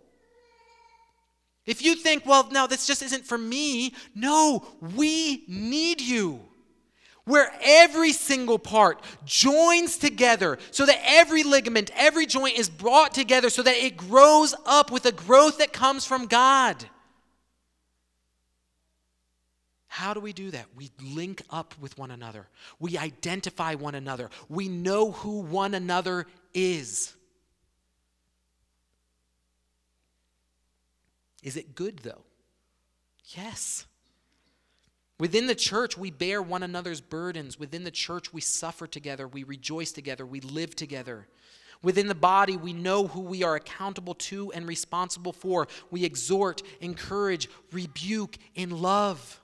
If 1.66 1.82
you 1.82 1.96
think, 1.96 2.24
well, 2.24 2.48
no, 2.52 2.68
this 2.68 2.86
just 2.86 3.02
isn't 3.02 3.26
for 3.26 3.36
me, 3.36 3.94
no, 4.14 4.64
we 4.94 5.42
need 5.48 6.00
you 6.00 6.42
where 7.26 7.52
every 7.60 8.12
single 8.12 8.58
part 8.58 9.02
joins 9.24 9.98
together 9.98 10.58
so 10.70 10.86
that 10.86 10.98
every 11.04 11.42
ligament, 11.42 11.90
every 11.94 12.24
joint 12.24 12.56
is 12.56 12.70
brought 12.70 13.12
together 13.12 13.50
so 13.50 13.62
that 13.62 13.76
it 13.76 13.96
grows 13.96 14.54
up 14.64 14.90
with 14.90 15.04
a 15.04 15.12
growth 15.12 15.58
that 15.58 15.72
comes 15.72 16.06
from 16.06 16.26
God. 16.26 16.84
How 19.88 20.14
do 20.14 20.20
we 20.20 20.32
do 20.32 20.50
that? 20.52 20.66
We 20.76 20.90
link 21.02 21.42
up 21.50 21.74
with 21.80 21.98
one 21.98 22.10
another. 22.10 22.46
We 22.78 22.96
identify 22.96 23.74
one 23.74 23.94
another. 23.94 24.30
We 24.48 24.68
know 24.68 25.10
who 25.10 25.40
one 25.40 25.74
another 25.74 26.26
is. 26.54 27.14
Is 31.42 31.56
it 31.56 31.74
good, 31.74 32.00
though? 32.00 32.24
Yes. 33.34 33.86
Within 35.18 35.46
the 35.46 35.54
church, 35.54 35.96
we 35.96 36.10
bear 36.10 36.42
one 36.42 36.62
another's 36.62 37.00
burdens. 37.00 37.58
Within 37.58 37.84
the 37.84 37.90
church, 37.90 38.32
we 38.32 38.40
suffer 38.40 38.86
together, 38.86 39.26
we 39.26 39.44
rejoice 39.44 39.92
together, 39.92 40.26
we 40.26 40.40
live 40.40 40.76
together. 40.76 41.26
Within 41.82 42.06
the 42.06 42.14
body, 42.14 42.56
we 42.56 42.72
know 42.72 43.06
who 43.06 43.20
we 43.20 43.42
are 43.42 43.54
accountable 43.54 44.14
to 44.14 44.52
and 44.52 44.66
responsible 44.66 45.32
for. 45.32 45.68
We 45.90 46.04
exhort, 46.04 46.62
encourage, 46.80 47.48
rebuke 47.72 48.36
in 48.54 48.70
love. 48.82 49.40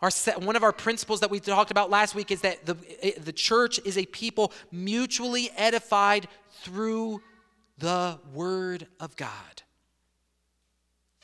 Our, 0.00 0.10
one 0.38 0.54
of 0.54 0.62
our 0.62 0.72
principles 0.72 1.20
that 1.20 1.30
we 1.30 1.40
talked 1.40 1.72
about 1.72 1.90
last 1.90 2.14
week 2.14 2.30
is 2.30 2.42
that 2.42 2.64
the, 2.64 2.76
eh, 3.02 3.12
the 3.18 3.32
church 3.32 3.80
is 3.84 3.98
a 3.98 4.06
people 4.06 4.52
mutually 4.70 5.50
edified 5.56 6.28
through 6.62 7.20
the 7.78 8.18
Word 8.32 8.86
of 9.00 9.16
God. 9.16 9.62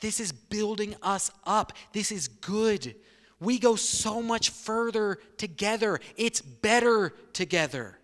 This 0.01 0.19
is 0.19 0.31
building 0.31 0.95
us 1.01 1.31
up. 1.45 1.73
This 1.93 2.11
is 2.11 2.27
good. 2.27 2.95
We 3.39 3.59
go 3.59 3.75
so 3.75 4.21
much 4.21 4.49
further 4.49 5.19
together. 5.37 5.99
It's 6.17 6.41
better 6.41 7.13
together. 7.33 7.97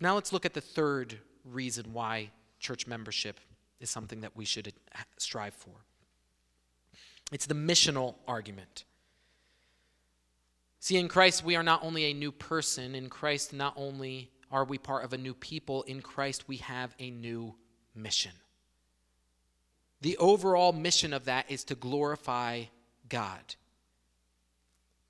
Now 0.00 0.14
let's 0.14 0.32
look 0.32 0.44
at 0.44 0.54
the 0.54 0.60
third 0.60 1.18
reason 1.44 1.92
why 1.92 2.30
church 2.60 2.86
membership 2.86 3.40
is 3.80 3.90
something 3.90 4.20
that 4.20 4.36
we 4.36 4.44
should 4.44 4.72
strive 5.18 5.54
for. 5.54 5.72
It's 7.32 7.46
the 7.46 7.54
missional 7.54 8.14
argument. 8.28 8.84
See, 10.80 10.96
in 10.96 11.08
Christ, 11.08 11.44
we 11.44 11.56
are 11.56 11.62
not 11.62 11.82
only 11.82 12.04
a 12.04 12.14
new 12.14 12.30
person. 12.30 12.94
In 12.94 13.08
Christ, 13.08 13.52
not 13.52 13.74
only 13.76 14.30
are 14.52 14.64
we 14.64 14.78
part 14.78 15.04
of 15.04 15.12
a 15.12 15.18
new 15.18 15.34
people, 15.34 15.82
in 15.82 16.00
Christ, 16.00 16.46
we 16.46 16.58
have 16.58 16.94
a 17.00 17.10
new 17.10 17.54
mission. 17.96 18.32
The 20.00 20.16
overall 20.18 20.72
mission 20.72 21.12
of 21.12 21.24
that 21.24 21.50
is 21.50 21.64
to 21.64 21.74
glorify 21.74 22.64
God. 23.08 23.54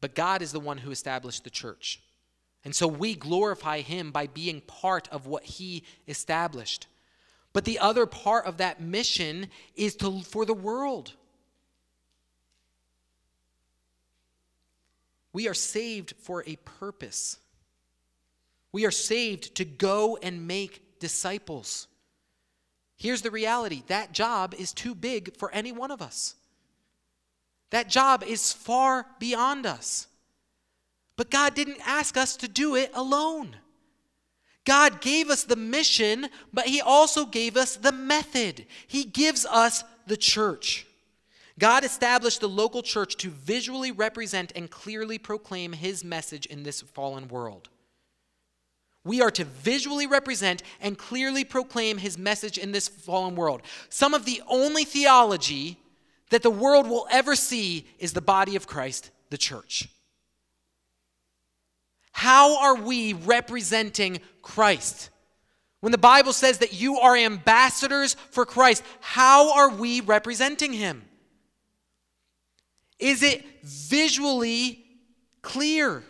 But 0.01 0.15
God 0.15 0.43
is 0.43 0.53
the 0.53 0.61
one 0.61 0.79
who 0.79 0.91
established 0.91 1.45
the 1.45 1.51
church. 1.51 2.01
And 2.65 2.75
so 2.75 2.87
we 2.87 3.15
glorify 3.15 3.81
him 3.81 4.11
by 4.11 4.27
being 4.27 4.61
part 4.61 5.09
of 5.11 5.27
what 5.27 5.45
he 5.45 5.85
established. 6.09 6.87
But 7.53 7.65
the 7.65 7.79
other 7.79 8.07
part 8.07 8.47
of 8.47 8.59
that 8.59 8.81
mission 8.81 9.49
is 9.75 9.97
to 9.97 10.21
for 10.23 10.45
the 10.45 10.55
world. 10.55 11.13
We 15.33 15.49
are 15.49 15.55
saved 15.55 16.15
for 16.19 16.43
a 16.47 16.57
purpose. 16.57 17.39
We 18.73 18.85
are 18.85 18.91
saved 18.91 19.55
to 19.57 19.65
go 19.65 20.19
and 20.23 20.47
make 20.47 20.99
disciples. 20.99 21.89
Here's 22.97 23.23
the 23.23 23.31
reality 23.31 23.83
that 23.89 24.13
job 24.13 24.55
is 24.55 24.73
too 24.73 24.95
big 24.95 25.37
for 25.37 25.53
any 25.53 25.73
one 25.73 25.91
of 25.91 26.01
us. 26.01 26.35
That 27.71 27.89
job 27.89 28.23
is 28.23 28.53
far 28.53 29.07
beyond 29.19 29.67
us. 29.67 30.07
But 31.17 31.31
God 31.31 31.55
didn't 31.55 31.81
ask 31.87 32.17
us 32.17 32.37
to 32.37 32.49
do 32.49 32.77
it 32.77 32.91
alone. 32.95 33.57
God 34.65 35.01
gave 35.01 35.31
us 35.31 35.45
the 35.45 35.57
mission, 35.57 36.29
but 36.53 36.67
He 36.67 36.81
also 36.81 37.25
gave 37.25 37.57
us 37.57 37.77
the 37.77 37.93
method. 37.93 38.67
He 38.87 39.05
gives 39.05 39.47
us 39.47 39.85
the 40.07 40.17
church. 40.17 40.87
God 41.59 41.85
established 41.85 42.41
the 42.41 42.49
local 42.49 42.83
church 42.83 43.17
to 43.19 43.31
visually 43.31 43.93
represent 43.93 44.53
and 44.55 44.71
clearly 44.71 45.19
proclaim 45.19 45.73
His 45.73 46.05
message 46.05 46.47
in 46.47 46.65
this 46.65 46.83
fallen 46.83 47.29
world. 47.29 47.69
We 49.07 49.23
are 49.23 49.31
to 49.31 49.45
visually 49.45 50.09
represent 50.09 50.65
and 50.81 50.99
clearly 50.99 51.45
proclaim 51.45 51.99
his 51.99 52.19
message 52.19 52.59
in 52.59 52.73
this 52.73 52.89
fallen 52.89 53.37
world. 53.37 53.63
Some 53.89 54.15
of 54.15 54.25
the 54.25 54.43
only 54.49 54.85
theology 54.85 55.79
that 56.31 56.43
the 56.43 56.51
world 56.51 56.89
will 56.89 57.07
ever 57.11 57.37
see 57.37 57.87
is 58.01 58.13
the 58.13 58.21
body 58.21 58.57
of 58.57 58.67
Christ, 58.67 59.13
the 59.31 59.39
church. 59.39 59.89
How 62.11 62.59
are 62.59 62.75
we 62.75 63.13
representing 63.13 64.19
Christ? 64.43 65.11
When 65.81 65.93
the 65.93 65.99
Bible 65.99 66.33
says 66.33 66.59
that 66.59 66.73
you 66.73 66.99
are 66.99 67.17
ambassadors 67.17 68.15
for 68.31 68.45
Christ, 68.45 68.83
how 69.01 69.57
are 69.57 69.71
we 69.71 70.01
representing 70.01 70.73
him? 70.73 71.05
Is 72.99 73.23
it 73.23 73.45
visually 73.63 74.85
clear? 75.43 76.03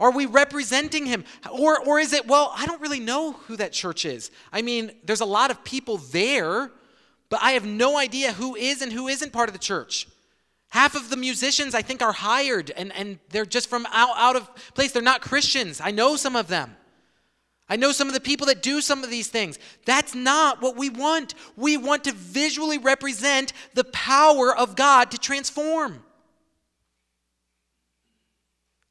Are 0.00 0.12
we 0.12 0.26
representing 0.26 1.06
him? 1.06 1.24
Or, 1.50 1.80
or 1.84 1.98
is 1.98 2.12
it, 2.12 2.26
well, 2.26 2.52
I 2.56 2.66
don't 2.66 2.80
really 2.80 3.00
know 3.00 3.32
who 3.32 3.56
that 3.56 3.72
church 3.72 4.04
is. 4.04 4.30
I 4.52 4.62
mean, 4.62 4.92
there's 5.04 5.20
a 5.20 5.26
lot 5.26 5.50
of 5.50 5.64
people 5.64 5.98
there, 5.98 6.70
but 7.28 7.40
I 7.42 7.52
have 7.52 7.66
no 7.66 7.98
idea 7.98 8.32
who 8.32 8.54
is 8.54 8.80
and 8.80 8.92
who 8.92 9.08
isn't 9.08 9.32
part 9.32 9.48
of 9.48 9.52
the 9.54 9.58
church. 9.58 10.06
Half 10.70 10.94
of 10.94 11.10
the 11.10 11.16
musicians, 11.16 11.74
I 11.74 11.82
think, 11.82 12.02
are 12.02 12.12
hired 12.12 12.70
and, 12.70 12.92
and 12.92 13.18
they're 13.30 13.46
just 13.46 13.68
from 13.68 13.86
out, 13.86 14.16
out 14.16 14.36
of 14.36 14.48
place. 14.74 14.92
They're 14.92 15.02
not 15.02 15.20
Christians. 15.20 15.80
I 15.80 15.90
know 15.90 16.14
some 16.16 16.36
of 16.36 16.46
them. 16.46 16.76
I 17.68 17.76
know 17.76 17.92
some 17.92 18.08
of 18.08 18.14
the 18.14 18.20
people 18.20 18.46
that 18.46 18.62
do 18.62 18.80
some 18.80 19.04
of 19.04 19.10
these 19.10 19.28
things. 19.28 19.58
That's 19.84 20.14
not 20.14 20.62
what 20.62 20.76
we 20.76 20.90
want. 20.90 21.34
We 21.56 21.76
want 21.76 22.04
to 22.04 22.12
visually 22.12 22.78
represent 22.78 23.52
the 23.74 23.84
power 23.84 24.56
of 24.56 24.76
God 24.76 25.10
to 25.10 25.18
transform. 25.18 26.02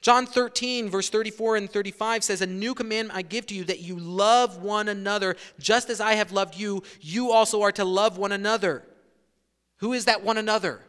John 0.08 0.26
13, 0.26 0.90
verse 0.90 1.10
34 1.10 1.58
and 1.58 1.70
35 1.70 2.24
says, 2.24 2.42
A 2.42 2.46
new 2.46 2.74
commandment 2.74 3.18
I 3.18 3.24
give 3.24 3.46
to 3.48 3.54
you 3.54 3.66
that 3.66 3.82
you 3.82 4.00
love 4.00 4.56
one 4.64 4.88
another 4.88 5.36
just 5.60 5.90
as 5.90 6.00
I 6.00 6.14
have 6.14 6.32
loved 6.32 6.56
you. 6.56 6.84
You 7.02 7.34
also 7.34 7.62
are 7.64 7.74
to 7.74 7.84
love 7.84 8.18
one 8.18 8.32
another. 8.32 8.86
Who 9.80 9.92
is 9.92 10.06
that 10.06 10.24
one 10.24 10.38
another? 10.38 10.80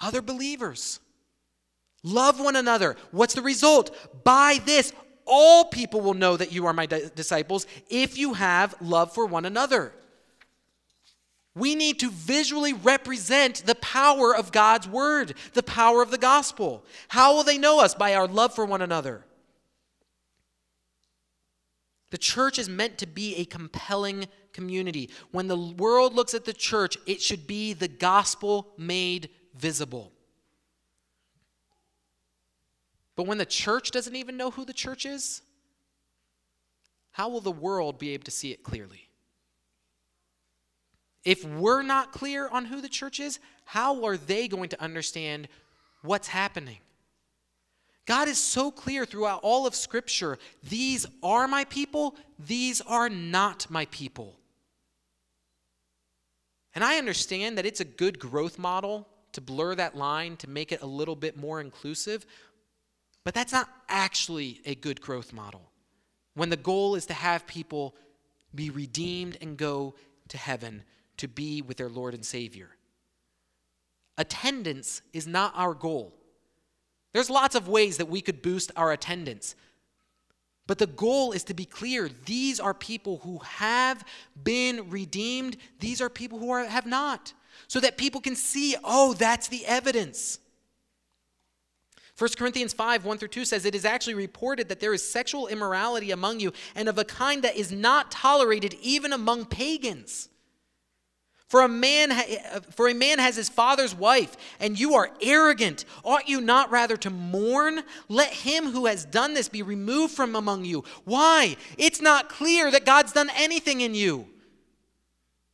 Other 0.00 0.22
believers. 0.22 1.00
Love 2.04 2.38
one 2.38 2.54
another. 2.54 2.94
What's 3.10 3.34
the 3.34 3.42
result? 3.42 3.90
By 4.22 4.60
this, 4.64 4.92
all 5.24 5.64
people 5.64 6.00
will 6.00 6.14
know 6.14 6.36
that 6.36 6.52
you 6.52 6.66
are 6.66 6.72
my 6.72 6.86
disciples 6.86 7.66
if 7.90 8.16
you 8.16 8.34
have 8.34 8.76
love 8.80 9.12
for 9.12 9.26
one 9.26 9.46
another. 9.46 9.92
We 11.54 11.74
need 11.76 12.00
to 12.00 12.10
visually 12.10 12.72
represent 12.72 13.64
the 13.64 13.76
power 13.76 14.34
of 14.34 14.50
God's 14.50 14.88
word, 14.88 15.34
the 15.52 15.62
power 15.62 16.02
of 16.02 16.10
the 16.10 16.18
gospel. 16.18 16.84
How 17.08 17.34
will 17.34 17.44
they 17.44 17.58
know 17.58 17.80
us? 17.80 17.94
By 17.94 18.14
our 18.14 18.26
love 18.26 18.54
for 18.54 18.64
one 18.64 18.82
another. 18.82 19.24
The 22.10 22.18
church 22.18 22.58
is 22.58 22.68
meant 22.68 22.98
to 22.98 23.06
be 23.06 23.36
a 23.36 23.44
compelling 23.44 24.26
community. 24.52 25.10
When 25.30 25.48
the 25.48 25.56
world 25.56 26.14
looks 26.14 26.34
at 26.34 26.44
the 26.44 26.52
church, 26.52 26.96
it 27.06 27.20
should 27.20 27.46
be 27.46 27.72
the 27.72 27.88
gospel 27.88 28.72
made 28.76 29.30
visible. 29.56 30.12
But 33.16 33.26
when 33.26 33.38
the 33.38 33.46
church 33.46 33.92
doesn't 33.92 34.16
even 34.16 34.36
know 34.36 34.50
who 34.50 34.64
the 34.64 34.72
church 34.72 35.06
is, 35.06 35.42
how 37.12 37.28
will 37.28 37.40
the 37.40 37.52
world 37.52 37.98
be 37.98 38.10
able 38.10 38.24
to 38.24 38.30
see 38.32 38.50
it 38.50 38.64
clearly? 38.64 39.08
If 41.24 41.44
we're 41.44 41.82
not 41.82 42.12
clear 42.12 42.48
on 42.48 42.66
who 42.66 42.80
the 42.80 42.88
church 42.88 43.18
is, 43.20 43.38
how 43.64 44.04
are 44.04 44.16
they 44.16 44.46
going 44.48 44.68
to 44.70 44.82
understand 44.82 45.48
what's 46.02 46.28
happening? 46.28 46.78
God 48.06 48.28
is 48.28 48.38
so 48.38 48.70
clear 48.70 49.06
throughout 49.06 49.40
all 49.42 49.66
of 49.66 49.74
Scripture 49.74 50.38
these 50.62 51.06
are 51.22 51.48
my 51.48 51.64
people, 51.64 52.16
these 52.38 52.80
are 52.82 53.08
not 53.08 53.70
my 53.70 53.86
people. 53.86 54.36
And 56.74 56.84
I 56.84 56.98
understand 56.98 57.56
that 57.56 57.66
it's 57.66 57.80
a 57.80 57.84
good 57.84 58.18
growth 58.18 58.58
model 58.58 59.08
to 59.32 59.40
blur 59.40 59.74
that 59.76 59.96
line, 59.96 60.36
to 60.38 60.50
make 60.50 60.72
it 60.72 60.82
a 60.82 60.86
little 60.86 61.16
bit 61.16 61.36
more 61.36 61.60
inclusive, 61.60 62.26
but 63.24 63.32
that's 63.32 63.52
not 63.52 63.68
actually 63.88 64.60
a 64.66 64.74
good 64.74 65.00
growth 65.00 65.32
model. 65.32 65.70
When 66.34 66.50
the 66.50 66.56
goal 66.56 66.94
is 66.96 67.06
to 67.06 67.14
have 67.14 67.46
people 67.46 67.94
be 68.54 68.70
redeemed 68.70 69.38
and 69.40 69.56
go 69.56 69.94
to 70.28 70.36
heaven 70.36 70.82
to 71.18 71.28
be 71.28 71.62
with 71.62 71.76
their 71.76 71.88
Lord 71.88 72.14
and 72.14 72.24
Savior. 72.24 72.70
Attendance 74.16 75.02
is 75.12 75.26
not 75.26 75.52
our 75.56 75.74
goal. 75.74 76.14
There's 77.12 77.30
lots 77.30 77.54
of 77.54 77.68
ways 77.68 77.96
that 77.98 78.08
we 78.08 78.20
could 78.20 78.42
boost 78.42 78.72
our 78.76 78.92
attendance. 78.92 79.54
But 80.66 80.78
the 80.78 80.86
goal 80.86 81.32
is 81.32 81.44
to 81.44 81.54
be 81.54 81.64
clear. 81.64 82.08
These 82.26 82.58
are 82.58 82.74
people 82.74 83.18
who 83.18 83.38
have 83.38 84.04
been 84.42 84.88
redeemed, 84.90 85.56
these 85.80 86.00
are 86.00 86.08
people 86.08 86.38
who 86.38 86.50
are, 86.50 86.64
have 86.64 86.86
not. 86.86 87.32
So 87.68 87.80
that 87.80 87.96
people 87.96 88.20
can 88.20 88.34
see, 88.34 88.74
oh, 88.82 89.14
that's 89.14 89.48
the 89.48 89.64
evidence. 89.66 90.38
1 92.18 92.30
Corinthians 92.38 92.72
5, 92.72 93.04
1 93.04 93.18
through 93.18 93.28
2 93.28 93.44
says, 93.44 93.64
It 93.64 93.74
is 93.74 93.84
actually 93.84 94.14
reported 94.14 94.68
that 94.68 94.80
there 94.80 94.94
is 94.94 95.08
sexual 95.08 95.48
immorality 95.48 96.12
among 96.12 96.40
you, 96.40 96.52
and 96.74 96.88
of 96.88 96.98
a 96.98 97.04
kind 97.04 97.42
that 97.42 97.56
is 97.56 97.72
not 97.72 98.10
tolerated 98.10 98.74
even 98.80 99.12
among 99.12 99.46
pagans. 99.46 100.28
For 101.54 101.62
a 101.62 101.68
man 101.68 102.10
for 102.72 102.88
a 102.88 102.94
man 102.94 103.20
has 103.20 103.36
his 103.36 103.48
father's 103.48 103.94
wife 103.94 104.36
and 104.58 104.76
you 104.76 104.96
are 104.96 105.12
arrogant 105.22 105.84
ought 106.02 106.28
you 106.28 106.40
not 106.40 106.68
rather 106.72 106.96
to 106.96 107.10
mourn? 107.10 107.84
Let 108.08 108.32
him 108.32 108.72
who 108.72 108.86
has 108.86 109.04
done 109.04 109.34
this 109.34 109.48
be 109.48 109.62
removed 109.62 110.14
from 110.14 110.34
among 110.34 110.64
you. 110.64 110.82
Why? 111.04 111.56
It's 111.78 112.00
not 112.00 112.28
clear 112.28 112.72
that 112.72 112.84
God's 112.84 113.12
done 113.12 113.30
anything 113.36 113.82
in 113.82 113.94
you. 113.94 114.26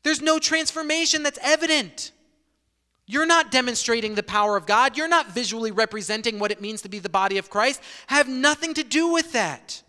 There's 0.02 0.22
no 0.22 0.38
transformation 0.38 1.22
that's 1.22 1.38
evident. 1.42 2.12
You're 3.04 3.26
not 3.26 3.50
demonstrating 3.50 4.14
the 4.14 4.22
power 4.22 4.56
of 4.56 4.64
God. 4.64 4.96
You're 4.96 5.06
not 5.06 5.32
visually 5.32 5.70
representing 5.70 6.38
what 6.38 6.50
it 6.50 6.62
means 6.62 6.80
to 6.80 6.88
be 6.88 6.98
the 6.98 7.10
body 7.10 7.36
of 7.36 7.50
Christ. 7.50 7.82
Have 8.06 8.26
nothing 8.26 8.72
to 8.72 8.82
do 8.82 9.12
with 9.12 9.32
that 9.32 9.82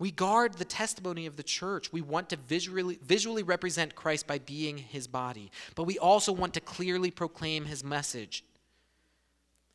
We 0.00 0.10
guard 0.10 0.54
the 0.54 0.64
testimony 0.64 1.26
of 1.26 1.36
the 1.36 1.42
church. 1.42 1.92
We 1.92 2.00
want 2.00 2.30
to 2.30 2.36
visually, 2.36 2.98
visually 3.04 3.42
represent 3.42 3.94
Christ 3.94 4.26
by 4.26 4.38
being 4.38 4.78
his 4.78 5.06
body, 5.06 5.52
but 5.74 5.84
we 5.84 5.98
also 5.98 6.32
want 6.32 6.54
to 6.54 6.60
clearly 6.60 7.10
proclaim 7.10 7.66
his 7.66 7.84
message. 7.84 8.42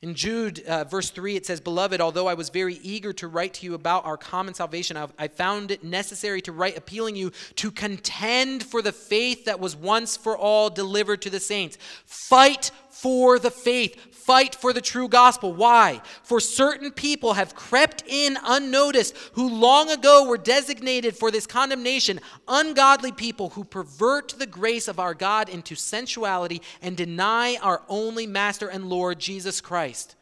In 0.01 0.15
Jude, 0.15 0.63
uh, 0.65 0.83
verse 0.83 1.11
3, 1.11 1.35
it 1.35 1.45
says, 1.45 1.61
Beloved, 1.61 2.01
although 2.01 2.27
I 2.27 2.33
was 2.33 2.49
very 2.49 2.75
eager 2.83 3.13
to 3.13 3.27
write 3.27 3.53
to 3.55 3.65
you 3.65 3.75
about 3.75 4.05
our 4.05 4.17
common 4.17 4.55
salvation, 4.55 4.97
I, 4.97 5.07
I 5.17 5.27
found 5.27 5.69
it 5.71 5.83
necessary 5.83 6.41
to 6.41 6.51
write 6.51 6.77
appealing 6.77 7.15
you 7.15 7.31
to 7.55 7.71
contend 7.71 8.63
for 8.63 8.81
the 8.81 8.91
faith 8.91 9.45
that 9.45 9.59
was 9.59 9.75
once 9.75 10.17
for 10.17 10.35
all 10.35 10.69
delivered 10.69 11.21
to 11.23 11.29
the 11.29 11.39
saints. 11.39 11.77
Fight 12.05 12.71
for 12.89 13.39
the 13.39 13.51
faith 13.51 14.14
fight 14.25 14.55
for 14.55 14.73
the 14.73 14.81
true 14.81 15.07
gospel. 15.07 15.53
Why? 15.53 16.01
For 16.23 16.39
certain 16.39 16.91
people 16.91 17.33
have 17.33 17.53
crept 17.53 18.03
in 18.07 18.37
unnoticed 18.43 19.15
who 19.33 19.47
long 19.47 19.91
ago 19.91 20.27
were 20.27 20.39
designated 20.39 21.15
for 21.15 21.29
this 21.29 21.45
condemnation, 21.45 22.19
ungodly 22.47 23.11
people 23.11 23.49
who 23.51 23.63
pervert 23.63 24.29
the 24.39 24.47
grace 24.47 24.87
of 24.87 24.99
our 24.99 25.13
God 25.13 25.47
into 25.47 25.75
sensuality 25.75 26.63
and 26.81 26.97
deny 26.97 27.57
our 27.61 27.83
only 27.87 28.25
Master 28.25 28.67
and 28.67 28.89
Lord, 28.89 29.19
Jesus 29.19 29.61
Christ. 29.61 30.15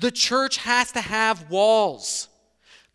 The 0.00 0.10
church 0.10 0.56
has 0.56 0.90
to 0.92 1.00
have 1.00 1.48
walls. 1.48 2.29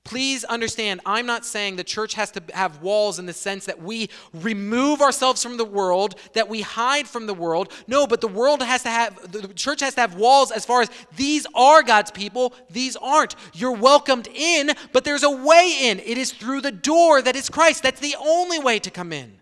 Please 0.05 0.43
understand, 0.43 1.01
I'm 1.03 1.25
not 1.25 1.43
saying 1.43 1.77
the 1.77 1.83
church 1.83 2.13
has 2.13 2.29
to 2.31 2.43
have 2.53 2.79
walls 2.83 3.17
in 3.17 3.25
the 3.25 3.33
sense 3.33 3.65
that 3.65 3.81
we 3.81 4.09
remove 4.35 5.01
ourselves 5.01 5.41
from 5.41 5.57
the 5.57 5.65
world, 5.65 6.13
that 6.33 6.47
we 6.47 6.61
hide 6.61 7.07
from 7.07 7.25
the 7.25 7.33
world. 7.33 7.73
No, 7.87 8.05
but 8.05 8.21
the 8.21 8.27
world 8.27 8.61
has 8.61 8.83
to 8.83 8.89
have, 8.89 9.31
the 9.31 9.47
church 9.55 9.79
has 9.81 9.95
to 9.95 10.01
have 10.01 10.13
walls 10.13 10.51
as 10.51 10.63
far 10.63 10.83
as 10.83 10.91
these 11.15 11.47
are 11.55 11.81
God's 11.81 12.11
people, 12.11 12.53
these 12.69 12.95
aren't. 12.95 13.35
You're 13.53 13.71
welcomed 13.71 14.27
in, 14.27 14.73
but 14.93 15.05
there's 15.05 15.23
a 15.23 15.31
way 15.31 15.75
in. 15.81 15.99
It 15.99 16.19
is 16.19 16.31
through 16.31 16.61
the 16.61 16.71
door 16.71 17.23
that 17.23 17.35
is 17.35 17.49
Christ. 17.49 17.81
That's 17.81 17.99
the 17.99 18.15
only 18.19 18.59
way 18.59 18.77
to 18.77 18.91
come 18.91 19.11
in. 19.11 19.39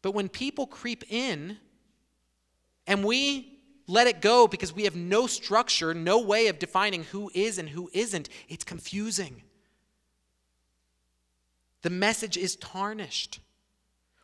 But 0.00 0.12
when 0.12 0.30
people 0.30 0.66
creep 0.66 1.04
in 1.10 1.58
and 2.86 3.04
we 3.04 3.59
let 3.90 4.06
it 4.06 4.20
go 4.20 4.46
because 4.46 4.72
we 4.72 4.84
have 4.84 4.94
no 4.94 5.26
structure, 5.26 5.92
no 5.92 6.20
way 6.20 6.46
of 6.46 6.58
defining 6.58 7.04
who 7.04 7.30
is 7.34 7.58
and 7.58 7.68
who 7.68 7.90
isn't. 7.92 8.28
It's 8.48 8.64
confusing. 8.64 9.42
The 11.82 11.90
message 11.90 12.36
is 12.36 12.56
tarnished. 12.56 13.40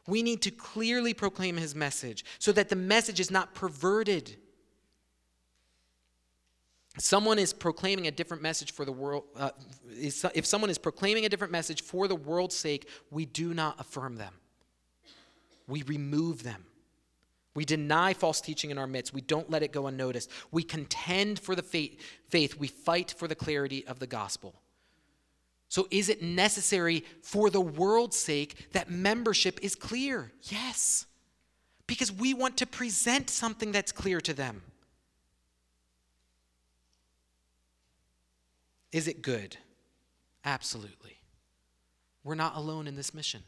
We 0.07 0.23
need 0.23 0.41
to 0.43 0.53
clearly 0.53 1.14
proclaim 1.14 1.57
his 1.57 1.75
message 1.75 2.25
so 2.39 2.53
that 2.53 2.69
the 2.69 2.77
message 2.77 3.19
is 3.19 3.31
not 3.31 3.55
perverted. 3.55 4.37
Someone 6.99 7.39
is 7.39 7.53
proclaiming 7.53 8.07
a 8.07 8.12
different 8.12 8.43
message 8.43 8.73
for 8.73 8.85
the 8.85 8.93
world. 8.93 9.25
Uh, 9.37 9.51
if 9.91 10.47
someone 10.47 10.71
is 10.71 10.79
proclaiming 10.79 11.25
a 11.25 11.29
different 11.29 11.53
message 11.53 11.83
for 11.83 12.07
the 12.07 12.14
world's 12.14 12.57
sake, 12.57 12.89
we 13.11 13.27
do 13.27 13.53
not 13.53 13.81
affirm 13.81 14.17
them. 14.17 14.33
We 15.67 15.83
remove 15.83 16.45
them. 16.45 16.67
We 17.57 17.65
deny 17.65 18.13
false 18.13 18.43
teaching 18.43 18.71
in 18.71 18.77
our 18.77 18.87
midst. 18.87 19.15
We 19.15 19.23
don't 19.23 19.51
let 19.51 19.63
it 19.63 19.73
go 19.73 19.87
unnoticed. 19.87 20.31
We 20.53 20.63
contend 20.63 21.39
for 21.39 21.57
the 21.57 21.63
faith. 21.63 21.99
We 22.59 22.69
fight 22.69 23.15
for 23.17 23.27
the 23.27 23.35
clarity 23.35 23.87
of 23.87 23.99
the 23.99 24.07
gospel. 24.07 24.61
So, 25.69 25.89
is 25.91 26.11
it 26.11 26.23
necessary 26.23 27.03
for 27.23 27.49
the 27.49 27.61
world's 27.61 28.19
sake 28.19 28.73
that 28.73 28.91
membership 28.91 29.59
is 29.63 29.75
clear? 29.75 30.33
Yes, 30.43 31.07
because 31.87 32.13
we 32.13 32.35
want 32.35 32.59
to 32.59 32.67
present 32.67 33.31
something 33.31 33.73
that's 33.73 33.91
clear 33.91 34.21
to 34.21 34.35
them. 34.35 34.61
Is 38.93 39.09
it 39.09 39.23
good? 39.23 39.57
Absolutely. 40.45 41.19
We're 42.23 42.35
not 42.35 42.55
alone 42.55 42.87
in 42.87 42.97
this 42.97 43.15
mission. 43.15 43.43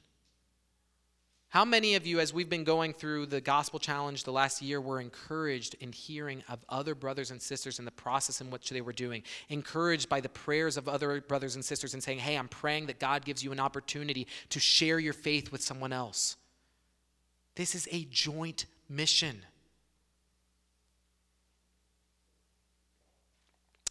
How 1.51 1.65
many 1.65 1.95
of 1.95 2.07
you, 2.07 2.21
as 2.21 2.35
we've 2.35 2.51
been 2.51 2.65
going 2.65 2.93
through 2.93 3.27
the 3.27 3.41
gospel 3.41 3.79
challenge 3.79 4.25
the 4.25 4.33
last 4.33 4.61
year, 4.61 4.83
were 4.83 5.01
encouraged 5.01 5.77
in 5.81 5.93
hearing 5.93 6.43
of 6.47 6.59
other 6.69 6.95
brothers 6.95 7.31
and 7.31 7.41
sisters 7.41 7.79
in 7.79 7.87
the 7.87 7.91
process 7.91 8.43
in 8.43 8.51
which 8.51 8.69
they 8.69 8.83
were 8.83 8.93
doing? 8.93 9.23
Encouraged 9.49 10.11
by 10.11 10.21
the 10.21 10.29
prayers 10.29 10.77
of 10.77 10.89
other 10.89 11.23
brothers 11.23 11.55
and 11.55 11.65
sisters 11.65 11.95
and 11.95 12.03
saying, 12.03 12.19
Hey, 12.19 12.37
I'm 12.37 12.49
praying 12.49 12.87
that 12.87 12.99
God 12.99 13.25
gives 13.25 13.43
you 13.43 13.51
an 13.51 13.61
opportunity 13.61 14.27
to 14.51 14.61
share 14.61 14.99
your 14.99 15.15
faith 15.15 15.51
with 15.51 15.63
someone 15.63 15.93
else. 15.93 16.37
This 17.55 17.75
is 17.75 17.89
a 17.91 18.05
joint 18.11 18.67
mission. 18.91 19.41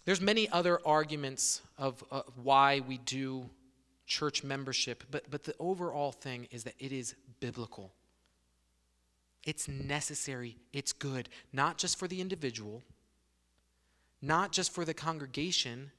There's 0.06 0.22
many 0.22 0.48
other 0.50 0.80
arguments 0.86 1.64
of 1.78 2.04
uh, 2.12 2.22
why 2.36 2.82
we 2.88 3.00
do 3.00 3.50
church 4.06 4.44
membership, 4.44 5.04
but, 5.12 5.30
but 5.30 5.44
the 5.44 5.54
overall 5.60 6.14
thing 6.14 6.48
is 6.50 6.64
that 6.64 6.76
it 6.80 6.94
is 6.94 7.14
biblical. 7.40 7.94
It's 9.44 9.68
necessary, 9.68 10.58
it's 10.74 10.92
good, 10.92 11.30
not 11.54 11.78
just 11.78 11.98
for 11.98 12.08
the 12.08 12.20
individual, 12.20 12.84
not 14.22 14.52
just 14.52 14.74
for 14.74 14.84
the 14.84 14.94
congregation, 14.94 15.92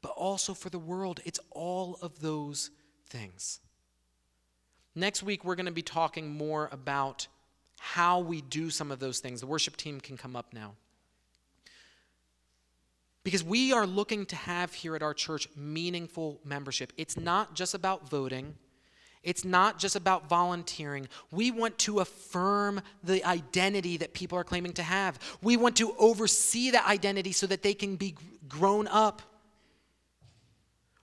but 0.00 0.12
also 0.12 0.54
for 0.54 0.70
the 0.70 0.78
world. 0.78 1.20
It's 1.24 1.40
all 1.50 1.98
of 2.02 2.20
those 2.20 2.70
things. 3.08 3.60
Next 4.94 5.22
week, 5.22 5.44
we're 5.44 5.56
going 5.56 5.66
to 5.66 5.72
be 5.72 5.82
talking 5.82 6.30
more 6.30 6.68
about 6.70 7.26
how 7.80 8.20
we 8.20 8.40
do 8.42 8.70
some 8.70 8.92
of 8.92 9.00
those 9.00 9.18
things. 9.18 9.40
The 9.40 9.46
worship 9.46 9.76
team 9.76 10.00
can 10.00 10.16
come 10.16 10.36
up 10.36 10.52
now. 10.52 10.74
Because 13.24 13.42
we 13.42 13.72
are 13.72 13.86
looking 13.86 14.26
to 14.26 14.36
have 14.36 14.72
here 14.72 14.94
at 14.94 15.02
our 15.02 15.14
church 15.14 15.48
meaningful 15.56 16.40
membership. 16.44 16.92
It's 16.96 17.16
not 17.16 17.54
just 17.54 17.74
about 17.74 18.08
voting, 18.08 18.54
it's 19.24 19.44
not 19.44 19.78
just 19.78 19.96
about 19.96 20.28
volunteering. 20.28 21.08
We 21.30 21.50
want 21.50 21.78
to 21.78 22.00
affirm 22.00 22.80
the 23.02 23.24
identity 23.24 23.96
that 23.96 24.12
people 24.12 24.38
are 24.38 24.44
claiming 24.44 24.74
to 24.74 24.82
have. 24.82 25.18
We 25.42 25.56
want 25.56 25.76
to 25.76 25.94
oversee 25.98 26.70
that 26.70 26.86
identity 26.86 27.32
so 27.32 27.46
that 27.46 27.62
they 27.62 27.74
can 27.74 27.96
be 27.96 28.14
grown 28.48 28.86
up. 28.86 29.22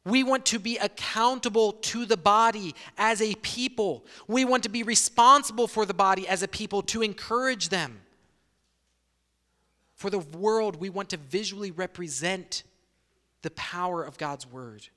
We 0.06 0.24
want 0.24 0.46
to 0.48 0.60
be 0.60 0.78
accountable 0.78 1.74
to 1.74 2.06
the 2.06 2.18
body 2.18 2.74
as 2.98 3.22
a 3.22 3.36
people. 3.36 4.06
We 4.28 4.46
want 4.46 4.64
to 4.64 4.70
be 4.70 4.84
responsible 4.84 5.68
for 5.68 5.86
the 5.86 5.94
body 5.94 6.28
as 6.28 6.42
a 6.42 6.48
people 6.48 6.82
to 6.84 7.02
encourage 7.02 7.70
them. 7.70 8.02
For 9.96 10.10
the 10.10 10.20
world, 10.20 10.78
we 10.78 10.90
want 10.90 11.10
to 11.10 11.18
visually 11.18 11.70
represent 11.70 12.64
the 13.44 13.52
power 13.52 14.04
of 14.04 14.18
God's 14.18 14.48
word. 14.48 14.88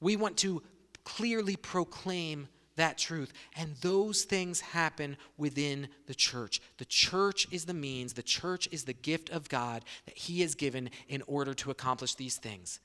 We 0.00 0.14
want 0.14 0.36
to 0.38 0.62
clearly 1.08 1.56
proclaim 1.56 2.48
that 2.76 2.98
truth. 2.98 3.32
And 3.56 3.74
those 3.80 4.24
things 4.24 4.60
happen 4.60 5.16
within 5.38 5.88
the 6.06 6.14
church. 6.14 6.60
The 6.76 6.84
church 6.84 7.48
is 7.50 7.64
the 7.64 7.74
means, 7.74 8.12
the 8.12 8.22
church 8.22 8.68
is 8.70 8.84
the 8.84 8.92
gift 8.92 9.30
of 9.30 9.48
God 9.48 9.84
that 10.04 10.16
He 10.16 10.42
has 10.42 10.54
given 10.54 10.90
in 11.08 11.22
order 11.26 11.54
to 11.54 11.70
accomplish 11.70 12.14
these 12.14 12.36
things 12.36 12.80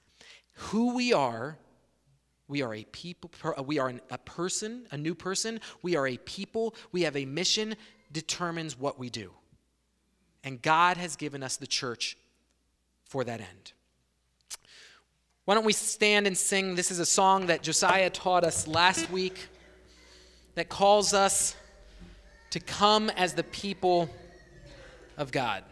who 0.56 0.96
we 0.96 1.12
are. 1.14 1.58
We 2.48 2.62
are 2.62 2.74
a 2.74 2.84
people, 2.84 3.32
uh, 3.44 3.64
we 3.64 3.80
are 3.80 3.94
a 4.12 4.18
person, 4.20 4.86
a 4.92 4.98
new 4.98 5.16
person. 5.16 5.60
We 5.82 5.96
are 5.96 6.08
a 6.08 6.18
people. 6.18 6.76
We 6.92 7.04
have 7.04 7.16
a 7.16 7.26
mission, 7.26 7.76
determines 8.12 8.78
what 8.78 9.00
we 9.00 9.10
do. 9.10 9.32
And 10.44 10.62
God 10.62 10.98
has 10.98 11.16
given 11.16 11.42
us 11.42 11.58
the 11.58 11.68
church 11.68 12.18
for 13.06 13.24
that 13.24 13.40
end. 13.40 13.74
Why 15.46 15.56
don't 15.56 15.66
we 15.66 15.74
stand 15.74 16.26
and 16.26 16.38
sing? 16.38 16.76
This 16.76 16.90
is 16.90 17.00
a 17.00 17.06
song 17.06 17.48
that 17.48 17.64
Josiah 17.64 18.10
taught 18.10 18.46
us 18.46 18.66
last 18.66 19.12
week 19.12 19.50
that 20.56 20.70
calls 20.70 21.14
us 21.14 21.54
to 22.52 22.62
come 22.62 23.10
as 23.10 23.34
the 23.34 23.44
people 23.44 24.10
of 25.18 25.34
God. 25.34 25.66